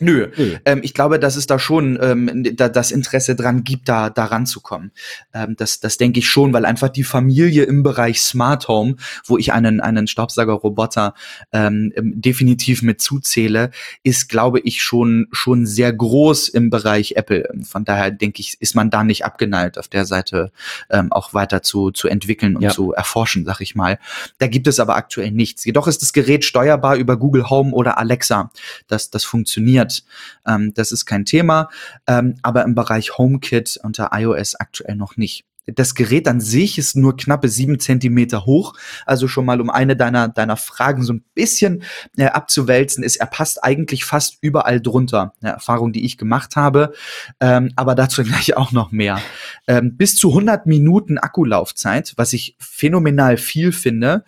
Nö, 0.00 0.28
Nö. 0.36 0.56
Ähm, 0.64 0.80
ich 0.82 0.94
glaube, 0.94 1.18
dass 1.18 1.36
es 1.36 1.46
da 1.46 1.58
schon 1.58 1.98
ähm, 2.00 2.56
da, 2.56 2.68
das 2.68 2.90
Interesse 2.90 3.36
dran 3.36 3.64
gibt, 3.64 3.88
da, 3.88 4.08
da 4.08 4.24
ranzukommen. 4.24 4.92
Ähm, 5.34 5.56
das, 5.56 5.80
das 5.80 5.98
denke 5.98 6.20
ich 6.20 6.28
schon, 6.28 6.52
weil 6.54 6.64
einfach 6.64 6.88
die 6.88 7.04
Familie 7.04 7.64
im 7.64 7.82
Bereich 7.82 8.22
Smart 8.22 8.66
Home, 8.68 8.96
wo 9.26 9.36
ich 9.36 9.52
einen, 9.52 9.80
einen 9.80 10.06
Staubsaugerroboter 10.06 11.14
ähm, 11.52 11.92
definitiv 11.96 12.82
mit 12.82 13.02
zuzähle, 13.02 13.70
ist, 14.02 14.30
glaube 14.30 14.60
ich, 14.60 14.82
schon, 14.82 15.28
schon 15.32 15.66
sehr 15.66 15.92
groß 15.92 16.48
im 16.48 16.70
Bereich 16.70 17.12
Apple. 17.16 17.48
Von 17.68 17.84
daher 17.84 18.10
denke 18.10 18.40
ich, 18.40 18.60
ist 18.60 18.74
man 18.74 18.88
da 18.88 19.04
nicht 19.04 19.26
abgeneigt, 19.26 19.78
auf 19.78 19.88
der 19.88 20.06
Seite 20.06 20.50
ähm, 20.88 21.12
auch 21.12 21.34
weiter 21.34 21.62
zu, 21.62 21.90
zu 21.90 22.08
entwickeln 22.08 22.56
und 22.56 22.62
ja. 22.62 22.70
zu 22.70 22.92
erforschen, 22.92 23.44
sag 23.44 23.60
ich 23.60 23.74
mal. 23.74 23.98
Da 24.38 24.46
gibt 24.46 24.66
es 24.66 24.80
aber 24.80 24.96
aktuell 24.96 25.30
nichts. 25.30 25.64
Jedoch 25.66 25.86
ist 25.86 26.00
das 26.00 26.14
Gerät 26.14 26.44
steuerbar 26.44 26.96
über 26.96 27.18
Google 27.18 27.50
Home 27.50 27.72
oder 27.72 27.98
Alexa. 27.98 28.50
Das, 28.88 29.10
das 29.10 29.24
funktioniert 29.24 29.89
funktioniert. 29.90 30.04
Ähm, 30.46 30.72
das 30.74 30.92
ist 30.92 31.06
kein 31.06 31.24
Thema, 31.24 31.68
ähm, 32.06 32.36
aber 32.42 32.64
im 32.64 32.74
Bereich 32.74 33.18
HomeKit 33.18 33.78
unter 33.82 34.10
iOS 34.12 34.54
aktuell 34.54 34.96
noch 34.96 35.16
nicht. 35.16 35.44
Das 35.66 35.94
Gerät 35.94 36.26
an 36.26 36.40
sich 36.40 36.78
ist 36.78 36.96
nur 36.96 37.16
knappe 37.16 37.48
sieben 37.48 37.78
Zentimeter 37.78 38.44
hoch. 38.46 38.74
Also 39.06 39.28
schon 39.28 39.44
mal, 39.44 39.60
um 39.60 39.70
eine 39.70 39.94
deiner, 39.94 40.26
deiner 40.26 40.56
Fragen 40.56 41.04
so 41.04 41.12
ein 41.12 41.22
bisschen 41.34 41.84
äh, 42.16 42.24
abzuwälzen, 42.24 43.04
ist, 43.04 43.16
er 43.16 43.26
passt 43.26 43.62
eigentlich 43.62 44.04
fast 44.04 44.38
überall 44.40 44.80
drunter. 44.80 45.34
Eine 45.40 45.52
Erfahrung, 45.52 45.92
die 45.92 46.04
ich 46.04 46.18
gemacht 46.18 46.56
habe. 46.56 46.92
Ähm, 47.40 47.72
aber 47.76 47.94
dazu 47.94 48.22
gleich 48.24 48.56
auch 48.56 48.72
noch 48.72 48.90
mehr. 48.90 49.20
Ähm, 49.68 49.96
bis 49.96 50.16
zu 50.16 50.30
100 50.30 50.66
Minuten 50.66 51.18
Akkulaufzeit, 51.18 52.14
was 52.16 52.32
ich 52.32 52.56
phänomenal 52.58 53.36
viel 53.36 53.70
finde, 53.70 54.24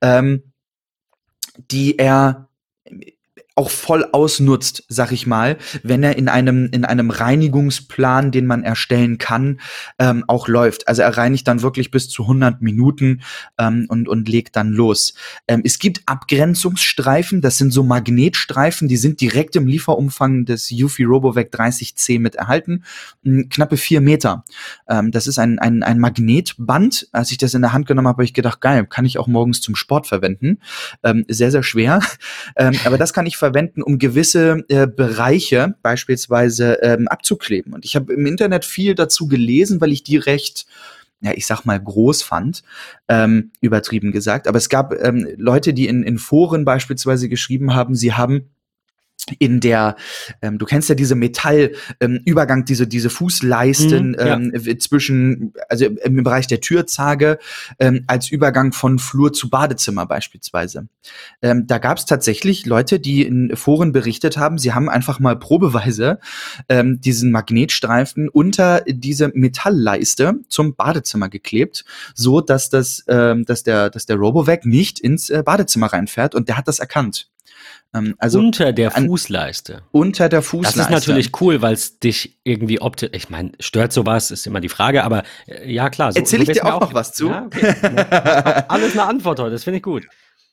ähm, 0.00 0.44
die 1.70 1.98
er 1.98 2.48
auch 3.56 3.70
voll 3.70 4.06
ausnutzt, 4.12 4.84
sag 4.88 5.12
ich 5.12 5.26
mal, 5.26 5.56
wenn 5.82 6.02
er 6.02 6.16
in 6.16 6.28
einem 6.28 6.68
in 6.72 6.84
einem 6.84 7.10
Reinigungsplan, 7.10 8.30
den 8.30 8.44
man 8.44 8.62
erstellen 8.62 9.16
kann, 9.16 9.60
ähm, 9.98 10.24
auch 10.28 10.46
läuft. 10.46 10.86
Also 10.88 11.00
er 11.00 11.16
reinigt 11.16 11.48
dann 11.48 11.62
wirklich 11.62 11.90
bis 11.90 12.10
zu 12.10 12.22
100 12.22 12.60
Minuten 12.60 13.22
ähm, 13.58 13.86
und 13.88 14.08
und 14.08 14.28
legt 14.28 14.56
dann 14.56 14.68
los. 14.68 15.14
Ähm, 15.48 15.62
es 15.64 15.78
gibt 15.78 16.02
Abgrenzungsstreifen, 16.04 17.40
das 17.40 17.56
sind 17.56 17.72
so 17.72 17.82
Magnetstreifen, 17.82 18.88
die 18.88 18.98
sind 18.98 19.22
direkt 19.22 19.56
im 19.56 19.66
Lieferumfang 19.66 20.44
des 20.44 20.70
Eufy 20.70 21.04
RoboVac 21.04 21.48
30C 21.50 22.20
mit 22.20 22.34
erhalten, 22.34 22.84
knappe 23.24 23.78
vier 23.78 24.02
Meter. 24.02 24.44
Ähm, 24.86 25.10
das 25.10 25.26
ist 25.26 25.38
ein, 25.38 25.58
ein 25.58 25.82
ein 25.82 25.98
Magnetband. 25.98 27.08
Als 27.12 27.30
ich 27.30 27.38
das 27.38 27.54
in 27.54 27.62
der 27.62 27.72
Hand 27.72 27.86
genommen 27.86 28.08
habe, 28.08 28.16
habe 28.16 28.24
ich 28.24 28.34
gedacht, 28.34 28.60
geil, 28.60 28.86
kann 28.86 29.06
ich 29.06 29.16
auch 29.18 29.26
morgens 29.26 29.62
zum 29.62 29.74
Sport 29.76 30.06
verwenden. 30.06 30.58
Ähm, 31.02 31.24
sehr 31.28 31.50
sehr 31.50 31.62
schwer, 31.62 32.00
ähm, 32.56 32.74
aber 32.84 32.98
das 32.98 33.14
kann 33.14 33.24
ich 33.24 33.38
verwenden, 33.46 33.82
um 33.82 33.98
gewisse 33.98 34.64
äh, 34.68 34.86
Bereiche 34.86 35.76
beispielsweise 35.82 36.78
ähm, 36.82 37.06
abzukleben. 37.06 37.72
Und 37.72 37.84
ich 37.84 37.94
habe 37.94 38.12
im 38.12 38.26
Internet 38.26 38.64
viel 38.64 38.94
dazu 38.94 39.28
gelesen, 39.28 39.80
weil 39.80 39.92
ich 39.92 40.02
die 40.02 40.16
recht 40.16 40.66
ja, 41.22 41.32
ich 41.34 41.46
sag 41.46 41.64
mal, 41.64 41.80
groß 41.80 42.22
fand, 42.22 42.62
ähm, 43.08 43.50
übertrieben 43.62 44.12
gesagt. 44.12 44.46
Aber 44.46 44.58
es 44.58 44.68
gab 44.68 44.92
ähm, 45.02 45.26
Leute, 45.38 45.72
die 45.72 45.88
in, 45.88 46.02
in 46.02 46.18
Foren 46.18 46.66
beispielsweise 46.66 47.30
geschrieben 47.30 47.74
haben, 47.74 47.94
sie 47.94 48.12
haben 48.12 48.50
in 49.38 49.60
der, 49.60 49.96
ähm, 50.42 50.58
du 50.58 50.66
kennst 50.66 50.88
ja 50.88 50.94
diese 50.94 51.14
Metallübergang, 51.14 52.58
ähm, 52.60 52.64
diese 52.64 52.86
diese 52.86 53.10
Fußleisten 53.10 54.10
mhm, 54.10 54.16
ja. 54.18 54.34
ähm, 54.34 54.80
zwischen, 54.80 55.52
also 55.68 55.86
im 55.86 56.22
Bereich 56.22 56.46
der 56.46 56.60
Türzage 56.60 57.38
ähm, 57.78 58.04
als 58.06 58.30
Übergang 58.30 58.72
von 58.72 58.98
Flur 58.98 59.32
zu 59.32 59.50
Badezimmer 59.50 60.06
beispielsweise. 60.06 60.88
Ähm, 61.42 61.66
da 61.66 61.78
gab 61.78 61.98
es 61.98 62.06
tatsächlich 62.06 62.66
Leute, 62.66 63.00
die 63.00 63.22
in 63.22 63.56
Foren 63.56 63.92
berichtet 63.92 64.36
haben, 64.36 64.58
sie 64.58 64.72
haben 64.72 64.88
einfach 64.88 65.18
mal 65.18 65.38
probeweise 65.38 66.20
ähm, 66.68 67.00
diesen 67.00 67.30
Magnetstreifen 67.30 68.28
unter 68.28 68.82
diese 68.86 69.30
Metallleiste 69.34 70.40
zum 70.48 70.74
Badezimmer 70.74 71.28
geklebt, 71.28 71.84
so 72.14 72.40
dass 72.40 72.70
das, 72.70 73.04
ähm, 73.08 73.44
dass 73.44 73.62
der, 73.62 73.90
dass 73.90 74.06
der 74.06 74.16
Robovac 74.16 74.66
nicht 74.66 75.00
ins 75.00 75.30
äh, 75.30 75.42
Badezimmer 75.44 75.92
reinfährt 75.92 76.34
und 76.34 76.48
der 76.48 76.56
hat 76.56 76.68
das 76.68 76.78
erkannt. 76.78 77.28
Ähm, 77.94 78.14
also 78.18 78.38
unter 78.38 78.72
der 78.72 78.90
Fußleiste. 78.90 79.82
Unter 79.92 80.28
der 80.28 80.42
Fußleiste. 80.42 80.78
Das 80.78 80.86
ist 80.86 80.92
natürlich 80.92 81.40
cool, 81.40 81.62
weil 81.62 81.74
es 81.74 81.98
dich 81.98 82.38
irgendwie 82.44 82.80
optisch, 82.80 83.10
ich 83.12 83.30
meine, 83.30 83.52
stört 83.60 83.92
sowas, 83.92 84.30
ist 84.30 84.46
immer 84.46 84.60
die 84.60 84.68
Frage, 84.68 85.04
aber 85.04 85.22
äh, 85.46 85.72
ja 85.72 85.90
klar. 85.90 86.12
So, 86.12 86.18
Erzähl 86.18 86.42
ich 86.42 86.50
dir 86.50 86.64
auch 86.64 86.80
noch 86.80 86.94
was 86.94 87.12
zu? 87.12 87.28
Ja, 87.28 87.46
okay. 87.46 87.74
Alles 88.68 88.92
eine 88.92 89.04
Antwort 89.04 89.40
heute, 89.40 89.52
das 89.52 89.64
finde 89.64 89.78
ich 89.78 89.82
gut. 89.82 90.06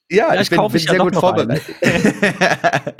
Ja, 0.09 0.39
ich 0.39 0.49
bin, 0.49 0.59
bin 0.67 0.79
sehr 0.79 0.99
gut 0.99 1.15
vorbereitet. 1.15 1.63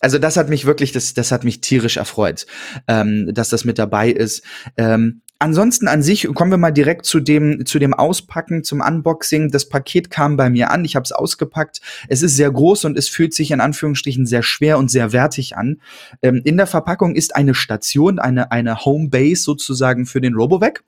also 0.00 0.18
das 0.18 0.36
hat 0.36 0.48
mich 0.48 0.66
wirklich, 0.66 0.92
das, 0.92 1.14
das 1.14 1.32
hat 1.32 1.44
mich 1.44 1.60
tierisch 1.60 1.96
erfreut, 1.96 2.46
ähm, 2.86 3.32
dass 3.32 3.48
das 3.48 3.64
mit 3.64 3.78
dabei 3.78 4.10
ist. 4.10 4.44
Ähm, 4.76 5.22
Ansonsten 5.42 5.88
an 5.88 6.02
sich 6.02 6.28
kommen 6.34 6.50
wir 6.50 6.58
mal 6.58 6.70
direkt 6.70 7.06
zu 7.06 7.18
dem 7.18 7.64
zu 7.64 7.78
dem 7.78 7.94
Auspacken, 7.94 8.62
zum 8.62 8.82
Unboxing. 8.82 9.50
Das 9.50 9.70
Paket 9.70 10.10
kam 10.10 10.36
bei 10.36 10.50
mir 10.50 10.70
an, 10.70 10.84
ich 10.84 10.96
habe 10.96 11.04
es 11.04 11.12
ausgepackt. 11.12 11.80
Es 12.08 12.22
ist 12.22 12.36
sehr 12.36 12.50
groß 12.50 12.84
und 12.84 12.98
es 12.98 13.08
fühlt 13.08 13.32
sich 13.32 13.50
in 13.50 13.62
Anführungsstrichen 13.62 14.26
sehr 14.26 14.42
schwer 14.42 14.76
und 14.76 14.90
sehr 14.90 15.14
wertig 15.14 15.56
an. 15.56 15.80
Ähm, 16.20 16.42
in 16.44 16.58
der 16.58 16.66
Verpackung 16.66 17.14
ist 17.14 17.34
eine 17.36 17.54
Station, 17.54 18.18
eine 18.18 18.52
eine 18.52 18.84
Homebase 18.84 19.42
sozusagen 19.42 20.04
für 20.04 20.20
den 20.20 20.34
Robovac 20.34 20.84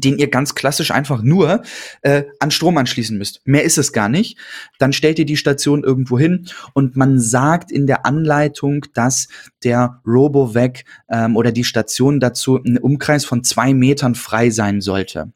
den 0.00 0.18
ihr 0.18 0.28
ganz 0.28 0.54
klassisch 0.54 0.90
einfach 0.90 1.22
nur 1.22 1.62
äh, 2.02 2.24
an 2.40 2.50
Strom 2.50 2.76
anschließen 2.76 3.16
müsst. 3.16 3.40
Mehr 3.44 3.64
ist 3.64 3.78
es 3.78 3.92
gar 3.92 4.08
nicht. 4.08 4.38
Dann 4.78 4.92
stellt 4.92 5.18
ihr 5.18 5.26
die 5.26 5.36
Station 5.36 5.84
irgendwo 5.84 6.18
hin 6.18 6.48
und 6.72 6.96
man 6.96 7.20
sagt 7.20 7.70
in 7.70 7.86
der 7.86 8.06
Anleitung, 8.06 8.86
dass 8.94 9.28
der 9.62 10.00
RoboVac 10.06 10.84
ähm, 11.08 11.36
oder 11.36 11.52
die 11.52 11.64
Station 11.64 12.20
dazu 12.20 12.62
einen 12.62 12.78
Umkreis 12.78 13.24
von 13.24 13.44
zwei 13.44 13.74
Metern 13.74 14.14
frei 14.14 14.50
sein 14.50 14.80
sollte. 14.80 15.32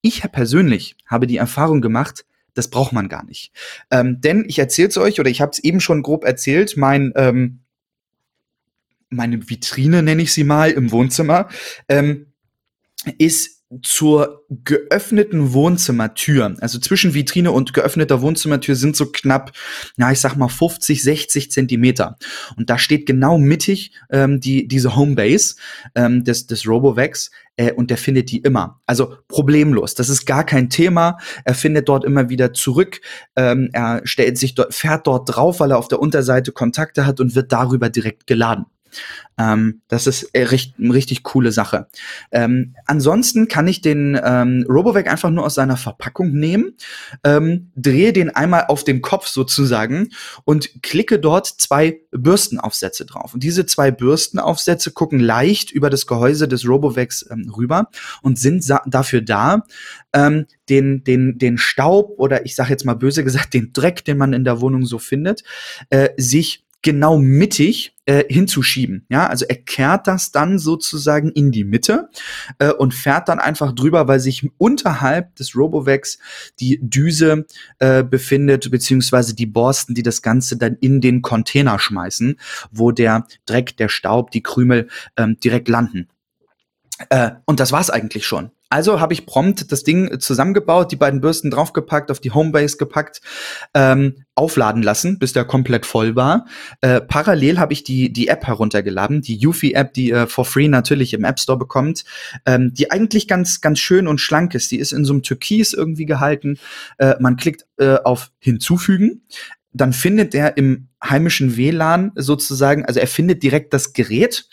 Ich 0.00 0.22
persönlich 0.32 0.96
habe 1.06 1.26
die 1.26 1.36
Erfahrung 1.36 1.80
gemacht, 1.80 2.24
das 2.54 2.68
braucht 2.68 2.92
man 2.92 3.08
gar 3.08 3.24
nicht. 3.24 3.52
Ähm, 3.90 4.20
denn 4.20 4.44
ich 4.46 4.58
erzähle 4.58 4.88
es 4.88 4.98
euch, 4.98 5.20
oder 5.20 5.30
ich 5.30 5.40
habe 5.40 5.52
es 5.52 5.60
eben 5.60 5.80
schon 5.80 6.02
grob 6.02 6.24
erzählt, 6.24 6.76
mein 6.76 7.12
ähm, 7.16 7.60
meine 9.12 9.48
Vitrine 9.48 10.02
nenne 10.02 10.22
ich 10.22 10.32
sie 10.32 10.44
mal 10.44 10.70
im 10.70 10.90
Wohnzimmer, 10.90 11.48
ähm, 11.88 12.32
ist 13.18 13.61
zur 13.80 14.44
geöffneten 14.50 15.52
Wohnzimmertür, 15.52 16.56
also 16.60 16.78
zwischen 16.78 17.14
Vitrine 17.14 17.52
und 17.52 17.72
geöffneter 17.72 18.20
Wohnzimmertür 18.20 18.74
sind 18.74 18.96
so 18.96 19.06
knapp, 19.06 19.52
ja, 19.96 20.12
ich 20.12 20.20
sag 20.20 20.36
mal 20.36 20.48
50, 20.48 21.02
60 21.02 21.50
Zentimeter. 21.50 22.18
Und 22.56 22.68
da 22.68 22.78
steht 22.78 23.06
genau 23.06 23.38
mittig 23.38 23.92
ähm, 24.10 24.40
die, 24.40 24.68
diese 24.68 24.94
Homebase 24.94 25.54
ähm, 25.94 26.24
des, 26.24 26.46
des 26.46 26.66
Robovacs 26.66 27.30
äh, 27.56 27.72
und 27.72 27.90
der 27.90 27.96
findet 27.96 28.30
die 28.30 28.38
immer. 28.38 28.80
Also 28.86 29.16
problemlos. 29.28 29.94
Das 29.94 30.08
ist 30.08 30.26
gar 30.26 30.44
kein 30.44 30.68
Thema. 30.68 31.18
Er 31.44 31.54
findet 31.54 31.88
dort 31.88 32.04
immer 32.04 32.28
wieder 32.28 32.52
zurück. 32.52 33.00
Ähm, 33.36 33.70
er 33.72 34.02
stellt 34.04 34.36
sich 34.36 34.54
dort, 34.54 34.74
fährt 34.74 35.06
dort 35.06 35.34
drauf, 35.34 35.60
weil 35.60 35.70
er 35.70 35.78
auf 35.78 35.88
der 35.88 36.00
Unterseite 36.00 36.52
Kontakte 36.52 37.06
hat 37.06 37.20
und 37.20 37.34
wird 37.34 37.52
darüber 37.52 37.88
direkt 37.88 38.26
geladen. 38.26 38.66
Ähm, 39.38 39.82
das 39.88 40.06
ist 40.06 40.24
äh, 40.34 40.44
richtig, 40.44 40.74
eine 40.78 40.94
richtig 40.94 41.22
coole 41.22 41.52
Sache. 41.52 41.88
Ähm, 42.30 42.74
ansonsten 42.86 43.48
kann 43.48 43.66
ich 43.66 43.80
den 43.80 44.18
ähm, 44.22 44.64
Robovac 44.68 45.08
einfach 45.08 45.30
nur 45.30 45.44
aus 45.44 45.54
seiner 45.54 45.76
Verpackung 45.76 46.32
nehmen, 46.32 46.76
ähm, 47.24 47.70
drehe 47.76 48.12
den 48.12 48.30
einmal 48.30 48.66
auf 48.68 48.84
den 48.84 49.00
Kopf 49.02 49.26
sozusagen 49.26 50.10
und 50.44 50.82
klicke 50.82 51.18
dort 51.18 51.46
zwei 51.46 52.00
Bürstenaufsätze 52.10 53.06
drauf. 53.06 53.34
Und 53.34 53.42
diese 53.42 53.66
zwei 53.66 53.90
Bürstenaufsätze 53.90 54.92
gucken 54.92 55.18
leicht 55.18 55.70
über 55.70 55.90
das 55.90 56.06
Gehäuse 56.06 56.48
des 56.48 56.68
Robovacs 56.68 57.26
ähm, 57.30 57.50
rüber 57.56 57.88
und 58.22 58.38
sind 58.38 58.64
dafür 58.86 59.22
da, 59.22 59.64
ähm, 60.12 60.46
den, 60.68 61.04
den, 61.04 61.38
den 61.38 61.58
Staub 61.58 62.14
oder 62.18 62.44
ich 62.44 62.54
sage 62.54 62.70
jetzt 62.70 62.84
mal 62.84 62.94
böse 62.94 63.24
gesagt, 63.24 63.54
den 63.54 63.72
Dreck, 63.72 64.04
den 64.04 64.18
man 64.18 64.32
in 64.32 64.44
der 64.44 64.60
Wohnung 64.60 64.84
so 64.84 64.98
findet, 64.98 65.42
äh, 65.90 66.10
sich 66.16 66.64
genau 66.82 67.16
mittig 67.16 67.96
äh, 68.06 68.24
hinzuschieben. 68.28 69.06
Ja, 69.08 69.28
also 69.28 69.44
er 69.48 69.56
kehrt 69.56 70.08
das 70.08 70.32
dann 70.32 70.58
sozusagen 70.58 71.30
in 71.30 71.52
die 71.52 71.64
Mitte 71.64 72.10
äh, 72.58 72.72
und 72.72 72.92
fährt 72.92 73.28
dann 73.28 73.38
einfach 73.38 73.72
drüber, 73.72 74.08
weil 74.08 74.18
sich 74.20 74.50
unterhalb 74.58 75.36
des 75.36 75.56
Robovacs 75.56 76.18
die 76.58 76.80
Düse 76.82 77.46
äh, 77.78 78.02
befindet, 78.02 78.70
beziehungsweise 78.70 79.34
die 79.34 79.46
Borsten, 79.46 79.94
die 79.94 80.02
das 80.02 80.22
Ganze 80.22 80.56
dann 80.56 80.76
in 80.80 81.00
den 81.00 81.22
Container 81.22 81.78
schmeißen, 81.78 82.38
wo 82.72 82.90
der 82.90 83.26
Dreck, 83.46 83.76
der 83.76 83.88
Staub, 83.88 84.32
die 84.32 84.42
Krümel 84.42 84.88
ähm, 85.16 85.38
direkt 85.38 85.68
landen. 85.68 86.08
Äh, 87.08 87.32
und 87.46 87.60
das 87.60 87.72
war's 87.72 87.90
eigentlich 87.90 88.26
schon. 88.26 88.50
Also 88.72 89.00
habe 89.00 89.12
ich 89.12 89.26
prompt 89.26 89.70
das 89.70 89.84
Ding 89.84 90.18
zusammengebaut, 90.18 90.90
die 90.90 90.96
beiden 90.96 91.20
Bürsten 91.20 91.50
draufgepackt, 91.50 92.10
auf 92.10 92.20
die 92.20 92.30
Homebase 92.30 92.78
gepackt, 92.78 93.20
ähm, 93.74 94.24
aufladen 94.34 94.82
lassen, 94.82 95.18
bis 95.18 95.34
der 95.34 95.44
komplett 95.44 95.84
voll 95.84 96.16
war. 96.16 96.46
Äh, 96.80 97.02
parallel 97.02 97.58
habe 97.58 97.74
ich 97.74 97.84
die, 97.84 98.10
die 98.10 98.28
App 98.28 98.46
heruntergeladen, 98.46 99.20
die 99.20 99.46
Eufy-App, 99.46 99.92
die 99.92 100.08
ihr 100.08 100.26
for 100.26 100.46
free 100.46 100.68
natürlich 100.68 101.12
im 101.12 101.24
App 101.24 101.38
Store 101.38 101.58
bekommt, 101.58 102.04
ähm, 102.46 102.72
die 102.72 102.90
eigentlich 102.90 103.28
ganz, 103.28 103.60
ganz 103.60 103.78
schön 103.78 104.08
und 104.08 104.22
schlank 104.22 104.54
ist. 104.54 104.70
Die 104.70 104.78
ist 104.78 104.92
in 104.92 105.04
so 105.04 105.12
einem 105.12 105.22
Türkis 105.22 105.74
irgendwie 105.74 106.06
gehalten. 106.06 106.58
Äh, 106.96 107.16
man 107.20 107.36
klickt 107.36 107.66
äh, 107.76 107.96
auf 108.02 108.30
Hinzufügen 108.38 109.20
dann 109.74 109.94
findet 109.94 110.34
er 110.34 110.58
im 110.58 110.88
heimischen 111.02 111.56
WLAN 111.56 112.12
sozusagen, 112.14 112.84
also 112.84 113.00
er 113.00 113.06
findet 113.06 113.42
direkt 113.42 113.72
das 113.72 113.94
Gerät, 113.94 114.44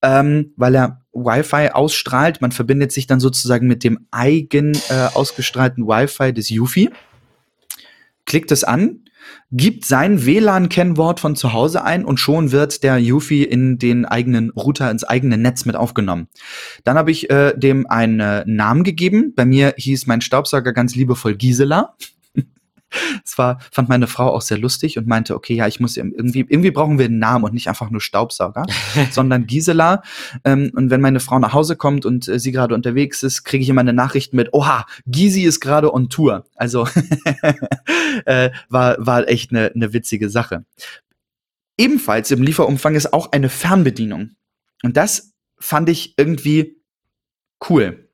ähm, 0.00 0.54
weil 0.56 0.74
er 0.74 1.01
Wi-Fi 1.12 1.70
ausstrahlt. 1.70 2.40
Man 2.40 2.52
verbindet 2.52 2.92
sich 2.92 3.06
dann 3.06 3.20
sozusagen 3.20 3.66
mit 3.66 3.84
dem 3.84 4.06
eigen 4.10 4.74
äh, 4.88 5.08
ausgestrahlten 5.14 5.86
Wi-Fi 5.86 6.32
des 6.32 6.48
Yufi, 6.48 6.90
klickt 8.24 8.52
es 8.52 8.64
an, 8.64 9.00
gibt 9.50 9.84
sein 9.84 10.24
WLAN-Kennwort 10.24 11.20
von 11.20 11.36
zu 11.36 11.52
Hause 11.52 11.84
ein 11.84 12.04
und 12.04 12.18
schon 12.18 12.52
wird 12.52 12.82
der 12.82 12.98
Yufi 12.98 13.42
in 13.42 13.78
den 13.78 14.04
eigenen 14.04 14.50
Router, 14.50 14.90
ins 14.90 15.04
eigene 15.04 15.38
Netz 15.38 15.64
mit 15.64 15.76
aufgenommen. 15.76 16.28
Dann 16.84 16.96
habe 16.96 17.10
ich 17.10 17.30
äh, 17.30 17.56
dem 17.56 17.86
einen 17.86 18.20
äh, 18.20 18.44
Namen 18.46 18.82
gegeben. 18.82 19.34
Bei 19.34 19.44
mir 19.44 19.74
hieß 19.76 20.06
mein 20.06 20.20
Staubsauger 20.20 20.72
ganz 20.72 20.94
liebevoll 20.94 21.36
Gisela. 21.36 21.94
Es 23.24 23.38
war, 23.38 23.58
fand 23.70 23.88
meine 23.88 24.06
Frau 24.06 24.32
auch 24.32 24.42
sehr 24.42 24.58
lustig 24.58 24.98
und 24.98 25.06
meinte, 25.06 25.34
okay, 25.34 25.54
ja, 25.54 25.66
ich 25.66 25.80
muss 25.80 25.96
irgendwie, 25.96 26.40
irgendwie 26.40 26.70
brauchen 26.70 26.98
wir 26.98 27.06
einen 27.06 27.18
Namen 27.18 27.44
und 27.44 27.54
nicht 27.54 27.68
einfach 27.68 27.90
nur 27.90 28.00
Staubsauger, 28.00 28.66
sondern 29.10 29.46
Gisela. 29.46 30.02
Ähm, 30.44 30.70
und 30.74 30.90
wenn 30.90 31.00
meine 31.00 31.20
Frau 31.20 31.38
nach 31.38 31.52
Hause 31.52 31.76
kommt 31.76 32.06
und 32.06 32.28
äh, 32.28 32.38
sie 32.38 32.52
gerade 32.52 32.74
unterwegs 32.74 33.22
ist, 33.22 33.44
kriege 33.44 33.62
ich 33.62 33.68
immer 33.68 33.80
eine 33.80 33.92
Nachricht 33.92 34.34
mit, 34.34 34.52
oha, 34.52 34.86
Gisi 35.06 35.42
ist 35.42 35.60
gerade 35.60 35.92
on 35.92 36.08
Tour. 36.08 36.44
Also 36.56 36.86
äh, 38.24 38.50
war, 38.68 38.96
war 38.98 39.28
echt 39.28 39.50
eine, 39.50 39.72
eine 39.74 39.92
witzige 39.92 40.28
Sache. 40.28 40.64
Ebenfalls 41.78 42.30
im 42.30 42.42
Lieferumfang 42.42 42.94
ist 42.94 43.12
auch 43.12 43.32
eine 43.32 43.48
Fernbedienung. 43.48 44.30
Und 44.82 44.96
das 44.96 45.32
fand 45.58 45.88
ich 45.88 46.14
irgendwie 46.16 46.76
cool 47.68 48.08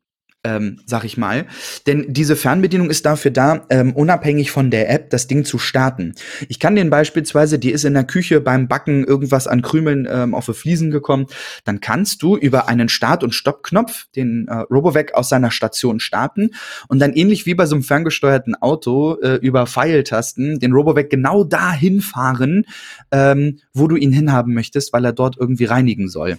ähm, 0.45 0.81
sag 0.87 1.05
ich 1.05 1.17
mal. 1.17 1.47
Denn 1.87 2.07
diese 2.09 2.37
Fernbedienung 2.37 2.91
ist 2.91 3.05
dafür 3.07 3.31
da, 3.31 3.67
ähm, 3.71 3.93
unabhängig 3.95 4.51
von 4.51 4.71
der 4.71 4.91
App 4.91 5.11
das 5.11 5.27
Ding 5.27 5.45
zu 5.45 5.59
starten. 5.59 6.15
Ich 6.49 6.61
kann 6.61 6.77
den 6.77 6.91
beispielsweise, 6.91 7.59
die 7.59 7.73
ist 7.73 7.85
in 7.85 7.95
der 7.95 8.05
Küche 8.05 8.41
beim 8.41 8.69
Backen 8.69 9.05
irgendwas 9.05 9.47
an 9.47 9.63
Krümeln 9.63 10.07
ähm, 10.11 10.35
auf 10.35 10.47
die 10.47 10.55
Fliesen 10.55 10.91
gekommen, 10.91 11.27
dann 11.65 11.81
kannst 11.81 12.23
du 12.23 12.37
über 12.37 12.69
einen 12.69 12.89
Start- 12.89 13.25
und 13.25 13.35
Stoppknopf 13.35 14.07
den 14.15 14.47
äh, 14.49 14.59
Robovac 14.71 15.15
aus 15.15 15.29
seiner 15.29 15.51
Station 15.51 16.01
starten 16.01 16.51
und 16.89 17.01
dann 17.01 17.13
ähnlich 17.13 17.47
wie 17.47 17.55
bei 17.55 17.67
so 17.67 17.75
einem 17.75 17.83
ferngesteuerten 17.83 18.55
Auto 18.55 19.17
äh, 19.21 19.37
über 19.37 19.67
Pfeiltasten 19.67 20.61
den 20.61 20.73
Robovac 20.73 21.11
genau 21.11 21.45
dahin 21.45 22.01
fahren, 22.01 22.65
ähm, 23.11 23.59
wo 23.73 23.89
du 23.89 23.97
ihn 23.97 24.13
hinhaben 24.13 24.55
möchtest, 24.55 24.93
weil 24.93 25.05
er 25.05 25.13
dort 25.13 25.37
irgendwie 25.37 25.65
reinigen 25.65 26.09
soll. 26.09 26.39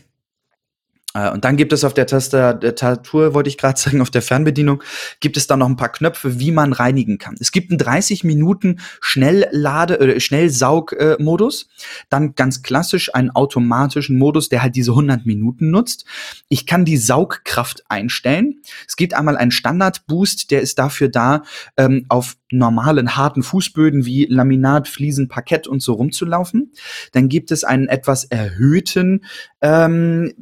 Äh, 1.13 1.31
und 1.31 1.45
dann 1.45 1.57
gibt 1.57 1.73
es 1.73 1.83
auf 1.83 1.93
der 1.93 2.07
Tastatur, 2.07 3.33
wollte 3.33 3.49
ich 3.49 3.57
gerade 3.57 3.79
sagen, 3.79 4.01
auf 4.01 4.11
der 4.11 4.21
Fernbedienung, 4.21 4.83
gibt 5.19 5.37
es 5.37 5.47
dann 5.47 5.59
noch 5.59 5.67
ein 5.67 5.77
paar 5.77 5.91
Knöpfe, 5.91 6.39
wie 6.39 6.51
man 6.51 6.73
reinigen 6.73 7.17
kann. 7.17 7.35
Es 7.39 7.51
gibt 7.51 7.71
einen 7.71 7.77
30 7.77 8.23
Minuten 8.23 8.79
Schnelllade, 9.01 9.99
äh, 9.99 10.19
Schnellsaugmodus. 10.19 11.69
Dann 12.09 12.35
ganz 12.35 12.61
klassisch 12.61 13.13
einen 13.13 13.31
automatischen 13.31 14.17
Modus, 14.17 14.49
der 14.49 14.61
halt 14.61 14.75
diese 14.75 14.91
100 14.91 15.25
Minuten 15.25 15.71
nutzt. 15.71 16.05
Ich 16.47 16.65
kann 16.65 16.85
die 16.85 16.97
Saugkraft 16.97 17.83
einstellen. 17.89 18.61
Es 18.87 18.95
gibt 18.95 19.13
einmal 19.13 19.37
einen 19.37 19.51
Standard-Boost, 19.51 20.51
der 20.51 20.61
ist 20.61 20.79
dafür 20.79 21.09
da, 21.09 21.43
ähm, 21.77 22.05
auf 22.09 22.35
normalen 22.51 23.15
harten 23.15 23.43
Fußböden 23.43 24.05
wie 24.05 24.25
Laminat, 24.25 24.87
Fliesen, 24.87 25.27
Parkett 25.27 25.67
und 25.67 25.81
so 25.81 25.93
rumzulaufen. 25.93 26.73
Dann 27.11 27.29
gibt 27.29 27.51
es 27.51 27.63
einen 27.63 27.87
etwas 27.87 28.25
erhöhten, 28.25 29.23
ähm, 29.61 30.33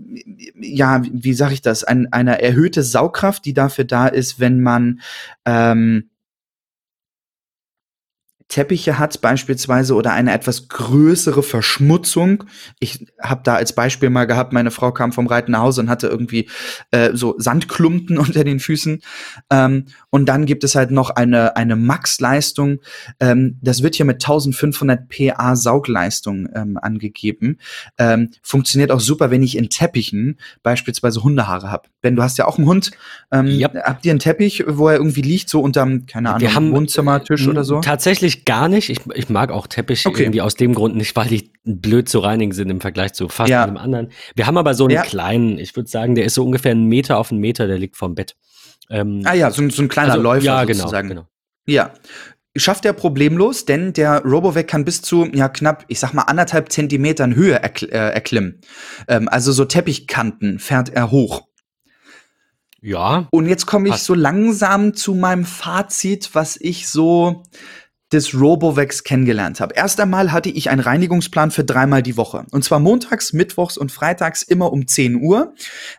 ja, 0.59 1.01
wie 1.11 1.33
sage 1.33 1.53
ich 1.53 1.61
das, 1.61 1.83
ein, 1.83 2.11
eine 2.11 2.41
erhöhte 2.41 2.83
Saugkraft, 2.83 3.45
die 3.45 3.53
dafür 3.53 3.85
da 3.85 4.07
ist, 4.07 4.39
wenn 4.39 4.61
man 4.61 5.01
ähm, 5.45 6.09
Teppiche 8.49 8.97
hat 8.97 9.19
beispielsweise 9.19 9.93
oder 9.93 10.13
eine 10.13 10.31
etwas 10.31 10.69
größere 10.69 11.43
Verschmutzung. 11.43 12.45
Ich 12.79 13.05
habe 13.21 13.41
da 13.43 13.55
als 13.55 13.73
Beispiel 13.73 14.09
mal 14.09 14.25
gehabt, 14.25 14.53
meine 14.53 14.71
Frau 14.71 14.91
kam 14.91 15.11
vom 15.11 15.27
Reiten 15.27 15.51
nach 15.51 15.61
Hause 15.61 15.81
und 15.81 15.89
hatte 15.89 16.07
irgendwie 16.07 16.49
äh, 16.91 17.11
so 17.13 17.35
Sandklumpen 17.37 18.17
unter 18.17 18.43
den 18.43 18.59
Füßen. 18.59 19.01
Ähm, 19.51 19.85
und 20.09 20.27
dann 20.27 20.45
gibt 20.45 20.63
es 20.63 20.75
halt 20.75 20.91
noch 20.91 21.09
eine, 21.09 21.57
eine 21.57 21.75
Max-Leistung. 21.75 22.79
Ähm, 23.19 23.57
das 23.61 23.83
wird 23.83 23.95
hier 23.95 24.05
mit 24.05 24.23
1500 24.23 25.09
PA 25.09 25.55
Saugleistung 25.55 26.47
ähm, 26.55 26.77
angegeben. 26.77 27.57
Ähm, 27.97 28.29
funktioniert 28.41 28.91
auch 28.91 29.01
super, 29.01 29.29
wenn 29.29 29.43
ich 29.43 29.57
in 29.57 29.69
Teppichen 29.69 30.39
beispielsweise 30.63 31.21
Hundehaare 31.21 31.69
habe. 31.69 31.89
Wenn 32.01 32.15
du 32.15 32.23
hast 32.23 32.37
ja 32.37 32.45
auch 32.45 32.57
einen 32.57 32.67
Hund, 32.67 32.91
ähm, 33.31 33.47
yep. 33.47 33.75
habt 33.83 34.05
ihr 34.05 34.11
einen 34.11 34.19
Teppich, 34.19 34.63
wo 34.67 34.87
er 34.87 34.95
irgendwie 34.95 35.21
liegt, 35.21 35.49
so 35.49 35.59
unterm, 35.59 36.05
keine 36.05 36.33
Ahnung, 36.33 36.71
Wohnzimmertisch 36.71 37.45
äh, 37.45 37.49
oder 37.49 37.63
so? 37.63 37.81
Tatsächlich 37.81 38.36
ich 38.37 38.45
gar 38.45 38.67
nicht. 38.67 38.89
Ich, 38.89 38.99
ich 39.13 39.29
mag 39.29 39.51
auch 39.51 39.67
Teppich 39.67 40.05
okay. 40.05 40.23
irgendwie 40.23 40.41
aus 40.41 40.55
dem 40.55 40.73
Grund 40.73 40.95
nicht, 40.95 41.15
weil 41.15 41.27
die 41.27 41.51
blöd 41.63 42.09
zu 42.09 42.19
reinigen 42.19 42.51
sind 42.51 42.69
im 42.69 42.81
Vergleich 42.81 43.13
zu 43.13 43.29
fast 43.29 43.49
ja. 43.49 43.65
jedem 43.65 43.77
anderen. 43.77 44.11
Wir 44.35 44.47
haben 44.47 44.57
aber 44.57 44.73
so 44.73 44.85
einen 44.85 44.95
ja. 44.95 45.01
kleinen, 45.03 45.59
ich 45.59 45.75
würde 45.75 45.89
sagen, 45.89 46.15
der 46.15 46.25
ist 46.25 46.35
so 46.35 46.45
ungefähr 46.45 46.71
einen 46.71 46.85
Meter 46.85 47.17
auf 47.17 47.31
einen 47.31 47.41
Meter, 47.41 47.67
der 47.67 47.77
liegt 47.77 47.97
vorm 47.97 48.15
Bett. 48.15 48.35
Ähm, 48.89 49.21
ah 49.25 49.33
ja, 49.33 49.51
so, 49.51 49.67
so 49.69 49.81
ein 49.81 49.89
kleiner 49.89 50.13
also, 50.13 50.23
Läufer 50.23 50.45
ja, 50.45 50.63
genau, 50.63 50.79
sozusagen. 50.79 51.09
Genau. 51.09 51.27
Ja, 51.65 51.93
schafft 52.55 52.85
er 52.85 52.93
problemlos, 52.93 53.65
denn 53.65 53.93
der 53.93 54.23
Robovac 54.23 54.67
kann 54.67 54.85
bis 54.85 55.01
zu 55.01 55.25
ja 55.25 55.49
knapp, 55.49 55.85
ich 55.87 55.99
sag 55.99 56.13
mal 56.13 56.23
anderthalb 56.23 56.71
Zentimetern 56.71 57.35
Höhe 57.35 57.61
erkl 57.61 57.89
äh, 57.89 58.11
erklimmen. 58.11 58.61
Ähm, 59.07 59.27
also 59.29 59.51
so 59.51 59.65
Teppichkanten 59.65 60.59
fährt 60.59 60.89
er 60.89 61.11
hoch. 61.11 61.47
Ja. 62.81 63.27
Und 63.31 63.47
jetzt 63.47 63.65
komme 63.65 63.89
ich 63.89 63.95
so 63.95 64.13
langsam 64.13 64.93
zu 64.93 65.15
meinem 65.15 65.45
Fazit, 65.45 66.29
was 66.33 66.57
ich 66.57 66.87
so 66.87 67.43
des 68.11 68.33
Robovex 68.33 69.03
kennengelernt 69.03 69.59
habe. 69.59 69.75
Erst 69.75 69.99
einmal 69.99 70.31
hatte 70.31 70.49
ich 70.49 70.69
einen 70.69 70.81
Reinigungsplan 70.81 71.51
für 71.51 71.63
dreimal 71.63 72.01
die 72.01 72.17
Woche. 72.17 72.45
Und 72.51 72.63
zwar 72.63 72.79
montags, 72.79 73.33
mittwochs 73.33 73.77
und 73.77 73.91
freitags 73.91 74.43
immer 74.43 74.71
um 74.71 74.87
10 74.87 75.21
Uhr 75.21 75.53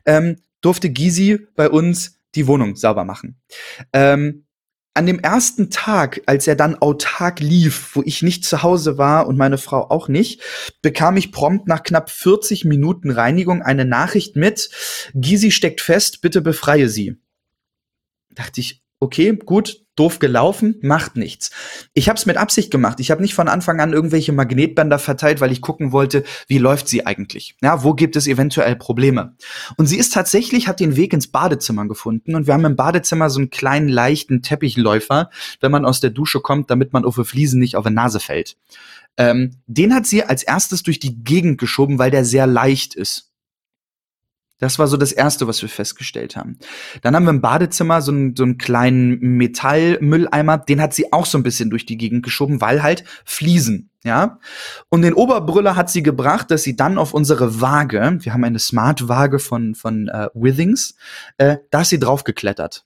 ähm, 0.07 0.37
durfte 0.61 0.91
Gysi 0.91 1.47
bei 1.55 1.69
uns 1.69 2.19
die 2.35 2.47
Wohnung 2.47 2.77
sauber 2.77 3.05
machen. 3.05 3.41
Ähm, 3.93 4.45
an 4.95 5.07
dem 5.07 5.21
ersten 5.21 5.71
Tag, 5.71 6.23
als 6.27 6.49
er 6.49 6.57
dann 6.57 6.75
autark 6.75 7.39
lief, 7.39 7.95
wo 7.95 8.03
ich 8.05 8.23
nicht 8.23 8.45
zu 8.45 8.65
Hause 8.65 8.99
war 8.99 9.29
und 9.29 9.37
meine 9.37 9.59
Frau 9.59 9.91
auch 9.91 10.09
nicht, 10.09 10.43
bekam 10.83 11.17
ich 11.17 11.31
prompt 11.31 11.69
nach 11.69 11.85
knapp 11.85 12.11
40 12.11 12.65
Minuten 12.65 13.13
Reinigung 13.13 13.63
eine 13.63 13.85
Nachricht 13.85 14.35
mit, 14.35 14.71
Gysi 15.15 15.53
steckt 15.53 15.83
fest, 15.83 16.21
bitte 16.21 16.41
befreie 16.41 16.89
sie. 16.89 17.17
Dachte 18.31 18.61
ich, 18.61 18.83
okay, 19.01 19.37
gut, 19.45 19.85
doof 19.99 20.19
gelaufen, 20.19 20.77
macht 20.83 21.17
nichts. 21.17 21.51
Ich 21.93 22.09
habe 22.09 22.17
es 22.17 22.27
mit 22.27 22.37
Absicht 22.37 22.71
gemacht. 22.71 23.01
Ich 23.01 23.11
habe 23.11 23.23
nicht 23.23 23.35
von 23.35 23.49
Anfang 23.49 23.81
an 23.81 23.93
irgendwelche 23.93 24.33
Magnetbänder 24.33 24.99
verteilt, 24.99 25.41
weil 25.41 25.53
ich 25.53 25.61
gucken 25.61 25.93
wollte, 25.93 26.25
wie 26.47 26.59
läuft 26.59 26.89
sie 26.89 27.05
eigentlich? 27.05 27.57
Ja, 27.61 27.83
wo 27.83 27.95
gibt 27.95 28.17
es 28.17 28.27
eventuell 28.27 28.77
Probleme? 28.77 29.37
Und 29.77 29.87
sie 29.87 29.99
ist 29.99 30.13
tatsächlich 30.13 30.69
hat 30.69 30.81
den 30.81 30.97
Weg 30.97 31.13
ins 31.13 31.29
Badezimmer 31.29 31.87
gefunden 31.89 32.35
und 32.35 32.47
wir 32.47 32.55
haben 32.55 32.65
im 32.65 32.77
Badezimmer 32.77 33.31
so 33.31 33.41
einen 33.41 33.51
kleinen 33.51 33.89
leichten 33.89 34.43
Teppichläufer, 34.43 35.31
wenn 35.61 35.73
man 35.73 35.85
aus 35.85 36.01
der 36.01 36.11
Dusche 36.11 36.41
kommt, 36.41 36.71
damit 36.71 36.93
man 36.93 37.05
auf 37.05 37.17
die 37.17 37.25
Fliesen 37.25 37.59
nicht 37.61 37.77
auf 37.77 37.87
die 37.87 37.93
Nase 37.93 38.21
fällt. 38.21 38.57
Ähm, 39.17 39.57
den 39.67 39.95
hat 39.95 40.07
sie 40.07 40.23
als 40.23 40.45
erstes 40.45 40.85
durch 40.85 41.01
die 41.01 41.25
Gegend 41.25 41.59
geschoben, 41.59 41.99
weil 41.99 42.13
der 42.13 42.25
sehr 42.25 42.47
leicht 42.47 42.95
ist. 42.95 43.28
Das 44.59 44.79
war 44.79 44.89
so 44.89 44.97
das 44.97 45.13
Erste, 45.13 45.47
was 45.47 45.63
wir 45.63 45.69
festgestellt 45.69 46.37
haben. 46.37 46.59
Dann 47.03 47.15
haben 47.15 47.25
wir 47.25 47.31
im 47.31 47.41
Badezimmer 47.41 48.03
so 48.03 48.11
einen, 48.11 48.35
so 48.35 48.43
einen 48.43 48.59
kleinen 48.59 49.21
Metallmülleimer, 49.21 50.59
den 50.59 50.81
hat 50.81 50.95
sie 50.95 51.13
auch 51.13 51.27
so 51.27 51.39
ein 51.39 51.45
bisschen 51.45 51.71
durch 51.71 51.87
die 51.87 51.97
Gegend 51.97 52.25
geschoben, 52.25 52.61
weil 52.61 52.83
halt 52.83 53.05
Fliesen, 53.25 53.91
ja. 54.03 54.41
Und 54.89 55.03
den 55.03 55.15
Oberbrüller 55.15 55.77
hat 55.77 55.91
sie 55.91 56.03
gebracht, 56.03 56.51
dass 56.51 56.65
sie 56.65 56.75
dann 56.75 56.99
auf 56.99 57.15
unsere 57.15 57.61
Waage, 57.61 58.19
wir 58.21 58.33
haben 58.33 58.45
eine 58.45 58.59
Smart-Waage 58.59 59.39
von, 59.39 59.75
von 59.75 60.09
äh, 60.09 60.29
Withings, 60.35 60.97
äh, 61.37 61.59
da 61.71 61.83
ist 61.83 61.91
sie 61.91 62.01
draufgeklettert. 62.01 62.85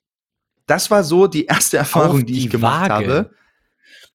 Das 0.67 0.91
war 0.91 1.05
so 1.05 1.27
die 1.27 1.47
erste 1.47 1.79
Erfahrung, 1.79 2.27
die, 2.27 2.33
die, 2.35 2.39
ich 2.41 2.51
gemacht 2.51 2.91
Waage. 2.91 3.07
habe. 3.07 3.31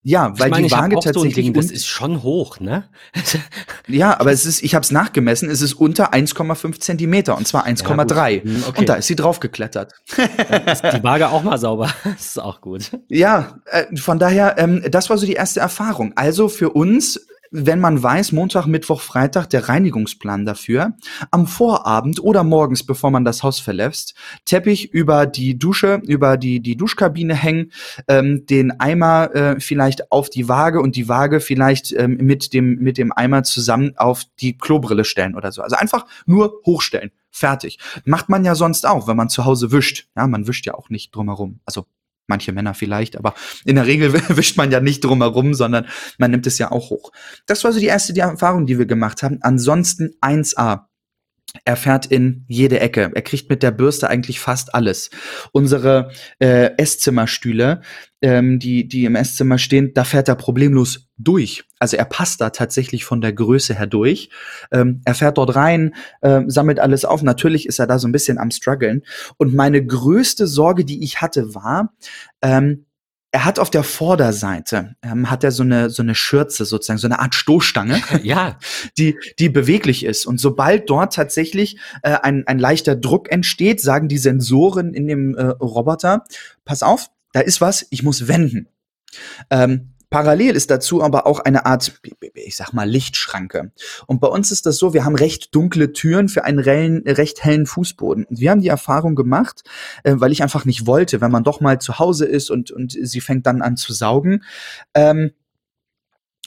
Ja, 0.08 0.32
weil 0.39 0.47
ich 0.47 0.51
meine, 0.51 0.68
die 0.68 0.72
Waage 0.72 0.95
tatsächlich. 0.95 1.36
So 1.36 1.41
Ding, 1.41 1.53
das 1.53 1.70
ist 1.70 1.86
schon 1.86 2.24
hoch, 2.24 2.62
ne? 2.62 2.86
ja, 3.89 4.18
aber 4.18 4.32
es 4.32 4.45
ist, 4.45 4.64
ich 4.64 4.74
habe 4.74 4.84
es 4.84 4.89
nachgemessen, 4.89 5.49
es 5.49 5.62
ist 5.62 5.74
unter 5.74 6.14
1,5 6.14 6.80
Zentimeter 6.80 7.36
und 7.36 7.45
zwar 7.45 7.68
1,3. 7.68 8.30
Ja, 8.30 8.41
hm, 8.41 8.64
okay. 8.70 8.80
Und 8.80 8.88
da 8.88 8.95
ist 8.95 9.08
sie 9.08 9.18
draufgeklettert. 9.18 9.91
ist 10.08 10.82
die 10.82 11.03
Waage 11.03 11.28
auch 11.28 11.43
mal 11.43 11.58
sauber. 11.58 11.93
Das 12.05 12.28
ist 12.28 12.41
auch 12.41 12.62
gut. 12.62 12.91
Ja, 13.10 13.60
äh, 13.66 13.97
von 13.97 14.18
daher, 14.18 14.58
ähm, 14.58 14.82
das 14.89 15.10
war 15.10 15.18
so 15.18 15.26
die 15.26 15.34
erste 15.34 15.60
Erfahrung. 15.60 16.14
Also 16.16 16.47
für 16.47 16.70
uns 16.70 17.28
wenn 17.52 17.80
man 17.80 18.02
weiß, 18.02 18.32
Montag, 18.32 18.66
Mittwoch, 18.66 19.02
Freitag 19.02 19.50
der 19.50 19.70
Reinigungsplan 19.70 20.45
dafür, 20.45 20.93
am 21.32 21.48
Vorabend 21.48 22.20
oder 22.22 22.43
morgens, 22.43 22.86
bevor 22.86 23.12
man 23.12 23.26
das 23.26 23.43
Haus 23.43 23.60
verlässt, 23.60 24.16
Teppich 24.45 24.93
über 24.93 25.26
die 25.26 25.58
Dusche, 25.58 26.02
über 26.08 26.38
die, 26.38 26.60
die 26.60 26.76
Duschkabine 26.76 27.36
hängen, 27.36 27.72
ähm, 28.08 28.45
den 28.45 28.80
Eimer 28.80 29.34
äh, 29.36 29.60
vielleicht 29.60 30.12
auf 30.12 30.30
die 30.30 30.48
Waage 30.48 30.82
und 30.82 30.95
die 30.95 31.08
Waage 31.08 31.39
vielleicht 31.39 31.91
ähm, 31.93 32.18
mit, 32.18 32.54
dem, 32.54 32.76
mit 32.80 32.98
dem 32.98 33.12
Eimer 33.12 33.43
zusammen 33.43 33.93
auf 33.98 34.24
die 34.39 34.58
Klobrille 34.58 35.06
stellen 35.06 35.36
oder 35.36 35.52
so. 35.52 35.62
Also 35.62 35.76
einfach 35.76 36.06
nur 36.26 36.62
hochstellen. 36.66 37.12
Fertig. 37.30 37.78
Macht 38.06 38.30
man 38.30 38.43
ja 38.45 38.56
sonst 38.56 38.88
auch, 38.88 39.08
wenn 39.08 39.18
man 39.18 39.30
zu 39.30 39.45
Hause 39.45 39.72
wischt. 39.72 40.08
Ja, 40.16 40.26
man 40.26 40.48
wischt 40.48 40.66
ja 40.66 40.74
auch 40.74 40.89
nicht 40.89 41.16
drumherum. 41.16 41.60
Also 41.66 41.86
Manche 42.28 42.51
Männer 42.51 42.73
vielleicht, 42.73 43.17
aber 43.17 43.34
in 43.65 43.75
der 43.75 43.86
Regel 43.86 44.13
wischt 44.30 44.57
man 44.57 44.71
ja 44.71 44.80
nicht 44.80 45.03
drumherum, 45.03 45.53
sondern 45.53 45.88
man 46.17 46.32
nimmt 46.32 46.45
es 46.47 46.57
ja 46.57 46.71
auch 46.71 46.89
hoch. 46.89 47.11
Das 47.45 47.63
war 47.63 47.71
so 47.71 47.80
die 47.80 47.86
erste 47.86 48.17
Erfahrung, 48.19 48.65
die 48.65 48.78
wir 48.78 48.86
gemacht 48.86 49.23
haben. 49.23 49.39
Ansonsten 49.41 50.15
1a. 50.21 50.86
Er 51.64 51.76
fährt 51.76 52.06
in 52.06 52.43
jede 52.48 52.80
Ecke. 52.80 53.12
Er 53.14 53.22
kriegt 53.22 53.50
mit 53.50 53.64
der 53.64 53.72
Bürste 53.72 54.10
eigentlich 54.10 54.39
fast 54.39 54.76
alles. 54.76 55.10
Unsere 55.52 56.12
äh, 56.39 56.72
Esszimmerstühle, 56.78 57.82
ähm, 58.22 58.60
die, 58.60 58.88
die 58.88 59.06
im 59.06 59.16
Esszimmer 59.16 59.58
stehen, 59.58 59.93
da 59.93 60.04
fährt 60.04 60.28
er 60.28 60.36
problemlos 60.36 61.10
durch. 61.18 61.64
Also 61.80 61.95
er 61.95 62.06
passt 62.06 62.41
da 62.41 62.50
tatsächlich 62.50 63.06
von 63.06 63.22
der 63.22 63.34
Größe 63.34 63.76
her 63.76 63.88
durch. 63.88 64.30
Ähm, 64.72 65.02
er 65.06 65.16
fährt 65.16 65.38
dort 65.38 65.56
rein, 65.56 65.95
äh, 66.22 66.41
sammelt 66.48 66.80
alles 66.80 67.06
auf. 67.06 67.24
Natürlich 67.24 67.66
ist 67.66 67.80
er 67.80 67.88
da 67.88 67.98
so 67.98 68.08
ein 68.08 68.12
bisschen 68.14 68.38
am 68.38 68.52
struggeln. 68.52 69.04
Und 69.38 69.56
meine 69.56 69.86
größte 69.86 70.48
Sorge, 70.48 70.84
die 70.84 71.04
ich 71.04 71.22
hatte, 71.22 71.56
war, 71.56 71.93
ähm, 72.41 72.86
er 73.32 73.45
hat 73.45 73.59
auf 73.59 73.69
der 73.69 73.84
Vorderseite 73.84 74.95
ähm, 75.01 75.30
hat 75.30 75.43
er 75.43 75.51
so 75.51 75.63
eine 75.63 75.89
so 75.89 76.01
eine 76.01 76.15
Schürze 76.15 76.65
sozusagen 76.65 76.97
so 76.97 77.07
eine 77.07 77.19
Art 77.19 77.36
Stoßstange, 77.36 78.01
ja, 78.23 78.57
die 78.97 79.17
die 79.39 79.49
beweglich 79.49 80.05
ist 80.05 80.25
und 80.25 80.39
sobald 80.39 80.89
dort 80.89 81.13
tatsächlich 81.13 81.78
äh, 82.03 82.17
ein 82.21 82.47
ein 82.47 82.59
leichter 82.59 82.95
Druck 82.95 83.32
entsteht, 83.32 83.82
sagen 83.82 84.07
die 84.07 84.17
Sensoren 84.17 84.93
in 84.93 85.07
dem 85.07 85.36
äh, 85.36 85.43
Roboter, 85.43 86.23
pass 86.65 86.84
auf, 86.84 87.09
da 87.34 87.41
ist 87.41 87.61
was, 87.61 87.86
ich 87.89 88.03
muss 88.03 88.28
wenden. 88.28 88.69
Ähm, 89.49 89.93
Parallel 90.10 90.55
ist 90.55 90.72
dazu 90.72 91.03
aber 91.03 91.28
auch 91.28 91.39
eine 91.39 91.66
Art, 91.66 91.99
ich 92.34 92.55
sag 92.55 92.72
mal, 92.72 92.89
Lichtschranke. 92.89 93.72
Und 94.05 94.22
bei 94.22 94.28
uns 94.28 94.51
ist 94.51 94.66
das 94.66 94.78
so, 94.78 94.93
wir 94.93 95.03
haben 95.03 95.16
recht 95.16 95.53
dunkle 95.53 95.91
Türen 95.91 96.30
für 96.30 96.45
einen 96.45 96.60
rellen, 96.60 97.03
recht 97.05 97.43
hellen 97.43 97.66
Fußboden. 97.66 98.26
Und 98.26 98.39
wir 98.39 98.51
haben 98.51 98.62
die 98.62 98.70
Erfahrung 98.70 99.16
gemacht, 99.16 99.64
äh, 100.03 100.14
weil 100.18 100.32
ich 100.32 100.43
einfach 100.43 100.64
nicht 100.64 100.88
wollte, 100.88 101.20
wenn 101.20 101.32
man 101.32 101.43
doch 101.43 101.60
mal 101.60 101.80
zu 101.80 101.99
Hause 101.99 102.26
ist 102.26 102.49
und, 102.49 102.72
und 102.72 102.97
sie 102.99 103.22
fängt 103.22 103.45
dann 103.45 103.62
an 103.62 103.76
zu 103.76 103.91
saugen, 103.91 104.43
ähm, 104.93 105.32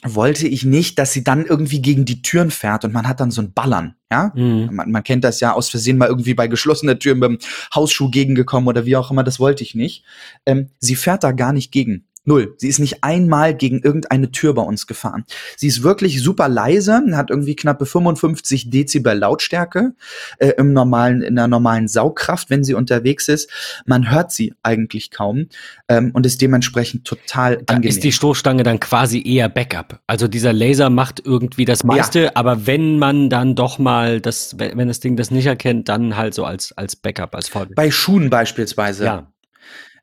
wollte 0.03 0.47
ich 0.47 0.65
nicht, 0.65 0.97
dass 0.97 1.13
sie 1.13 1.23
dann 1.23 1.45
irgendwie 1.45 1.81
gegen 1.81 2.05
die 2.05 2.23
Türen 2.23 2.49
fährt 2.49 2.83
und 2.85 2.93
man 2.93 3.07
hat 3.07 3.19
dann 3.19 3.29
so 3.29 3.41
ein 3.41 3.53
Ballern, 3.53 3.95
ja? 4.11 4.31
Mhm. 4.35 4.69
Man, 4.71 4.91
man, 4.91 5.03
kennt 5.03 5.23
das 5.23 5.39
ja 5.39 5.53
aus 5.53 5.69
Versehen 5.69 5.97
mal 5.97 6.07
irgendwie 6.07 6.33
bei 6.33 6.47
geschlossener 6.47 6.97
Tür 6.97 7.13
mit 7.13 7.23
dem 7.23 7.37
Hausschuh 7.73 8.09
gegengekommen 8.09 8.67
oder 8.67 8.85
wie 8.85 8.95
auch 8.95 9.11
immer, 9.11 9.23
das 9.23 9.39
wollte 9.39 9.63
ich 9.63 9.75
nicht. 9.75 10.03
Ähm, 10.45 10.69
sie 10.79 10.95
fährt 10.95 11.23
da 11.23 11.31
gar 11.31 11.53
nicht 11.53 11.71
gegen. 11.71 12.07
Null. 12.23 12.53
Sie 12.57 12.67
ist 12.67 12.79
nicht 12.79 13.03
einmal 13.03 13.55
gegen 13.55 13.81
irgendeine 13.81 14.31
Tür 14.31 14.53
bei 14.53 14.61
uns 14.61 14.85
gefahren. 14.85 15.25
Sie 15.57 15.67
ist 15.67 15.81
wirklich 15.81 16.21
super 16.21 16.49
leise, 16.49 17.01
hat 17.13 17.31
irgendwie 17.31 17.55
knappe 17.55 17.85
55 17.85 18.69
Dezibel 18.69 19.17
Lautstärke 19.17 19.93
äh, 20.37 20.49
im 20.57 20.71
normalen, 20.73 21.23
in 21.23 21.35
der 21.35 21.47
normalen 21.47 21.87
Saugkraft, 21.87 22.51
wenn 22.51 22.63
sie 22.63 22.75
unterwegs 22.75 23.27
ist. 23.27 23.49
Man 23.85 24.11
hört 24.11 24.31
sie 24.31 24.53
eigentlich 24.61 25.09
kaum 25.09 25.47
ähm, 25.87 26.11
und 26.13 26.25
ist 26.25 26.41
dementsprechend 26.41 27.05
total 27.05 27.57
dann 27.57 27.77
angenehm. 27.77 27.89
Ist 27.89 28.03
die 28.03 28.11
Stoßstange 28.11 28.61
dann 28.61 28.79
quasi 28.79 29.23
eher 29.25 29.49
Backup? 29.49 29.99
Also 30.05 30.27
dieser 30.27 30.53
Laser 30.53 30.91
macht 30.91 31.25
irgendwie 31.25 31.65
das 31.65 31.83
meiste, 31.83 32.19
ja. 32.19 32.31
aber 32.35 32.67
wenn 32.67 32.99
man 32.99 33.31
dann 33.31 33.55
doch 33.55 33.79
mal 33.79 34.21
das, 34.21 34.57
wenn 34.59 34.87
das 34.87 34.99
Ding 34.99 35.15
das 35.15 35.31
nicht 35.31 35.47
erkennt, 35.47 35.89
dann 35.89 36.17
halt 36.17 36.35
so 36.35 36.45
als 36.45 36.71
als 36.73 36.95
Backup, 36.95 37.35
als 37.35 37.49
Vorbild. 37.49 37.75
Bei 37.75 37.89
Schuhen 37.89 38.29
beispielsweise. 38.29 39.05
Ja. 39.05 39.27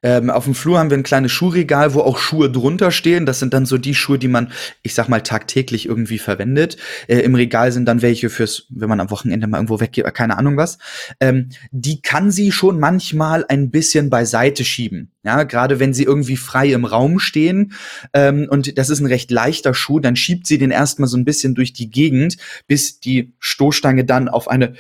Ähm, 0.03 0.31
auf 0.31 0.45
dem 0.45 0.55
Flur 0.55 0.79
haben 0.79 0.91
wir 0.91 0.97
ein 0.97 1.03
kleines 1.03 1.33
Schuhregal, 1.33 1.95
wo 1.95 2.01
auch 2.01 2.19
Schuhe 2.19 2.51
drunter 2.51 2.91
stehen. 2.91 3.27
Das 3.27 3.41
sind 3.41 3.53
dann 3.53 3.67
so 3.67 3.79
die 3.79 3.95
Schuhe, 3.95 4.19
die 4.19 4.29
man, 4.29 4.53
ich 4.83 4.95
sag 4.95 5.09
mal, 5.09 5.23
tagtäglich 5.23 5.87
irgendwie 5.87 6.19
verwendet. 6.19 6.77
Äh, 7.09 7.21
Im 7.21 7.35
Regal 7.35 7.73
sind 7.73 7.87
dann 7.87 8.03
welche 8.03 8.31
fürs, 8.31 8.67
wenn 8.71 8.89
man 8.89 9.01
am 9.01 9.11
Wochenende 9.11 9.47
mal 9.47 9.59
irgendwo 9.59 9.81
weggeht, 9.81 10.13
keine 10.15 10.39
Ahnung 10.39 10.57
was. 10.57 10.79
Ähm, 11.21 11.49
die 11.71 12.01
kann 12.01 12.31
sie 12.31 12.53
schon 12.53 12.79
manchmal 12.79 13.45
ein 13.49 13.71
bisschen 13.71 14.09
beiseite 14.11 14.65
schieben. 14.65 15.11
Ja, 15.25 15.43
gerade 15.43 15.81
wenn 15.81 15.93
sie 15.93 16.05
irgendwie 16.05 16.37
frei 16.37 16.73
im 16.73 16.85
Raum 16.85 17.19
stehen 17.19 17.73
ähm, 18.15 18.47
und 18.49 18.79
das 18.79 18.89
ist 18.89 19.01
ein 19.01 19.07
recht 19.07 19.31
leichter 19.31 19.75
Schuh, 19.75 19.99
dann 19.99 20.17
schiebt 20.17 20.47
sie 20.47 20.59
den 20.59 20.71
erstmal 20.71 21.09
so 21.09 21.17
ein 21.17 21.25
bisschen 21.25 21.55
durch 21.55 21.73
die 21.73 21.91
Gegend, 21.91 22.37
bis 22.67 23.01
die 23.01 23.35
Stoßstange 23.41 24.05
dann 24.05 24.29
auf 24.29 24.49
eine, 24.49 24.75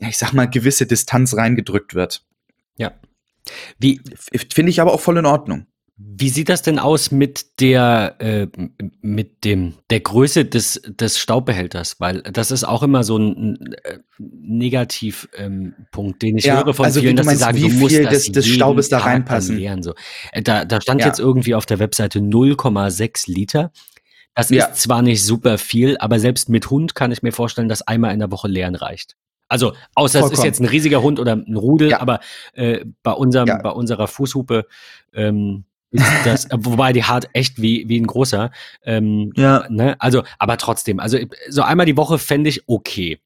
ich 0.00 0.16
sag 0.16 0.32
mal, 0.32 0.46
gewisse 0.46 0.86
Distanz 0.86 1.36
reingedrückt 1.36 1.94
wird. 1.94 2.24
Ja. 2.78 2.94
Wie 3.78 4.00
finde 4.52 4.70
ich 4.70 4.80
aber 4.80 4.92
auch 4.92 5.00
voll 5.00 5.18
in 5.18 5.26
Ordnung. 5.26 5.66
Wie 5.96 6.28
sieht 6.28 6.48
das 6.48 6.62
denn 6.62 6.80
aus 6.80 7.12
mit 7.12 7.60
der 7.60 8.16
äh, 8.18 8.48
mit 9.00 9.44
dem 9.44 9.74
der 9.90 10.00
Größe 10.00 10.44
des 10.44 10.82
des 10.84 11.20
Staubbehälters? 11.20 12.00
Weil 12.00 12.22
das 12.22 12.50
ist 12.50 12.64
auch 12.64 12.82
immer 12.82 13.04
so 13.04 13.16
ein 13.16 13.74
äh, 13.84 13.98
Negativpunkt, 14.18 15.36
ähm, 15.38 16.18
den 16.20 16.36
ich 16.36 16.46
ja, 16.46 16.56
höre 16.56 16.74
von 16.74 16.86
also 16.86 17.00
vielen, 17.00 17.14
dass 17.14 17.26
meinst, 17.26 17.38
sie 17.38 17.44
sagen, 17.44 17.58
wie 17.58 17.80
du 17.80 17.88
viel 17.88 18.06
des, 18.06 18.32
des 18.32 18.48
Staubes 18.48 18.88
da 18.88 18.98
reinpassen. 18.98 19.56
Leeren, 19.56 19.84
so. 19.84 19.94
Äh, 20.32 20.42
da, 20.42 20.64
da 20.64 20.80
stand 20.80 21.00
ja. 21.00 21.06
jetzt 21.06 21.20
irgendwie 21.20 21.54
auf 21.54 21.64
der 21.64 21.78
Webseite 21.78 22.18
0,6 22.18 23.30
Liter. 23.30 23.70
Das 24.34 24.50
ja. 24.50 24.64
ist 24.64 24.82
zwar 24.82 25.00
nicht 25.00 25.22
super 25.22 25.58
viel, 25.58 25.96
aber 25.98 26.18
selbst 26.18 26.48
mit 26.48 26.70
Hund 26.70 26.96
kann 26.96 27.12
ich 27.12 27.22
mir 27.22 27.30
vorstellen, 27.30 27.68
dass 27.68 27.82
einmal 27.82 28.12
in 28.12 28.18
der 28.18 28.32
Woche 28.32 28.48
leeren 28.48 28.74
reicht. 28.74 29.14
Also, 29.54 29.72
außer 29.94 30.18
Vollkommen. 30.18 30.32
es 30.32 30.38
ist 30.40 30.44
jetzt 30.44 30.60
ein 30.60 30.66
riesiger 30.66 31.00
Hund 31.00 31.20
oder 31.20 31.36
ein 31.36 31.56
Rudel, 31.56 31.90
ja. 31.90 32.00
aber 32.00 32.18
äh, 32.54 32.84
bei, 33.04 33.12
unserem, 33.12 33.46
ja. 33.46 33.62
bei 33.62 33.70
unserer 33.70 34.08
Fußhupe 34.08 34.66
ähm, 35.12 35.62
ist 35.92 36.04
das, 36.24 36.48
wobei 36.52 36.92
die 36.92 37.04
hart 37.04 37.28
echt 37.34 37.62
wie, 37.62 37.88
wie 37.88 38.00
ein 38.00 38.06
großer. 38.08 38.50
Ähm, 38.84 39.32
ja. 39.36 39.64
Ne? 39.68 39.94
Also, 40.00 40.24
aber 40.40 40.56
trotzdem, 40.56 40.98
also 40.98 41.18
so 41.48 41.62
einmal 41.62 41.86
die 41.86 41.96
Woche 41.96 42.18
fände 42.18 42.50
ich 42.50 42.68
okay. 42.68 43.20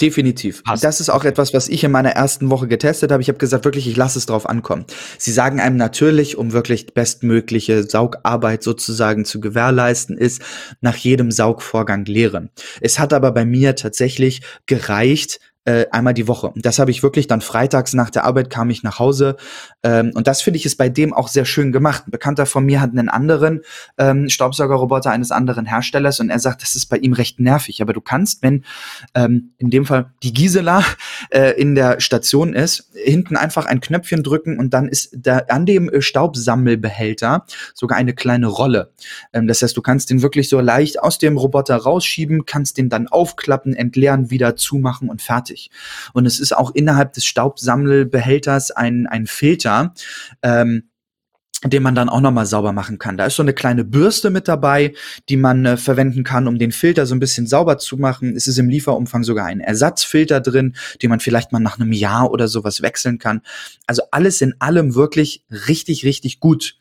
Definitiv. 0.00 0.62
Passt. 0.62 0.84
Das 0.84 1.00
ist 1.00 1.08
auch 1.08 1.24
etwas, 1.24 1.52
was 1.52 1.68
ich 1.68 1.82
in 1.82 1.90
meiner 1.90 2.10
ersten 2.10 2.50
Woche 2.50 2.68
getestet 2.68 3.10
habe. 3.10 3.20
Ich 3.20 3.28
habe 3.28 3.38
gesagt, 3.38 3.64
wirklich, 3.64 3.88
ich 3.88 3.96
lasse 3.96 4.18
es 4.18 4.26
drauf 4.26 4.48
ankommen. 4.48 4.84
Sie 5.18 5.32
sagen 5.32 5.58
einem 5.58 5.76
natürlich, 5.76 6.36
um 6.36 6.52
wirklich 6.52 6.94
bestmögliche 6.94 7.82
Saugarbeit 7.82 8.62
sozusagen 8.62 9.24
zu 9.24 9.40
gewährleisten, 9.40 10.16
ist 10.16 10.40
nach 10.80 10.94
jedem 10.94 11.32
Saugvorgang 11.32 12.04
leeren. 12.04 12.50
Es 12.80 13.00
hat 13.00 13.12
aber 13.12 13.32
bei 13.32 13.44
mir 13.44 13.74
tatsächlich 13.74 14.42
gereicht, 14.66 15.40
äh, 15.68 15.86
einmal 15.90 16.14
die 16.14 16.26
Woche. 16.28 16.50
Das 16.56 16.78
habe 16.78 16.90
ich 16.90 17.02
wirklich 17.02 17.26
dann 17.26 17.42
freitags 17.42 17.92
nach 17.92 18.08
der 18.08 18.24
Arbeit 18.24 18.48
kam 18.48 18.70
ich 18.70 18.82
nach 18.82 18.98
Hause 18.98 19.36
ähm, 19.82 20.12
und 20.14 20.26
das 20.26 20.40
finde 20.40 20.56
ich 20.56 20.64
ist 20.64 20.76
bei 20.76 20.88
dem 20.88 21.12
auch 21.12 21.28
sehr 21.28 21.44
schön 21.44 21.72
gemacht. 21.72 22.04
Ein 22.06 22.10
Bekannter 22.10 22.46
von 22.46 22.64
mir 22.64 22.80
hat 22.80 22.92
einen 22.92 23.10
anderen 23.10 23.60
ähm, 23.98 24.30
Staubsaugerroboter 24.30 25.10
eines 25.10 25.30
anderen 25.30 25.66
Herstellers 25.66 26.20
und 26.20 26.30
er 26.30 26.38
sagt, 26.38 26.62
das 26.62 26.74
ist 26.74 26.86
bei 26.86 26.96
ihm 26.96 27.12
recht 27.12 27.38
nervig. 27.38 27.82
Aber 27.82 27.92
du 27.92 28.00
kannst, 28.00 28.42
wenn 28.42 28.64
ähm, 29.14 29.52
in 29.58 29.68
dem 29.68 29.84
Fall 29.84 30.10
die 30.22 30.32
Gisela 30.32 30.82
äh, 31.30 31.60
in 31.60 31.74
der 31.74 32.00
Station 32.00 32.54
ist, 32.54 32.90
hinten 32.94 33.36
einfach 33.36 33.66
ein 33.66 33.82
Knöpfchen 33.82 34.22
drücken 34.22 34.58
und 34.58 34.72
dann 34.72 34.88
ist 34.88 35.10
da 35.18 35.42
an 35.48 35.66
dem 35.66 35.90
äh, 35.90 36.00
Staubsammelbehälter 36.00 37.44
sogar 37.74 37.98
eine 37.98 38.14
kleine 38.14 38.46
Rolle. 38.46 38.92
Ähm, 39.34 39.46
das 39.46 39.60
heißt, 39.60 39.76
du 39.76 39.82
kannst 39.82 40.08
den 40.08 40.22
wirklich 40.22 40.48
so 40.48 40.60
leicht 40.60 40.98
aus 41.02 41.18
dem 41.18 41.36
Roboter 41.36 41.76
rausschieben, 41.76 42.46
kannst 42.46 42.78
den 42.78 42.88
dann 42.88 43.06
aufklappen, 43.06 43.74
entleeren, 43.74 44.30
wieder 44.30 44.56
zumachen 44.56 45.10
und 45.10 45.20
fertig 45.20 45.57
flüssig. 45.58 45.70
Und 46.12 46.26
es 46.26 46.40
ist 46.40 46.56
auch 46.56 46.74
innerhalb 46.74 47.12
des 47.12 47.24
Staubsammelbehälters 47.24 48.70
ein, 48.70 49.06
ein 49.06 49.26
Filter, 49.26 49.94
ähm, 50.42 50.84
den 51.64 51.82
man 51.82 51.96
dann 51.96 52.08
auch 52.08 52.20
nochmal 52.20 52.46
sauber 52.46 52.72
machen 52.72 52.98
kann. 53.00 53.16
Da 53.16 53.26
ist 53.26 53.34
so 53.34 53.42
eine 53.42 53.52
kleine 53.52 53.84
Bürste 53.84 54.30
mit 54.30 54.46
dabei, 54.46 54.94
die 55.28 55.36
man 55.36 55.66
äh, 55.66 55.76
verwenden 55.76 56.22
kann, 56.22 56.46
um 56.46 56.56
den 56.56 56.70
Filter 56.70 57.04
so 57.04 57.16
ein 57.16 57.18
bisschen 57.18 57.48
sauber 57.48 57.78
zu 57.78 57.96
machen. 57.96 58.36
Es 58.36 58.46
ist 58.46 58.58
im 58.58 58.68
Lieferumfang 58.68 59.24
sogar 59.24 59.46
ein 59.46 59.58
Ersatzfilter 59.58 60.40
drin, 60.40 60.76
den 61.02 61.10
man 61.10 61.18
vielleicht 61.18 61.50
mal 61.50 61.58
nach 61.58 61.80
einem 61.80 61.90
Jahr 61.90 62.30
oder 62.30 62.46
sowas 62.46 62.80
wechseln 62.80 63.18
kann. 63.18 63.40
Also 63.88 64.02
alles 64.12 64.40
in 64.40 64.54
allem 64.60 64.94
wirklich 64.94 65.44
richtig, 65.50 66.04
richtig 66.04 66.38
gut. 66.38 66.76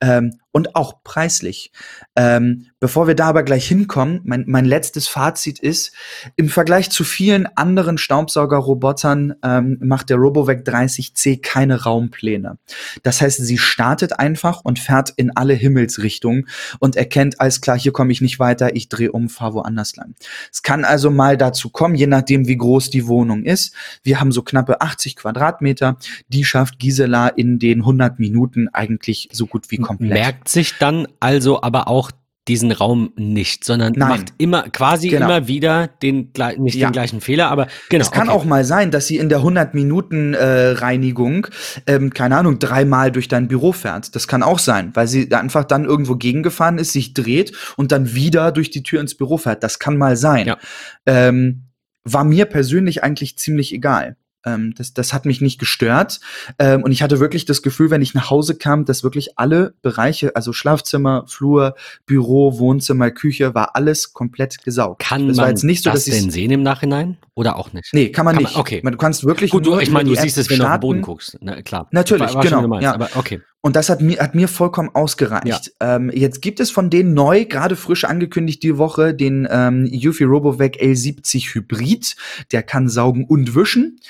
Ähm, 0.00 0.38
und 0.54 0.76
auch 0.76 1.02
preislich. 1.02 1.72
Ähm, 2.14 2.66
bevor 2.78 3.08
wir 3.08 3.16
da 3.16 3.26
aber 3.26 3.42
gleich 3.42 3.66
hinkommen, 3.66 4.20
mein, 4.22 4.44
mein 4.46 4.64
letztes 4.64 5.08
Fazit 5.08 5.58
ist, 5.58 5.92
im 6.36 6.48
Vergleich 6.48 6.90
zu 6.90 7.02
vielen 7.02 7.48
anderen 7.56 7.98
Staubsaugerrobotern 7.98 9.34
ähm, 9.42 9.78
macht 9.80 10.10
der 10.10 10.16
RoboVac 10.16 10.64
30C 10.64 11.42
keine 11.42 11.82
Raumpläne. 11.82 12.58
Das 13.02 13.20
heißt, 13.20 13.44
sie 13.44 13.58
startet 13.58 14.20
einfach 14.20 14.60
und 14.62 14.78
fährt 14.78 15.10
in 15.16 15.36
alle 15.36 15.54
Himmelsrichtungen 15.54 16.46
und 16.78 16.94
erkennt, 16.94 17.40
alles 17.40 17.60
klar, 17.60 17.76
hier 17.76 17.92
komme 17.92 18.12
ich 18.12 18.20
nicht 18.20 18.38
weiter, 18.38 18.76
ich 18.76 18.88
drehe 18.88 19.10
um, 19.10 19.28
fahre 19.28 19.54
woanders 19.54 19.96
lang. 19.96 20.14
Es 20.52 20.62
kann 20.62 20.84
also 20.84 21.10
mal 21.10 21.36
dazu 21.36 21.68
kommen, 21.68 21.96
je 21.96 22.06
nachdem, 22.06 22.46
wie 22.46 22.56
groß 22.56 22.90
die 22.90 23.08
Wohnung 23.08 23.42
ist. 23.42 23.74
Wir 24.04 24.20
haben 24.20 24.30
so 24.30 24.42
knappe 24.42 24.80
80 24.80 25.16
Quadratmeter, 25.16 25.96
die 26.28 26.44
schafft 26.44 26.78
Gisela 26.78 27.26
in 27.26 27.58
den 27.58 27.80
100 27.80 28.20
Minuten 28.20 28.68
eigentlich 28.68 29.30
so 29.32 29.48
gut 29.48 29.72
wie 29.72 29.78
komplett. 29.78 30.12
Merkt 30.12 30.43
sich 30.48 30.78
dann 30.78 31.06
also 31.20 31.62
aber 31.62 31.88
auch 31.88 32.10
diesen 32.46 32.72
Raum 32.72 33.10
nicht, 33.16 33.64
sondern 33.64 33.94
Nein. 33.96 34.08
macht 34.08 34.34
immer 34.36 34.64
quasi 34.64 35.08
Genau. 35.08 35.26
immer 35.26 35.48
wieder 35.48 35.88
den 35.88 36.30
nicht 36.58 36.74
Ja. 36.74 36.88
den 36.88 36.92
gleichen 36.92 37.20
Fehler, 37.22 37.48
aber 37.48 37.68
genau. 37.88 38.02
Es 38.02 38.10
kann 38.10 38.28
okay. 38.28 38.36
auch 38.36 38.44
mal 38.44 38.64
sein, 38.66 38.90
dass 38.90 39.06
sie 39.06 39.16
in 39.16 39.30
der 39.30 39.38
100 39.38 39.72
Minuten 39.72 40.34
äh, 40.34 40.72
Reinigung, 40.72 41.46
ähm, 41.86 42.12
keine 42.12 42.36
Ahnung, 42.36 42.58
dreimal 42.58 43.10
durch 43.10 43.28
dein 43.28 43.48
Büro 43.48 43.72
fährt. 43.72 44.14
Das 44.14 44.28
kann 44.28 44.42
auch 44.42 44.58
sein, 44.58 44.90
weil 44.92 45.08
sie 45.08 45.32
einfach 45.32 45.64
dann 45.64 45.86
irgendwo 45.86 46.16
gegengefahren 46.16 46.76
ist, 46.76 46.92
sich 46.92 47.14
dreht 47.14 47.52
und 47.76 47.92
dann 47.92 48.14
wieder 48.14 48.52
durch 48.52 48.70
die 48.70 48.82
Tür 48.82 49.00
ins 49.00 49.14
Büro 49.14 49.38
fährt. 49.38 49.62
Das 49.62 49.78
kann 49.78 49.96
mal 49.96 50.16
sein. 50.16 50.46
Ja. 50.46 50.58
Ähm, 51.06 51.62
war 52.04 52.24
mir 52.24 52.44
persönlich 52.44 53.02
eigentlich 53.02 53.38
ziemlich 53.38 53.72
egal. 53.72 54.16
Ähm, 54.44 54.74
das, 54.76 54.92
das 54.94 55.12
hat 55.12 55.24
mich 55.26 55.40
nicht 55.40 55.58
gestört. 55.58 56.20
Ähm, 56.58 56.82
und 56.82 56.92
ich 56.92 57.02
hatte 57.02 57.20
wirklich 57.20 57.44
das 57.44 57.62
Gefühl, 57.62 57.90
wenn 57.90 58.02
ich 58.02 58.14
nach 58.14 58.30
Hause 58.30 58.56
kam, 58.56 58.84
dass 58.84 59.02
wirklich 59.02 59.38
alle 59.38 59.74
Bereiche, 59.82 60.36
also 60.36 60.52
Schlafzimmer, 60.52 61.24
Flur, 61.26 61.74
Büro, 62.06 62.58
Wohnzimmer, 62.58 63.10
Küche, 63.10 63.54
war 63.54 63.74
alles 63.76 64.12
komplett 64.12 64.62
gesaugt. 64.64 65.02
Kann 65.02 65.30
es 65.30 65.36
man 65.36 65.48
jetzt 65.50 65.64
nicht 65.64 65.84
so, 65.84 65.90
das 65.90 66.04
denn 66.04 66.30
sehen 66.30 66.50
im 66.50 66.62
Nachhinein 66.62 67.16
oder 67.34 67.56
auch 67.56 67.72
nicht? 67.72 67.88
Nee, 67.92 68.10
kann 68.10 68.24
man 68.24 68.34
Kann 68.34 68.44
nicht. 68.44 68.52
man- 68.54 68.60
okay. 68.60 68.82
Du 68.84 68.96
kannst 68.96 69.24
wirklich 69.24 69.50
Gut, 69.50 69.66
du, 69.66 69.78
ich 69.78 69.90
meine, 69.90 70.08
du 70.10 70.14
siehst 70.16 70.38
es, 70.38 70.50
wenn 70.50 70.58
du 70.58 70.64
auf 70.66 70.72
den 70.72 70.80
Boden 70.80 71.02
guckst. 71.02 71.38
Na, 71.40 71.62
klar. 71.62 71.88
Natürlich, 71.90 72.24
Ich 72.28 72.34
war- 72.34 72.36
war 72.36 72.44
genau, 72.44 72.68
meinst, 72.68 72.84
ja. 72.84 72.94
Aber 72.94 73.08
okay. 73.14 73.40
Und 73.64 73.76
das 73.76 73.88
hat 73.88 74.02
mir, 74.02 74.18
hat 74.18 74.34
mir 74.34 74.46
vollkommen 74.46 74.90
ausgereicht. 74.92 75.72
Ähm, 75.80 76.10
jetzt 76.12 76.42
gibt 76.42 76.60
es 76.60 76.70
von 76.70 76.90
denen 76.90 77.14
neu, 77.14 77.46
gerade 77.46 77.76
frisch 77.76 78.04
angekündigt 78.04 78.62
die 78.62 78.76
Woche, 78.76 79.14
den 79.14 79.48
ähm, 79.50 79.90
Eufy 79.90 80.24
RoboVac 80.24 80.76
L70 80.82 81.54
Hybrid. 81.54 82.14
Der 82.52 82.62
kann 82.62 82.90
saugen 82.90 83.24
und 83.24 83.54
wischen. 83.54 84.00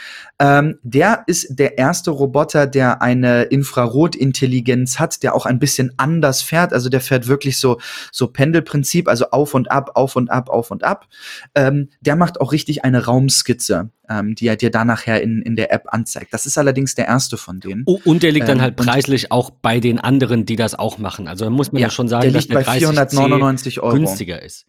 Ähm, 0.41 0.81
der 0.83 1.23
ist 1.29 1.57
der 1.57 1.79
erste 1.79 2.11
Roboter, 2.11 2.67
der 2.67 3.01
eine 3.01 3.45
Infrarotintelligenz 3.45 4.99
hat, 4.99 5.23
der 5.23 5.37
auch 5.37 5.47
ein 5.47 5.61
bisschen 5.61 5.93
anders 5.99 6.43
fährt. 6.43 6.73
Also 6.73 6.89
der 6.89 7.01
fährt 7.01 7.29
wirklich 7.29 7.59
so, 7.59 7.79
so 8.11 8.27
Pendelprinzip, 8.27 9.07
also 9.07 9.31
auf 9.31 9.55
und 9.55 9.71
ab, 9.71 9.93
auf 9.95 10.17
und 10.17 10.33
ab, 10.33 10.51
auf 10.51 10.73
und 10.73 10.83
ab. 10.83 11.07
Ähm, 11.55 11.91
der 12.01 12.17
macht 12.17 12.41
auch 12.41 12.51
richtig 12.51 12.85
eine 12.85 13.05
Raumskizze, 13.05 13.91
ähm, 14.09 14.35
die 14.35 14.47
er 14.47 14.57
dir 14.57 14.71
dann 14.71 14.87
nachher 14.87 15.23
in, 15.23 15.43
in 15.43 15.57
der 15.57 15.73
App 15.73 15.85
anzeigt. 15.89 16.33
Das 16.33 16.47
ist 16.47 16.59
allerdings 16.59 16.95
der 16.95 17.07
erste 17.07 17.37
von 17.37 17.61
denen. 17.61 17.85
Und 17.85 18.23
der 18.23 18.33
liegt 18.33 18.49
dann 18.49 18.59
Ähm, 18.59 18.63
halt 18.63 18.77
preislich 18.77 19.31
auch 19.33 19.51
bei 19.51 19.81
den 19.81 19.99
anderen, 19.99 20.47
die 20.47 20.57
das 20.57 20.75
auch 20.75 20.99
machen. 20.99 21.29
Also 21.29 21.45
da 21.45 21.51
muss 21.51 21.73
man 21.73 21.83
ja, 21.83 21.91
schon 21.91 22.09
sagen, 22.09 22.25
der 22.25 22.33
dass 22.33 22.47
der 22.47 22.55
bei 22.55 22.63
30C 22.63 22.79
499 22.79 23.81
Euro. 23.81 23.95
günstiger 23.95 24.43
ist. 24.43 24.67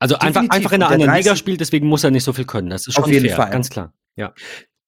Also 0.00 0.14
einfach, 0.16 0.42
Definitiv. 0.42 0.56
einfach 0.56 0.72
in 0.72 0.82
einer 0.82 0.92
anderen 0.92 1.14
Liga 1.14 1.30
30 1.30 1.38
spielt, 1.38 1.60
deswegen 1.60 1.86
muss 1.88 2.04
er 2.04 2.10
nicht 2.10 2.24
so 2.24 2.32
viel 2.32 2.44
können. 2.44 2.70
Das 2.70 2.86
ist 2.86 2.94
schon 2.94 3.04
Auf 3.04 3.10
jeden 3.10 3.26
fair, 3.26 3.36
Fall. 3.36 3.50
ganz 3.50 3.68
klar. 3.68 3.92
Ja. 4.16 4.32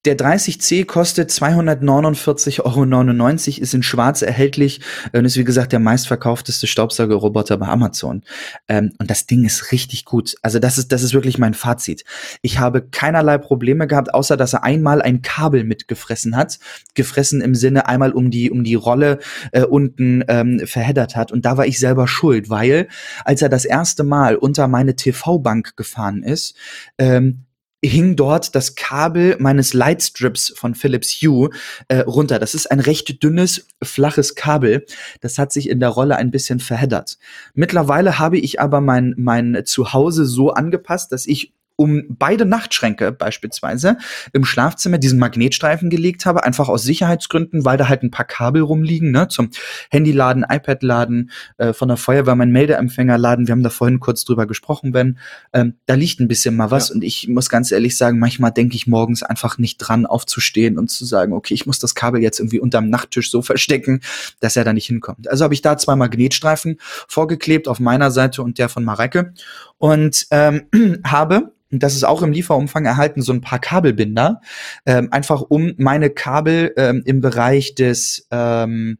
Der 0.06 0.16
30C 0.16 0.86
kostet 0.86 1.28
249,99 1.28 2.62
Euro, 2.64 3.28
ist 3.34 3.74
in 3.74 3.82
schwarz 3.82 4.22
erhältlich 4.22 4.80
und 5.12 5.26
ist 5.26 5.36
wie 5.36 5.44
gesagt 5.44 5.72
der 5.72 5.78
meistverkaufteste 5.78 6.66
Staubsaugerroboter 6.66 7.58
bei 7.58 7.66
Amazon. 7.66 8.22
Ähm, 8.66 8.92
und 8.98 9.10
das 9.10 9.26
Ding 9.26 9.44
ist 9.44 9.72
richtig 9.72 10.06
gut. 10.06 10.36
Also 10.40 10.58
das 10.58 10.78
ist, 10.78 10.90
das 10.92 11.02
ist 11.02 11.12
wirklich 11.12 11.36
mein 11.36 11.52
Fazit. 11.52 12.04
Ich 12.40 12.58
habe 12.58 12.80
keinerlei 12.80 13.36
Probleme 13.36 13.86
gehabt, 13.86 14.14
außer 14.14 14.38
dass 14.38 14.54
er 14.54 14.64
einmal 14.64 15.02
ein 15.02 15.20
Kabel 15.20 15.64
mitgefressen 15.64 16.34
hat. 16.34 16.58
Gefressen 16.94 17.42
im 17.42 17.54
Sinne 17.54 17.86
einmal 17.86 18.12
um 18.12 18.30
die, 18.30 18.50
um 18.50 18.64
die 18.64 18.76
Rolle 18.76 19.18
äh, 19.52 19.64
unten 19.64 20.24
ähm, 20.28 20.62
verheddert 20.64 21.14
hat. 21.14 21.30
Und 21.30 21.44
da 21.44 21.58
war 21.58 21.66
ich 21.66 21.78
selber 21.78 22.08
schuld, 22.08 22.48
weil 22.48 22.88
als 23.26 23.42
er 23.42 23.50
das 23.50 23.66
erste 23.66 24.02
Mal 24.02 24.36
unter 24.36 24.66
meine 24.66 24.96
TV-Bank 24.96 25.76
gefahren 25.76 26.22
ist, 26.22 26.56
ähm, 26.96 27.44
hing 27.82 28.16
dort 28.16 28.54
das 28.54 28.74
Kabel 28.74 29.36
meines 29.38 29.72
Lightstrips 29.72 30.52
von 30.54 30.74
Philips 30.74 31.22
Hue 31.22 31.50
äh, 31.88 32.00
runter. 32.00 32.38
Das 32.38 32.54
ist 32.54 32.70
ein 32.70 32.80
recht 32.80 33.22
dünnes, 33.22 33.66
flaches 33.82 34.34
Kabel. 34.34 34.84
Das 35.20 35.38
hat 35.38 35.52
sich 35.52 35.68
in 35.68 35.80
der 35.80 35.88
Rolle 35.88 36.16
ein 36.16 36.30
bisschen 36.30 36.60
verheddert. 36.60 37.18
Mittlerweile 37.54 38.18
habe 38.18 38.38
ich 38.38 38.60
aber 38.60 38.80
mein, 38.80 39.14
mein 39.16 39.62
Zuhause 39.64 40.26
so 40.26 40.50
angepasst, 40.50 41.12
dass 41.12 41.26
ich 41.26 41.54
um 41.80 42.02
beide 42.10 42.44
Nachtschränke 42.44 43.10
beispielsweise 43.10 43.96
im 44.34 44.44
Schlafzimmer 44.44 44.98
diesen 44.98 45.18
Magnetstreifen 45.18 45.88
gelegt 45.88 46.26
habe, 46.26 46.44
einfach 46.44 46.68
aus 46.68 46.82
Sicherheitsgründen, 46.82 47.64
weil 47.64 47.78
da 47.78 47.88
halt 47.88 48.02
ein 48.02 48.10
paar 48.10 48.26
Kabel 48.26 48.60
rumliegen, 48.60 49.12
ne, 49.12 49.28
zum 49.28 49.48
Handyladen, 49.90 50.44
iPad-Laden, 50.46 51.30
äh, 51.56 51.72
von 51.72 51.88
der 51.88 51.96
Feuerwehr 51.96 52.34
mein 52.34 52.50
Meldeempfänger 52.50 53.16
laden. 53.16 53.46
Wir 53.46 53.52
haben 53.52 53.62
da 53.62 53.70
vorhin 53.70 53.98
kurz 53.98 54.26
drüber 54.26 54.46
gesprochen, 54.46 54.92
Ben. 54.92 55.16
Ähm, 55.54 55.76
da 55.86 55.94
liegt 55.94 56.20
ein 56.20 56.28
bisschen 56.28 56.54
mal 56.54 56.70
was 56.70 56.90
Ja. 56.90 56.96
und 56.96 57.02
ich 57.02 57.28
muss 57.28 57.48
ganz 57.48 57.72
ehrlich 57.72 57.96
sagen, 57.96 58.18
manchmal 58.18 58.52
denke 58.52 58.76
ich 58.76 58.86
morgens 58.86 59.22
einfach 59.22 59.56
nicht 59.56 59.78
dran, 59.78 60.04
aufzustehen 60.04 60.76
und 60.76 60.90
zu 60.90 61.06
sagen, 61.06 61.32
okay, 61.32 61.54
ich 61.54 61.64
muss 61.64 61.78
das 61.78 61.94
Kabel 61.94 62.20
jetzt 62.20 62.40
irgendwie 62.40 62.60
unterm 62.60 62.90
Nachttisch 62.90 63.30
so 63.30 63.40
verstecken, 63.40 64.02
dass 64.40 64.54
er 64.54 64.64
da 64.64 64.74
nicht 64.74 64.84
hinkommt. 64.86 65.30
Also 65.30 65.44
habe 65.44 65.54
ich 65.54 65.62
da 65.62 65.78
zwei 65.78 65.96
Magnetstreifen 65.96 66.76
vorgeklebt 67.08 67.68
auf 67.68 67.80
meiner 67.80 68.10
Seite 68.10 68.42
und 68.42 68.58
der 68.58 68.68
von 68.68 68.84
Mareike 68.84 69.32
und 69.78 70.26
ähm, 70.30 70.66
habe 71.06 71.54
das 71.70 71.94
ist 71.94 72.04
auch 72.04 72.22
im 72.22 72.32
Lieferumfang 72.32 72.84
erhalten, 72.84 73.22
so 73.22 73.32
ein 73.32 73.40
paar 73.40 73.58
Kabelbinder, 73.58 74.40
ähm, 74.86 75.08
einfach 75.12 75.42
um 75.42 75.74
meine 75.78 76.10
Kabel 76.10 76.72
ähm, 76.76 77.02
im 77.04 77.20
Bereich 77.20 77.74
des 77.74 78.26
ähm, 78.30 78.98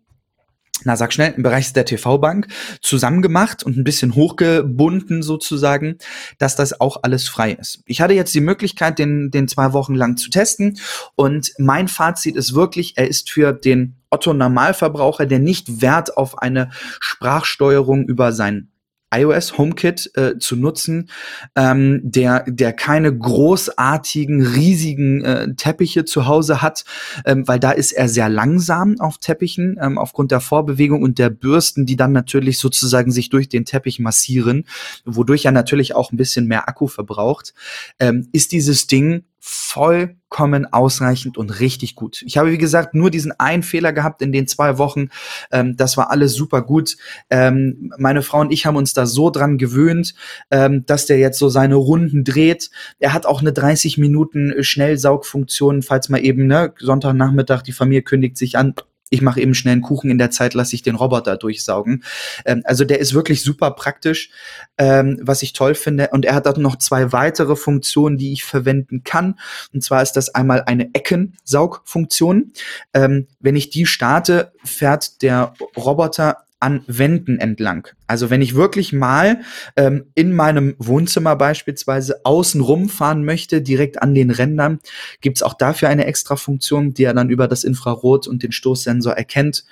na 0.85 0.97
sag 0.97 1.13
schnell, 1.13 1.35
im 1.37 1.43
Bereich 1.43 1.73
der 1.73 1.85
TV-Bank 1.85 2.47
zusammengemacht 2.81 3.63
und 3.63 3.77
ein 3.77 3.85
bisschen 3.85 4.15
hochgebunden 4.15 5.23
sozusagen, 5.23 5.99
dass 6.39 6.57
das 6.57 6.81
auch 6.81 7.03
alles 7.03 7.29
frei 7.29 7.53
ist. 7.53 7.83
Ich 7.87 8.01
hatte 8.01 8.15
jetzt 8.15 8.35
die 8.35 8.41
Möglichkeit, 8.41 8.99
den, 8.99 9.31
den 9.31 9.49
zwei 9.49 9.73
Wochen 9.73 9.95
lang 9.95 10.17
zu 10.17 10.31
testen 10.31 10.79
und 11.17 11.53
mein 11.59 11.89
Fazit 11.89 12.37
ist 12.37 12.55
wirklich, 12.55 12.95
er 12.97 13.09
ist 13.09 13.31
für 13.31 13.53
den 13.53 13.97
Otto 14.11 14.33
Normalverbraucher, 14.33 15.27
der 15.27 15.39
nicht 15.39 15.83
Wert 15.83 16.17
auf 16.17 16.39
eine 16.39 16.71
Sprachsteuerung 17.01 18.07
über 18.07 18.33
sein 18.33 18.70
iOS 19.13 19.59
HomeKit 19.59 20.11
äh, 20.15 20.39
zu 20.39 20.57
nutzen, 20.57 21.11
ähm, 21.57 22.01
der 22.03 22.45
der 22.47 22.73
keine 22.73 23.17
großartigen 23.17 24.43
riesigen 24.43 25.25
äh, 25.25 25.55
Teppiche 25.55 26.05
zu 26.05 26.27
Hause 26.27 26.63
hat, 26.63 26.85
ähm, 27.25 27.47
weil 27.49 27.59
da 27.59 27.73
ist 27.73 27.93
er 27.93 28.09
sehr 28.09 28.29
langsam 28.29 29.01
auf 29.01 29.19
Teppichen 29.19 29.79
ähm, 29.81 29.99
aufgrund 29.99 30.31
der 30.31 30.41
Vorbewegung 30.41 31.03
und 31.03 31.19
der 31.19 31.31
Bürsten, 31.31 31.87
die 31.87 31.97
dann 31.97 32.13
natürlich 32.13 32.59
sozusagen 32.59 33.11
sich 33.11 33.31
durch 33.31 33.49
den 33.49 33.65
Teppich 33.65 33.99
massieren, 33.99 34.65
wodurch 35.05 35.45
er 35.45 35.53
natürlich 35.53 35.95
auch 35.95 36.13
ein 36.13 36.17
bisschen 36.17 36.47
mehr 36.47 36.69
Akku 36.69 36.87
verbraucht, 36.87 37.55
ähm, 37.99 38.29
ist 38.33 38.53
dieses 38.53 38.87
Ding 38.87 39.25
vollkommen 39.43 40.71
ausreichend 40.71 41.39
und 41.39 41.61
richtig 41.61 41.95
gut. 41.95 42.23
Ich 42.27 42.37
habe, 42.37 42.53
wie 42.53 42.59
gesagt, 42.59 42.95
nur 42.95 43.11
diesen 43.11 43.33
einen 43.41 43.63
Fehler 43.63 43.95
gehabt 43.95 44.21
in 44.21 44.33
den 44.33 44.47
zwei 44.47 44.77
Wochen. 44.77 45.09
Ähm, 45.51 45.77
das 45.77 45.97
war 45.97 46.11
alles 46.11 46.35
super 46.35 46.61
gut. 46.61 46.99
Ähm, 47.31 47.91
meine 47.99 48.21
Frau 48.21 48.41
und 48.41 48.53
ich 48.53 48.67
haben 48.67 48.77
uns 48.77 48.93
da 48.93 49.07
so 49.07 49.31
dran 49.31 49.57
gewöhnt, 49.57 50.15
ähm, 50.51 50.85
dass 50.85 51.07
der 51.07 51.19
jetzt 51.19 51.39
so 51.39 51.49
seine 51.49 51.77
Runden 51.77 52.23
dreht. 52.23 52.71
Er 52.99 53.15
hat 53.15 53.25
auch 53.25 53.41
eine 53.41 53.55
30 53.55 53.97
Minuten 53.97 54.63
Schnellsaugfunktion, 54.63 55.81
falls 55.83 56.11
mal 56.11 56.23
eben, 56.23 56.47
ne, 56.47 56.75
Sonntagnachmittag, 56.79 57.63
die 57.63 57.73
Familie 57.73 58.03
kündigt 58.03 58.37
sich 58.37 58.59
an. 58.59 58.75
Ich 59.11 59.23
mache 59.23 59.41
eben 59.41 59.55
schnell 59.55 59.73
einen 59.73 59.83
Kuchen 59.83 60.11
in 60.11 60.19
der 60.19 60.31
Zeit, 60.31 60.55
lasse 60.55 60.75
ich 60.75 60.83
den 60.83 60.95
Roboter 60.95 61.37
durchsaugen. 61.37 62.05
Ähm, 62.45 62.63
also 62.65 62.85
der 62.85 63.01
ist 63.01 63.13
wirklich 63.13 63.43
super 63.43 63.73
praktisch, 63.73 64.31
ähm, 64.79 65.19
was 65.21 65.43
ich 65.43 65.53
toll 65.53 65.75
finde. 65.75 66.09
Und 66.13 66.25
er 66.25 66.35
hat 66.35 66.47
auch 66.47 66.57
noch 66.57 66.77
zwei 66.77 67.13
weitere 67.13 67.57
Funktionen, 67.57 68.17
die 68.17 68.33
ich 68.33 68.45
verwenden 68.45 69.03
kann. 69.03 69.39
Und 69.75 69.83
zwar 69.83 70.03
ist 70.03 70.13
das 70.13 70.35
einmal 70.35 70.63
eine 70.67 70.95
Eckensaugfunktion. 70.95 72.53
Ähm, 72.95 73.27
wenn 73.41 73.57
ich 73.57 73.71
die 73.71 73.87
starte, 73.87 74.53
fährt 74.65 75.23
der 75.23 75.55
Roboter 75.77 76.45
an 76.61 76.83
Wänden 76.87 77.39
entlang. 77.39 77.89
Also 78.07 78.31
wenn 78.31 78.43
ich 78.43 78.55
wirklich 78.55 78.93
mal 78.93 79.41
ähm, 79.77 80.05
in 80.15 80.33
meinem 80.33 80.75
Wohnzimmer 80.79 81.35
beispielsweise 81.35 82.21
außen 82.25 82.61
rumfahren 82.61 83.25
möchte, 83.25 83.63
direkt 83.63 84.03
an 84.03 84.15
den 84.15 84.31
Rändern, 84.31 84.81
gibt's 85.21 85.43
auch 85.43 85.55
dafür 85.55 85.89
eine 85.89 86.05
extra 86.05 86.37
Funktion, 86.37 86.93
die 86.93 87.05
er 87.05 87.15
dann 87.15 87.31
über 87.31 87.49
das 87.49 87.65
Infrarot 87.65 88.29
und 88.29 88.43
den 88.43 88.53
Stoßsensor 88.53 89.15
erkennt. 89.15 89.65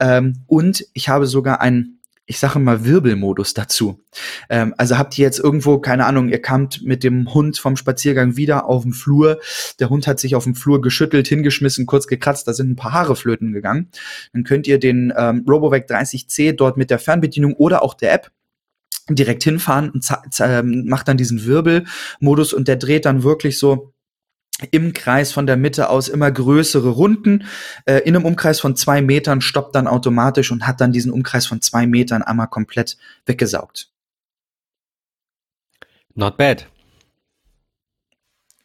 Ähm, 0.00 0.38
und 0.46 0.86
ich 0.94 1.08
habe 1.08 1.26
sogar 1.26 1.60
einen 1.60 1.99
ich 2.30 2.38
sage 2.38 2.60
mal 2.60 2.84
Wirbelmodus 2.84 3.54
dazu. 3.54 4.04
Ähm, 4.48 4.72
also 4.78 4.96
habt 4.96 5.18
ihr 5.18 5.24
jetzt 5.24 5.40
irgendwo, 5.40 5.80
keine 5.80 6.06
Ahnung, 6.06 6.28
ihr 6.28 6.40
kamt 6.40 6.80
mit 6.84 7.02
dem 7.02 7.34
Hund 7.34 7.58
vom 7.58 7.74
Spaziergang 7.74 8.36
wieder 8.36 8.66
auf 8.66 8.84
dem 8.84 8.92
Flur. 8.92 9.40
Der 9.80 9.90
Hund 9.90 10.06
hat 10.06 10.20
sich 10.20 10.36
auf 10.36 10.44
dem 10.44 10.54
Flur 10.54 10.80
geschüttelt, 10.80 11.26
hingeschmissen, 11.26 11.86
kurz 11.86 12.06
gekratzt, 12.06 12.46
da 12.46 12.52
sind 12.52 12.70
ein 12.70 12.76
paar 12.76 12.92
Haare 12.92 13.16
flöten 13.16 13.52
gegangen. 13.52 13.88
Dann 14.32 14.44
könnt 14.44 14.68
ihr 14.68 14.78
den 14.78 15.12
ähm, 15.16 15.44
RoboVac 15.48 15.90
30C 15.90 16.52
dort 16.52 16.76
mit 16.76 16.90
der 16.90 17.00
Fernbedienung 17.00 17.54
oder 17.54 17.82
auch 17.82 17.94
der 17.94 18.12
App 18.12 18.30
direkt 19.08 19.42
hinfahren 19.42 19.90
und 19.90 20.06
ähm, 20.38 20.84
macht 20.86 21.08
dann 21.08 21.16
diesen 21.16 21.44
Wirbelmodus 21.44 22.52
und 22.52 22.68
der 22.68 22.76
dreht 22.76 23.06
dann 23.06 23.24
wirklich 23.24 23.58
so 23.58 23.92
im 24.70 24.92
Kreis 24.92 25.32
von 25.32 25.46
der 25.46 25.56
Mitte 25.56 25.88
aus 25.88 26.08
immer 26.08 26.30
größere 26.30 26.88
Runden. 26.88 27.44
Äh, 27.84 27.98
in 27.98 28.16
einem 28.16 28.24
Umkreis 28.24 28.60
von 28.60 28.76
zwei 28.76 29.02
Metern 29.02 29.40
stoppt 29.40 29.74
dann 29.74 29.86
automatisch 29.86 30.50
und 30.50 30.66
hat 30.66 30.80
dann 30.80 30.92
diesen 30.92 31.12
Umkreis 31.12 31.46
von 31.46 31.60
zwei 31.60 31.86
Metern 31.86 32.22
einmal 32.22 32.48
komplett 32.48 32.96
weggesaugt. 33.26 33.90
Not 36.14 36.36
bad. 36.36 36.66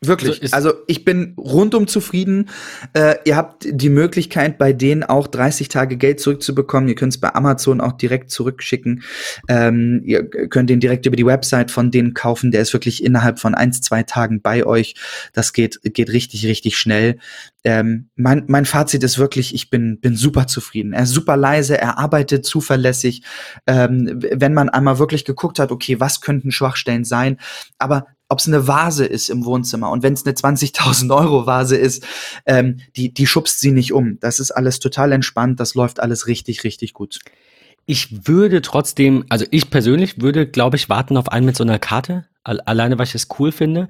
Wirklich. 0.07 0.41
Also, 0.53 0.65
also, 0.69 0.73
ich 0.87 1.05
bin 1.05 1.35
rundum 1.37 1.87
zufrieden. 1.87 2.49
Äh, 2.93 3.15
ihr 3.25 3.35
habt 3.35 3.67
die 3.69 3.89
Möglichkeit, 3.89 4.57
bei 4.57 4.73
denen 4.73 5.03
auch 5.03 5.27
30 5.27 5.69
Tage 5.69 5.97
Geld 5.97 6.19
zurückzubekommen. 6.19 6.89
Ihr 6.89 6.95
könnt 6.95 7.13
es 7.13 7.19
bei 7.19 7.33
Amazon 7.33 7.81
auch 7.81 7.93
direkt 7.93 8.31
zurückschicken. 8.31 9.03
Ähm, 9.47 10.01
ihr 10.03 10.27
könnt 10.27 10.69
den 10.69 10.79
direkt 10.79 11.05
über 11.05 11.15
die 11.15 11.25
Website 11.25 11.71
von 11.71 11.91
denen 11.91 12.13
kaufen. 12.13 12.51
Der 12.51 12.61
ist 12.61 12.73
wirklich 12.73 13.03
innerhalb 13.03 13.39
von 13.39 13.53
eins, 13.53 13.81
zwei 13.81 14.03
Tagen 14.03 14.41
bei 14.41 14.65
euch. 14.65 14.95
Das 15.33 15.53
geht, 15.53 15.79
geht 15.83 16.09
richtig, 16.09 16.45
richtig 16.45 16.77
schnell. 16.77 17.19
Ähm, 17.63 18.09
mein, 18.15 18.45
mein 18.47 18.65
Fazit 18.65 19.03
ist 19.03 19.17
wirklich, 19.17 19.53
ich 19.53 19.69
bin, 19.69 19.99
bin 19.99 20.15
super 20.15 20.47
zufrieden. 20.47 20.93
Er 20.93 21.03
ist 21.03 21.11
super 21.11 21.35
leise, 21.35 21.77
er 21.77 21.97
arbeitet 21.97 22.45
zuverlässig. 22.45 23.23
Ähm, 23.65 24.19
wenn 24.19 24.53
man 24.53 24.69
einmal 24.69 24.99
wirklich 24.99 25.25
geguckt 25.25 25.59
hat, 25.59 25.71
okay, 25.71 25.99
was 25.99 26.21
könnten 26.21 26.51
Schwachstellen 26.51 27.05
sein, 27.05 27.37
aber 27.79 28.05
ob 28.30 28.39
es 28.39 28.47
eine 28.47 28.67
Vase 28.67 29.05
ist 29.05 29.30
im 29.30 29.45
Wohnzimmer 29.45 29.91
und 29.91 30.03
wenn 30.03 30.13
es 30.13 30.26
eine 30.26 30.36
20.000 30.36 31.15
Euro 31.15 31.45
Vase 31.45 31.78
ist, 31.78 32.05
ähm, 32.45 32.80
die, 32.95 33.13
die 33.13 33.28
schubst 33.28 33.59
sie 33.59 33.71
nicht 33.71 33.93
um. 33.93 34.19
Das 34.19 34.39
ist 34.39 34.51
alles 34.51 34.80
total 34.80 35.11
entspannt, 35.11 35.59
das 35.59 35.76
läuft 35.76 35.99
alles 35.99 36.28
richtig, 36.28 36.63
richtig 36.63 36.93
gut. 36.93 37.19
Ich 37.86 38.28
würde 38.28 38.61
trotzdem, 38.61 39.26
also 39.30 39.45
ich 39.51 39.69
persönlich 39.69 40.19
würde, 40.19 40.47
glaube 40.47 40.76
ich, 40.76 40.89
warten 40.89 41.17
auf 41.17 41.32
einen 41.32 41.45
mit 41.45 41.55
so 41.55 41.63
einer 41.63 41.78
Karte, 41.78 42.26
alleine 42.43 42.97
weil 42.97 43.05
ich 43.05 43.15
es 43.15 43.28
cool 43.38 43.51
finde. 43.51 43.88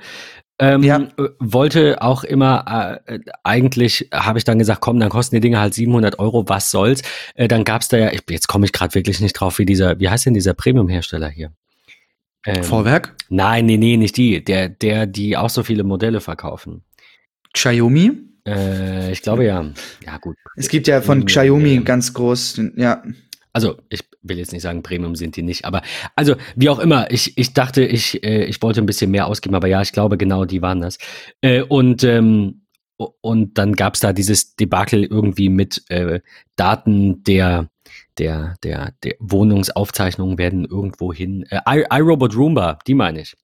Ähm, 0.58 0.84
ja. 0.84 1.00
Äh, 1.18 1.30
wollte 1.40 2.02
auch 2.02 2.24
immer, 2.24 3.02
äh, 3.06 3.20
eigentlich 3.44 4.10
habe 4.14 4.38
ich 4.38 4.46
dann 4.46 4.60
gesagt, 4.60 4.82
komm, 4.82 5.00
dann 5.00 5.10
kosten 5.10 5.36
die 5.36 5.42
Dinge 5.42 5.60
halt 5.60 5.74
700 5.74 6.20
Euro, 6.20 6.48
was 6.48 6.72
soll's. 6.72 7.02
Äh, 7.36 7.48
dann 7.48 7.66
gab's 7.66 7.90
da 7.90 7.98
ja, 7.98 8.12
ich, 8.12 8.22
jetzt 8.30 8.48
komme 8.48 8.66
ich 8.66 8.72
gerade 8.72 8.96
wirklich 8.96 9.20
nicht 9.20 9.34
drauf, 9.34 9.60
wie 9.60 9.66
dieser, 9.66 10.00
wie 10.00 10.10
heißt 10.10 10.26
denn 10.26 10.34
dieser 10.34 10.54
Premium-Hersteller 10.54 11.28
hier? 11.30 11.52
Ähm, 12.46 12.64
Vorwerk? 12.64 13.16
Nein, 13.30 13.66
nee, 13.66 13.78
nee, 13.78 13.98
nicht 13.98 14.18
die. 14.18 14.43
Der, 14.43 14.70
der, 14.70 15.08
die 15.08 15.36
auch 15.38 15.50
so 15.50 15.64
viele 15.64 15.84
Modelle 15.84 16.22
verkaufen. 16.22 16.84
Xiaomi? 17.54 18.12
Äh, 18.48 19.12
ich 19.12 19.22
glaube 19.22 19.46
ja. 19.46 19.66
Ja, 20.06 20.18
gut. 20.18 20.36
Es 20.56 20.70
gibt 20.70 20.88
ja 20.88 21.02
von 21.02 21.26
Xiaomi 21.26 21.82
ganz 21.84 22.14
groß, 22.14 22.62
ja. 22.76 23.04
Also, 23.54 23.78
ich 23.89 24.02
will 24.22 24.38
jetzt 24.38 24.52
nicht 24.52 24.64
sagen, 24.64 24.84
Premium 24.84 25.16
sind 25.16 25.38
die 25.38 25.41
nicht, 25.41 25.64
aber 25.64 25.82
also, 26.16 26.36
wie 26.56 26.70
auch 26.70 26.80
immer, 26.80 27.10
ich, 27.10 27.38
ich 27.38 27.54
dachte, 27.54 27.86
ich, 27.86 28.22
äh, 28.24 28.43
ich 28.43 28.62
wollte 28.62 28.82
ein 28.82 28.86
bisschen 28.86 29.12
mehr 29.12 29.28
ausgeben, 29.28 29.56
aber 29.56 29.68
ja, 29.68 29.82
ich 29.82 29.93
glaube, 29.93 30.18
genau 30.18 30.43
die 30.43 30.62
waren 30.62 30.82
das. 30.82 30.98
Äh, 31.41 31.62
und, 31.62 32.04
ähm, 32.04 32.66
und 32.98 33.58
dann 33.58 33.74
gab 33.74 33.96
es 33.96 34.02
da 34.02 34.14
dieses 34.14 34.56
Debakel 34.56 35.06
irgendwie 35.06 35.50
mit 35.50 35.84
äh, 35.89 36.20
Daten 36.58 37.24
der 37.24 37.70
der, 38.18 38.55
der, 38.63 38.93
der 39.03 39.16
Wohnungsaufzeichnungen 39.20 40.38
werden 40.38 40.66
irgendwo 40.66 41.13
hin. 41.13 41.45
Äh, 41.49 41.86
iRobot 41.91 42.36
Roomba, 42.36 42.80
die 42.88 42.93
meine 42.93 43.22
ich. 43.22 43.36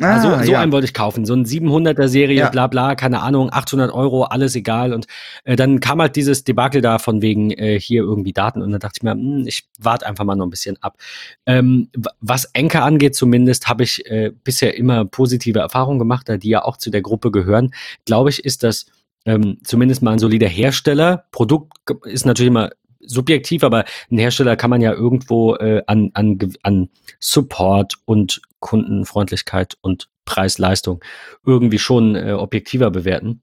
Ah, 0.00 0.14
also 0.14 0.44
so 0.44 0.52
ja. 0.52 0.60
einen 0.60 0.70
wollte 0.70 0.84
ich 0.84 0.94
kaufen, 0.94 1.24
so 1.24 1.34
ein 1.34 1.44
700er 1.44 2.06
Serie, 2.06 2.38
ja. 2.38 2.50
bla 2.50 2.68
bla, 2.68 2.94
keine 2.94 3.20
Ahnung, 3.20 3.50
800 3.52 3.92
Euro, 3.92 4.24
alles 4.24 4.54
egal. 4.54 4.92
Und 4.92 5.06
äh, 5.44 5.56
dann 5.56 5.80
kam 5.80 6.00
halt 6.00 6.14
dieses 6.14 6.44
Debakel 6.44 6.80
da 6.80 6.98
von 6.98 7.20
wegen 7.20 7.50
äh, 7.50 7.80
hier 7.80 8.02
irgendwie 8.02 8.32
Daten 8.32 8.62
und 8.62 8.70
dann 8.70 8.80
dachte 8.80 8.98
ich 8.98 9.02
mir, 9.02 9.14
mh, 9.14 9.38
hm, 9.38 9.46
ich 9.46 9.68
warte 9.78 10.06
einfach 10.06 10.24
mal 10.24 10.36
noch 10.36 10.46
ein 10.46 10.50
bisschen 10.50 10.80
ab. 10.82 10.98
Ähm, 11.46 11.88
was 12.20 12.44
Enker 12.52 12.84
angeht 12.84 13.16
zumindest, 13.16 13.68
habe 13.68 13.82
ich 13.82 14.06
äh, 14.06 14.30
bisher 14.44 14.76
immer 14.76 15.04
positive 15.04 15.58
Erfahrungen 15.58 15.98
gemacht, 15.98 16.28
da 16.28 16.36
die 16.36 16.50
ja 16.50 16.64
auch 16.64 16.76
zu 16.76 16.90
der 16.90 17.02
Gruppe 17.02 17.32
gehören. 17.32 17.74
Glaube 18.04 18.30
ich, 18.30 18.44
ist 18.44 18.62
das 18.62 18.86
ähm, 19.24 19.58
zumindest 19.64 20.02
mal 20.02 20.12
ein 20.12 20.18
solider 20.20 20.48
Hersteller. 20.48 21.24
Produkt 21.32 21.72
ist 22.04 22.24
natürlich 22.24 22.50
immer 22.50 22.70
subjektiv, 23.08 23.64
aber 23.64 23.84
ein 24.10 24.18
Hersteller 24.18 24.56
kann 24.56 24.70
man 24.70 24.80
ja 24.80 24.92
irgendwo 24.92 25.56
äh, 25.56 25.82
an, 25.86 26.10
an, 26.14 26.38
an 26.62 26.88
Support 27.18 27.94
und 28.04 28.40
Kundenfreundlichkeit 28.60 29.76
und 29.80 30.08
Preis-Leistung 30.24 31.02
irgendwie 31.44 31.78
schon 31.78 32.14
äh, 32.14 32.32
objektiver 32.32 32.90
bewerten. 32.90 33.42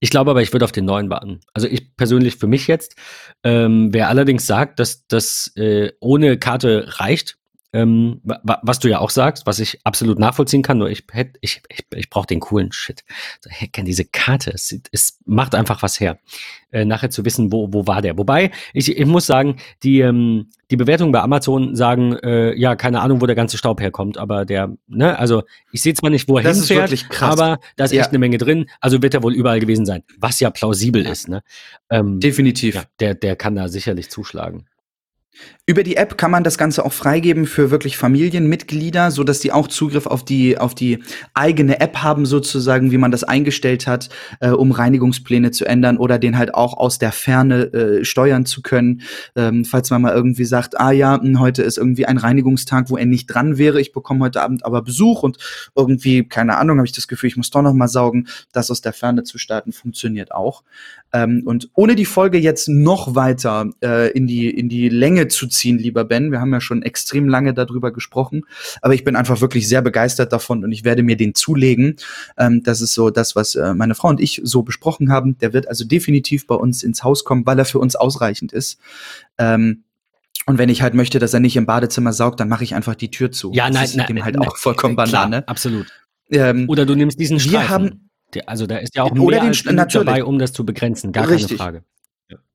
Ich 0.00 0.10
glaube 0.10 0.30
aber, 0.30 0.42
ich 0.42 0.52
würde 0.52 0.64
auf 0.64 0.72
den 0.72 0.84
neuen 0.84 1.08
warten. 1.10 1.40
Also 1.54 1.66
ich 1.66 1.96
persönlich 1.96 2.36
für 2.36 2.46
mich 2.46 2.66
jetzt, 2.66 2.96
ähm, 3.42 3.92
wer 3.92 4.08
allerdings 4.08 4.46
sagt, 4.46 4.80
dass 4.80 5.06
das 5.06 5.52
äh, 5.56 5.92
ohne 6.00 6.38
Karte 6.38 6.86
reicht, 6.98 7.37
ähm, 7.72 8.20
was 8.22 8.78
du 8.78 8.88
ja 8.88 8.98
auch 8.98 9.10
sagst, 9.10 9.46
was 9.46 9.58
ich 9.58 9.78
absolut 9.84 10.18
nachvollziehen 10.18 10.62
kann, 10.62 10.78
nur 10.78 10.88
ich 10.88 11.04
hätte, 11.12 11.38
ich, 11.42 11.60
ich, 11.68 11.84
ich 11.94 12.08
brauche 12.08 12.26
den 12.26 12.40
coolen 12.40 12.72
Shit. 12.72 13.04
So, 13.40 13.50
ich 13.60 13.72
kenne 13.72 13.86
diese 13.86 14.06
Karte, 14.06 14.52
es, 14.52 14.74
es 14.90 15.18
macht 15.26 15.54
einfach 15.54 15.82
was 15.82 16.00
her, 16.00 16.18
äh, 16.70 16.86
nachher 16.86 17.10
zu 17.10 17.26
wissen, 17.26 17.52
wo, 17.52 17.70
wo 17.70 17.86
war 17.86 18.00
der. 18.00 18.16
Wobei, 18.16 18.52
ich, 18.72 18.96
ich 18.96 19.06
muss 19.06 19.26
sagen, 19.26 19.56
die, 19.82 20.00
ähm, 20.00 20.48
die 20.70 20.76
Bewertungen 20.76 21.12
bei 21.12 21.20
Amazon 21.20 21.76
sagen, 21.76 22.16
äh, 22.16 22.54
ja, 22.54 22.74
keine 22.74 23.02
Ahnung, 23.02 23.20
wo 23.20 23.26
der 23.26 23.36
ganze 23.36 23.58
Staub 23.58 23.80
herkommt, 23.82 24.16
aber 24.16 24.46
der, 24.46 24.74
ne, 24.86 25.18
also 25.18 25.42
ich 25.70 25.82
sehe 25.82 25.92
zwar 25.92 26.08
nicht, 26.08 26.26
wo 26.26 26.38
er 26.38 26.44
das 26.44 26.58
hinfährt, 26.58 26.90
ist 26.90 27.10
krass. 27.10 27.38
aber 27.38 27.60
da 27.76 27.84
ist 27.84 27.92
ja. 27.92 28.00
echt 28.00 28.10
eine 28.10 28.18
Menge 28.18 28.38
drin, 28.38 28.70
also 28.80 29.02
wird 29.02 29.12
er 29.12 29.22
wohl 29.22 29.34
überall 29.34 29.60
gewesen 29.60 29.84
sein, 29.84 30.04
was 30.18 30.40
ja 30.40 30.48
plausibel 30.48 31.04
ja. 31.04 31.10
ist, 31.10 31.28
ne? 31.28 31.42
Ähm, 31.90 32.18
Definitiv. 32.18 32.76
Ja, 32.76 32.84
der, 33.00 33.14
der 33.14 33.36
kann 33.36 33.56
da 33.56 33.68
sicherlich 33.68 34.10
zuschlagen. 34.10 34.66
Über 35.66 35.82
die 35.82 35.96
App 35.96 36.16
kann 36.16 36.30
man 36.30 36.44
das 36.44 36.56
Ganze 36.56 36.82
auch 36.84 36.94
freigeben 36.94 37.44
für 37.44 37.70
wirklich 37.70 37.98
Familienmitglieder, 37.98 39.10
so 39.10 39.22
dass 39.22 39.40
die 39.40 39.52
auch 39.52 39.68
Zugriff 39.68 40.06
auf 40.06 40.24
die 40.24 40.56
auf 40.56 40.74
die 40.74 41.00
eigene 41.34 41.80
App 41.80 41.98
haben 41.98 42.24
sozusagen, 42.24 42.90
wie 42.90 42.96
man 42.96 43.10
das 43.10 43.22
eingestellt 43.22 43.86
hat, 43.86 44.08
äh, 44.40 44.48
um 44.48 44.72
Reinigungspläne 44.72 45.50
zu 45.50 45.66
ändern 45.66 45.98
oder 45.98 46.18
den 46.18 46.38
halt 46.38 46.54
auch 46.54 46.78
aus 46.78 46.98
der 46.98 47.12
Ferne 47.12 47.64
äh, 47.74 48.04
steuern 48.06 48.46
zu 48.46 48.62
können, 48.62 49.02
ähm, 49.36 49.66
falls 49.66 49.90
man 49.90 50.00
mal 50.00 50.14
irgendwie 50.14 50.46
sagt, 50.46 50.80
ah 50.80 50.90
ja, 50.90 51.20
hm, 51.20 51.38
heute 51.38 51.62
ist 51.62 51.76
irgendwie 51.76 52.06
ein 52.06 52.16
Reinigungstag, 52.16 52.88
wo 52.88 52.96
er 52.96 53.04
nicht 53.04 53.26
dran 53.26 53.58
wäre, 53.58 53.78
ich 53.78 53.92
bekomme 53.92 54.24
heute 54.24 54.40
Abend 54.40 54.64
aber 54.64 54.80
Besuch 54.80 55.22
und 55.22 55.36
irgendwie 55.76 56.26
keine 56.26 56.56
Ahnung, 56.56 56.78
habe 56.78 56.86
ich 56.86 56.92
das 56.92 57.08
Gefühl, 57.08 57.28
ich 57.28 57.36
muss 57.36 57.50
doch 57.50 57.60
noch 57.60 57.74
mal 57.74 57.88
saugen, 57.88 58.26
das 58.52 58.70
aus 58.70 58.80
der 58.80 58.94
Ferne 58.94 59.22
zu 59.22 59.36
starten 59.36 59.72
funktioniert 59.72 60.32
auch. 60.32 60.62
Ähm, 61.12 61.42
und 61.46 61.70
ohne 61.74 61.94
die 61.94 62.04
Folge 62.04 62.38
jetzt 62.38 62.68
noch 62.68 63.14
weiter 63.14 63.70
äh, 63.82 64.10
in 64.12 64.26
die 64.26 64.50
in 64.50 64.68
die 64.68 64.88
Länge 64.88 65.28
zu 65.28 65.46
ziehen, 65.46 65.78
lieber 65.78 66.04
Ben. 66.04 66.30
Wir 66.30 66.40
haben 66.40 66.52
ja 66.52 66.60
schon 66.60 66.82
extrem 66.82 67.28
lange 67.28 67.54
darüber 67.54 67.92
gesprochen, 67.92 68.44
aber 68.82 68.94
ich 68.94 69.04
bin 69.04 69.16
einfach 69.16 69.40
wirklich 69.40 69.68
sehr 69.68 69.82
begeistert 69.82 70.32
davon 70.32 70.64
und 70.64 70.72
ich 70.72 70.84
werde 70.84 71.02
mir 71.02 71.16
den 71.16 71.34
zulegen. 71.34 71.96
Ähm, 72.36 72.62
das 72.62 72.80
ist 72.80 72.94
so 72.94 73.10
das, 73.10 73.36
was 73.36 73.54
äh, 73.54 73.74
meine 73.74 73.94
Frau 73.94 74.08
und 74.08 74.20
ich 74.20 74.40
so 74.44 74.62
besprochen 74.62 75.10
haben. 75.10 75.38
Der 75.38 75.52
wird 75.52 75.68
also 75.68 75.84
definitiv 75.84 76.46
bei 76.46 76.54
uns 76.54 76.82
ins 76.82 77.02
Haus 77.04 77.24
kommen, 77.24 77.46
weil 77.46 77.58
er 77.58 77.64
für 77.64 77.78
uns 77.78 77.96
ausreichend 77.96 78.52
ist. 78.52 78.78
Ähm, 79.38 79.84
und 80.46 80.56
wenn 80.56 80.70
ich 80.70 80.82
halt 80.82 80.94
möchte, 80.94 81.18
dass 81.18 81.34
er 81.34 81.40
nicht 81.40 81.56
im 81.56 81.66
Badezimmer 81.66 82.12
saugt, 82.12 82.40
dann 82.40 82.48
mache 82.48 82.64
ich 82.64 82.74
einfach 82.74 82.94
die 82.94 83.10
Tür 83.10 83.30
zu. 83.30 83.52
Ja, 83.52 83.64
nein, 83.64 83.82
das 83.82 83.90
ist 83.90 83.96
nein, 83.96 84.06
dem 84.06 84.24
halt 84.24 84.36
nein, 84.36 84.48
auch 84.48 84.56
vollkommen 84.56 84.94
klar, 84.94 85.06
Banane. 85.06 85.46
Absolut. 85.46 85.86
Ähm, 86.30 86.68
Oder 86.68 86.86
du 86.86 86.94
nimmst 86.94 87.18
diesen 87.18 87.38
Streifen. 87.38 87.60
Wir 87.60 87.68
haben, 87.68 88.07
also 88.46 88.66
da 88.66 88.78
ist 88.78 88.94
ja 88.94 89.04
auch 89.04 89.12
mehr 89.12 89.40
den, 89.40 89.78
als 89.78 89.92
dabei, 89.92 90.24
um 90.24 90.38
das 90.38 90.52
zu 90.52 90.64
begrenzen. 90.64 91.12
Gar 91.12 91.28
Richtig. 91.28 91.58
keine 91.58 91.78
Frage. 91.80 91.84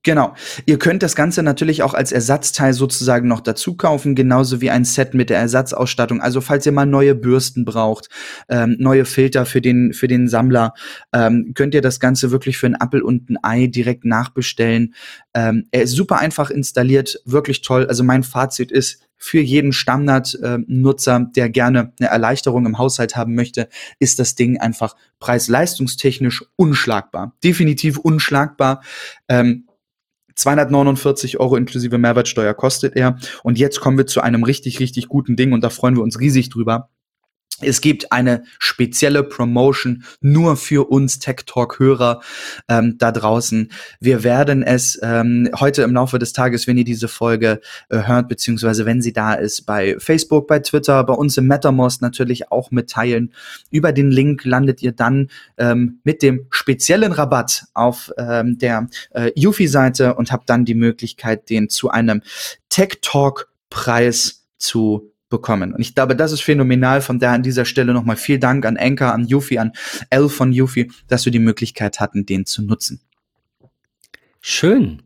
Genau. 0.04 0.36
Ihr 0.66 0.78
könnt 0.78 1.02
das 1.02 1.16
Ganze 1.16 1.44
natürlich 1.44 1.82
auch 1.82 1.94
als 1.94 2.12
Ersatzteil 2.12 2.74
sozusagen 2.74 3.28
noch 3.30 3.40
dazu 3.40 3.78
kaufen, 3.78 4.16
genauso 4.16 4.60
wie 4.60 4.70
ein 4.70 4.84
Set 4.84 5.14
mit 5.14 5.30
der 5.30 5.40
Ersatzausstattung. 5.40 6.22
Also 6.22 6.42
falls 6.42 6.66
ihr 6.66 6.74
mal 6.74 6.86
neue 6.86 7.16
Bürsten 7.16 7.64
braucht, 7.64 8.10
ähm, 8.50 8.76
neue 8.80 9.06
Filter 9.06 9.46
für 9.46 9.62
den, 9.62 9.94
für 9.94 10.10
den 10.10 10.28
Sammler, 10.28 10.74
ähm, 11.14 11.54
könnt 11.56 11.74
ihr 11.74 11.82
das 11.82 12.02
Ganze 12.02 12.32
wirklich 12.32 12.58
für 12.58 12.68
ein 12.68 12.78
Apple 12.80 13.04
und 13.04 13.30
ein 13.30 13.38
Ei 13.42 13.68
direkt 13.68 14.04
nachbestellen. 14.04 14.94
Ähm, 15.34 15.68
er 15.72 15.84
ist 15.84 15.96
super 15.96 16.20
einfach 16.20 16.50
installiert, 16.50 17.22
wirklich 17.24 17.62
toll. 17.62 17.88
Also 17.88 18.04
mein 18.04 18.24
Fazit 18.24 18.72
ist, 18.72 19.08
für 19.24 19.40
jeden 19.40 19.72
Standard-Nutzer, 19.72 21.32
der 21.34 21.50
gerne 21.50 21.94
eine 21.98 22.10
Erleichterung 22.10 22.66
im 22.66 22.78
Haushalt 22.78 23.16
haben 23.16 23.36
möchte, 23.36 23.70
ist 23.98 24.20
das 24.20 24.36
Ding 24.36 24.60
einfach 24.60 24.98
preis-leistungstechnisch 25.20 26.44
unschlagbar. 26.58 27.34
Definitiv 27.42 27.98
unschlagbar. 27.98 28.84
Ähm, 29.30 29.70
249 30.36 31.40
Euro 31.40 31.56
inklusive 31.56 31.98
Mehrwertsteuer 31.98 32.54
kostet 32.54 32.98
er. 32.98 33.18
Und 33.44 33.58
jetzt 33.58 33.80
kommen 33.80 33.98
wir 33.98 34.08
zu 34.08 34.20
einem 34.20 34.44
richtig, 34.44 34.82
richtig 34.82 35.08
guten 35.08 35.38
Ding 35.38 35.54
und 35.54 35.64
da 35.64 35.70
freuen 35.70 35.96
wir 35.96 36.04
uns 36.04 36.20
riesig 36.20 36.50
drüber. 36.50 36.90
Es 37.62 37.82
gibt 37.82 38.12
eine 38.12 38.44
spezielle 38.60 39.24
Promotion 39.24 40.04
nur 40.22 40.58
für 40.58 40.90
uns 40.90 41.20
Tech 41.20 41.44
Talk 41.46 41.80
Hörer 41.80 42.22
ähm, 42.68 42.98
da 42.98 43.12
draußen. 43.12 43.72
Wir 44.00 44.24
werden 44.24 44.64
es 44.64 45.00
ähm, 45.02 45.50
heute 45.60 45.84
im 45.84 45.94
Laufe 45.94 46.20
des 46.20 46.34
Tages, 46.34 46.68
wenn 46.68 46.78
ihr 46.78 46.84
diese 46.84 47.08
Folge 47.08 47.62
äh, 47.90 48.04
hört, 48.04 48.28
beziehungsweise 48.28 48.86
wenn 48.86 49.02
sie 49.02 49.14
da 49.14 49.34
ist, 49.34 49.66
bei 49.66 49.96
Facebook, 50.00 50.48
bei 50.48 50.60
Twitter, 50.60 51.04
bei 51.04 51.14
uns 51.14 51.38
im 51.38 51.48
MetaMost 51.48 52.02
natürlich 52.02 52.52
auch 52.52 52.72
mitteilen. 52.72 53.34
Über 53.72 53.92
den 53.92 54.12
Link 54.12 54.44
landet 54.46 54.82
ihr 54.82 54.92
dann 54.92 55.30
ähm, 55.58 56.00
mit 56.04 56.22
dem 56.22 56.48
speziellen 56.50 57.12
Rabatt 57.12 57.66
auf 57.74 58.12
ähm, 58.18 58.58
der 58.58 58.88
äh, 59.12 59.32
Yufi-Seite 59.36 60.16
und 60.16 60.32
habt 60.32 60.50
dann 60.50 60.66
die 60.66 60.76
Möglichkeit, 60.76 61.50
den 61.50 61.70
zu 61.70 61.90
einem 61.90 62.22
Tech 62.70 63.00
Talk 63.02 63.52
Preis 63.70 64.46
zu 64.58 65.13
bekommen. 65.34 65.74
Und 65.74 65.82
ich 65.82 65.96
glaube, 65.96 66.16
das 66.16 66.32
ist 66.32 66.44
phänomenal. 66.44 67.02
Von 67.02 67.18
daher 67.18 67.34
an 67.34 67.42
dieser 67.42 67.66
Stelle 67.66 67.92
nochmal 67.92 68.18
viel 68.18 68.38
Dank 68.38 68.68
an 68.68 68.78
Anker, 68.78 69.14
an 69.14 69.26
Yuffie, 69.26 69.58
an 69.58 69.72
L 70.12 70.30
von 70.30 70.54
Yuffie, 70.54 70.92
dass 71.08 71.26
wir 71.26 71.32
die 71.32 71.40
Möglichkeit 71.40 72.00
hatten, 72.00 72.28
den 72.28 72.46
zu 72.46 72.62
nutzen. 72.62 73.02
Schön. 74.40 75.02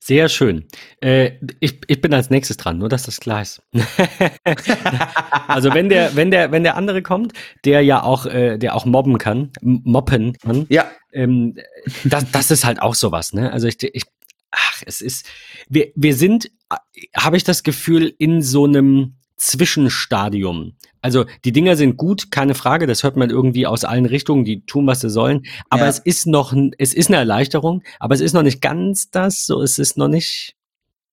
Sehr 0.00 0.28
schön. 0.28 0.66
Äh, 1.00 1.32
ich, 1.60 1.82
ich 1.86 2.00
bin 2.00 2.12
als 2.14 2.30
nächstes 2.30 2.56
dran, 2.56 2.78
nur 2.78 2.88
dass 2.88 3.04
das 3.04 3.20
klar 3.20 3.42
ist. 3.42 3.62
also 5.46 5.72
wenn 5.72 5.88
der, 5.88 6.16
wenn 6.16 6.30
der, 6.30 6.50
wenn 6.50 6.64
der 6.64 6.76
andere 6.76 7.02
kommt, 7.02 7.32
der 7.64 7.82
ja 7.82 8.02
auch, 8.02 8.26
äh, 8.26 8.58
der 8.58 8.74
auch 8.74 8.86
mobben 8.86 9.18
kann, 9.18 9.52
moppen 9.60 10.32
kann, 10.32 10.66
ja. 10.68 10.90
ähm, 11.12 11.56
das, 12.04 12.30
das 12.32 12.50
ist 12.50 12.64
halt 12.64 12.82
auch 12.82 12.94
sowas, 12.94 13.32
ne? 13.34 13.52
Also 13.52 13.68
ich, 13.68 13.76
ich 13.82 14.04
ach, 14.50 14.82
es 14.86 15.00
ist, 15.00 15.26
wir, 15.68 15.92
wir 15.94 16.14
sind, 16.14 16.46
äh, 16.70 16.76
habe 17.16 17.36
ich 17.36 17.44
das 17.44 17.62
Gefühl, 17.62 18.14
in 18.18 18.40
so 18.42 18.64
einem 18.64 19.17
Zwischenstadium. 19.38 20.74
Also 21.00 21.24
die 21.44 21.52
Dinger 21.52 21.76
sind 21.76 21.96
gut, 21.96 22.30
keine 22.30 22.54
Frage, 22.54 22.86
das 22.86 23.02
hört 23.02 23.16
man 23.16 23.30
irgendwie 23.30 23.66
aus 23.66 23.84
allen 23.84 24.04
Richtungen, 24.04 24.44
die 24.44 24.66
tun, 24.66 24.86
was 24.86 25.00
sie 25.00 25.10
sollen. 25.10 25.46
Aber 25.70 25.82
ja. 25.82 25.88
es 25.88 26.00
ist 26.00 26.26
noch, 26.26 26.54
es 26.76 26.92
ist 26.92 27.08
eine 27.08 27.18
Erleichterung, 27.18 27.82
aber 28.00 28.14
es 28.14 28.20
ist 28.20 28.32
noch 28.32 28.42
nicht 28.42 28.60
ganz 28.60 29.10
das, 29.10 29.46
so 29.46 29.62
es 29.62 29.78
ist 29.78 29.96
noch 29.96 30.08
nicht 30.08 30.56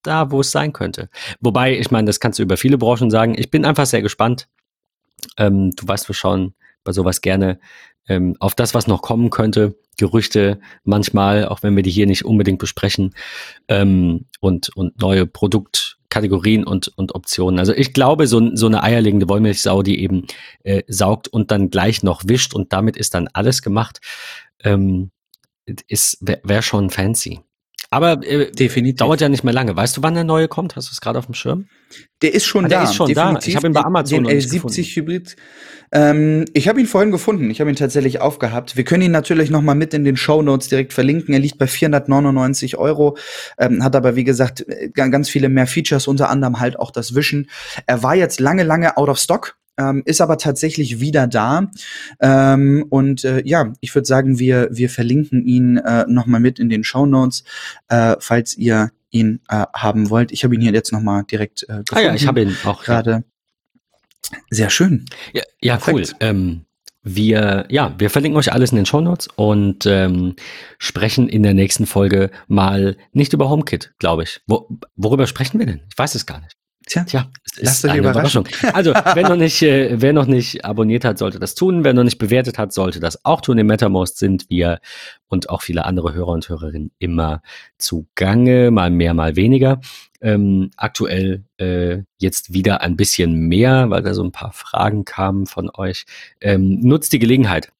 da, 0.01 0.31
wo 0.31 0.41
es 0.41 0.51
sein 0.51 0.73
könnte. 0.73 1.09
Wobei, 1.39 1.77
ich 1.77 1.91
meine, 1.91 2.07
das 2.07 2.19
kannst 2.19 2.39
du 2.39 2.43
über 2.43 2.57
viele 2.57 2.77
Branchen 2.77 3.09
sagen. 3.09 3.35
Ich 3.37 3.51
bin 3.51 3.65
einfach 3.65 3.85
sehr 3.85 4.01
gespannt. 4.01 4.47
Ähm, 5.37 5.71
du 5.75 5.87
weißt, 5.87 6.09
wir 6.09 6.15
schauen 6.15 6.53
bei 6.83 6.91
sowas 6.91 7.21
gerne 7.21 7.59
ähm, 8.07 8.35
auf 8.39 8.55
das, 8.55 8.73
was 8.73 8.87
noch 8.87 9.01
kommen 9.01 9.29
könnte. 9.29 9.75
Gerüchte 9.97 10.59
manchmal, 10.83 11.45
auch 11.47 11.63
wenn 11.63 11.75
wir 11.75 11.83
die 11.83 11.91
hier 11.91 12.05
nicht 12.05 12.25
unbedingt 12.25 12.59
besprechen. 12.59 13.15
Ähm, 13.67 14.25
und, 14.39 14.75
und 14.75 14.99
neue 15.01 15.25
Produkt, 15.25 15.84
Kategorien 16.15 16.63
und, 16.63 16.87
und 16.97 17.13
Optionen. 17.13 17.59
Also 17.59 17.73
ich 17.73 17.91
glaube, 17.91 18.27
so, 18.27 18.55
so 18.55 18.67
eine 18.67 18.83
eierlegende 18.83 19.27
Wollmilchsau, 19.27 19.83
die 19.83 19.99
eben 19.99 20.27
äh, 20.63 20.81
saugt 20.87 21.27
und 21.27 21.51
dann 21.51 21.69
gleich 21.69 22.03
noch 22.03 22.23
wischt 22.25 22.53
und 22.53 22.71
damit 22.71 22.95
ist 22.95 23.15
dann 23.15 23.27
alles 23.33 23.61
gemacht, 23.61 23.99
ähm, 24.63 25.11
ist 25.89 26.19
wäre 26.21 26.39
wär 26.45 26.61
schon 26.61 26.89
fancy. 26.89 27.41
Aber 27.89 28.23
äh, 28.23 28.51
Definitiv. 28.51 28.97
dauert 28.97 29.21
ja 29.21 29.29
nicht 29.29 29.43
mehr 29.43 29.53
lange. 29.53 29.75
Weißt 29.75 29.97
du, 29.97 30.03
wann 30.03 30.15
der 30.15 30.23
neue 30.23 30.47
kommt? 30.47 30.75
Hast 30.75 30.89
du 30.89 30.93
es 30.93 31.01
gerade 31.01 31.19
auf 31.19 31.25
dem 31.25 31.35
Schirm? 31.35 31.67
Der 32.21 32.33
ist 32.33 32.45
schon 32.45 32.65
ah, 32.65 32.67
der 32.67 32.79
da. 32.79 32.83
Ist 32.85 32.95
schon 32.95 33.07
Definitiv. 33.07 33.43
da. 33.43 33.47
Ich 33.47 33.55
habe 33.55 33.67
ihn 33.67 33.73
bei 33.73 33.81
Amazon 33.81 34.23
den 34.23 34.39
L70 34.39 34.95
Hybrid. 34.95 35.35
Ähm, 35.91 36.45
ich 36.53 36.67
habe 36.67 36.79
ihn 36.79 36.87
vorhin 36.87 37.11
gefunden. 37.11 37.49
Ich 37.49 37.59
habe 37.59 37.69
ihn 37.69 37.75
tatsächlich 37.75 38.21
aufgehabt. 38.21 38.75
Wir 38.75 38.83
können 38.83 39.03
ihn 39.03 39.11
natürlich 39.11 39.49
noch 39.49 39.61
mal 39.61 39.75
mit 39.75 39.93
in 39.93 40.03
den 40.03 40.17
Show 40.17 40.41
Notes 40.41 40.67
direkt 40.67 40.93
verlinken. 40.93 41.33
Er 41.33 41.39
liegt 41.39 41.57
bei 41.57 41.67
499 41.67 42.77
Euro, 42.77 43.17
ähm, 43.57 43.83
hat 43.83 43.95
aber 43.95 44.15
wie 44.15 44.23
gesagt 44.23 44.67
äh, 44.67 44.89
ganz 44.89 45.29
viele 45.29 45.49
mehr 45.49 45.67
Features, 45.67 46.07
unter 46.07 46.29
anderem 46.29 46.59
halt 46.59 46.79
auch 46.79 46.91
das 46.91 47.15
Wischen. 47.15 47.49
Er 47.85 48.03
war 48.03 48.15
jetzt 48.15 48.39
lange, 48.39 48.63
lange 48.63 48.97
out 48.97 49.09
of 49.09 49.19
stock. 49.19 49.57
Ähm, 49.77 50.03
ist 50.05 50.21
aber 50.21 50.37
tatsächlich 50.37 50.99
wieder 50.99 51.27
da. 51.27 51.69
Ähm, 52.19 52.85
und 52.89 53.25
äh, 53.25 53.41
ja, 53.45 53.73
ich 53.81 53.93
würde 53.93 54.05
sagen, 54.05 54.39
wir, 54.39 54.69
wir 54.71 54.89
verlinken 54.89 55.45
ihn 55.45 55.77
äh, 55.77 56.05
nochmal 56.07 56.39
mit 56.39 56.59
in 56.59 56.69
den 56.69 56.83
Show 56.83 57.05
Notes, 57.05 57.43
äh, 57.89 58.15
falls 58.19 58.55
ihr 58.55 58.91
ihn 59.11 59.41
äh, 59.49 59.65
haben 59.73 60.09
wollt. 60.09 60.31
Ich 60.31 60.43
habe 60.43 60.55
ihn 60.55 60.61
hier 60.61 60.73
jetzt 60.73 60.91
nochmal 60.91 61.23
direkt 61.23 61.63
äh, 61.63 61.83
gefunden. 61.83 61.95
Ah 61.95 62.01
ja, 62.01 62.13
ich 62.13 62.27
habe 62.27 62.41
ihn 62.41 62.55
auch 62.65 62.83
gerade. 62.83 63.23
Sehr 64.49 64.69
schön. 64.69 65.05
Ja, 65.33 65.43
ja 65.61 65.79
cool. 65.87 66.03
Ähm, 66.19 66.65
wir, 67.03 67.65
ja, 67.69 67.93
wir 67.99 68.09
verlinken 68.09 68.37
euch 68.37 68.51
alles 68.51 68.71
in 68.71 68.77
den 68.77 68.87
Show 68.87 68.99
Notes 68.99 69.27
und 69.35 69.85
ähm, 69.85 70.35
sprechen 70.79 71.29
in 71.29 71.43
der 71.43 71.53
nächsten 71.53 71.85
Folge 71.85 72.31
mal 72.47 72.97
nicht 73.13 73.33
über 73.33 73.47
HomeKit, 73.47 73.93
glaube 73.99 74.23
ich. 74.23 74.41
Wo, 74.47 74.67
worüber 74.95 75.27
sprechen 75.27 75.59
wir 75.59 75.67
denn? 75.67 75.81
Ich 75.87 75.97
weiß 75.97 76.15
es 76.15 76.25
gar 76.25 76.41
nicht. 76.41 76.57
Tja, 76.85 77.03
Tja 77.03 77.31
es 77.61 77.71
ist 77.71 77.85
eine 77.85 77.99
Überraschung. 77.99 78.47
Also, 78.73 78.93
wer 79.13 79.29
noch, 79.29 79.35
nicht, 79.35 79.61
äh, 79.61 80.01
wer 80.01 80.13
noch 80.13 80.25
nicht 80.25 80.65
abonniert 80.65 81.05
hat, 81.05 81.17
sollte 81.17 81.39
das 81.39 81.55
tun. 81.55 81.83
Wer 81.83 81.93
noch 81.93 82.03
nicht 82.03 82.17
bewertet 82.17 82.57
hat, 82.57 82.73
sollte 82.73 82.99
das 82.99 83.23
auch 83.25 83.41
tun. 83.41 83.57
Im 83.57 83.67
MetaMost 83.67 84.17
sind 84.17 84.49
wir 84.49 84.79
und 85.27 85.49
auch 85.49 85.61
viele 85.61 85.85
andere 85.85 86.13
Hörer 86.13 86.29
und 86.29 86.49
Hörerinnen 86.49 86.91
immer 86.99 87.41
zugange, 87.77 88.71
mal 88.71 88.89
mehr, 88.91 89.13
mal 89.13 89.35
weniger. 89.35 89.79
Ähm, 90.21 90.71
aktuell 90.77 91.43
äh, 91.57 91.99
jetzt 92.17 92.53
wieder 92.53 92.81
ein 92.81 92.95
bisschen 92.95 93.33
mehr, 93.47 93.89
weil 93.89 94.01
da 94.01 94.13
so 94.13 94.23
ein 94.23 94.31
paar 94.31 94.51
Fragen 94.51 95.05
kamen 95.05 95.45
von 95.45 95.69
euch. 95.73 96.05
Ähm, 96.41 96.81
nutzt 96.81 97.13
die 97.13 97.19
Gelegenheit 97.19 97.71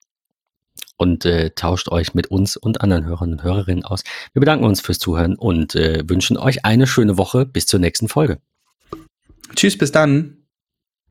und 0.98 1.26
äh, 1.26 1.52
tauscht 1.52 1.90
euch 1.90 2.14
mit 2.14 2.28
uns 2.28 2.56
und 2.58 2.82
anderen 2.82 3.06
Hörern 3.06 3.34
und 3.34 3.44
Hörerinnen 3.44 3.84
aus. 3.84 4.04
Wir 4.34 4.40
bedanken 4.40 4.66
uns 4.66 4.82
fürs 4.82 5.00
Zuhören 5.00 5.36
und 5.36 5.76
äh, 5.76 6.04
wünschen 6.08 6.38
euch 6.38 6.66
eine 6.66 6.88
schöne 6.88 7.18
Woche. 7.18 7.46
Bis 7.46 7.66
zur 7.66 7.80
nächsten 7.80 8.08
Folge. 8.08 8.40
Tschüss, 9.54 9.78
bis 9.78 9.92
dann. 9.92 10.45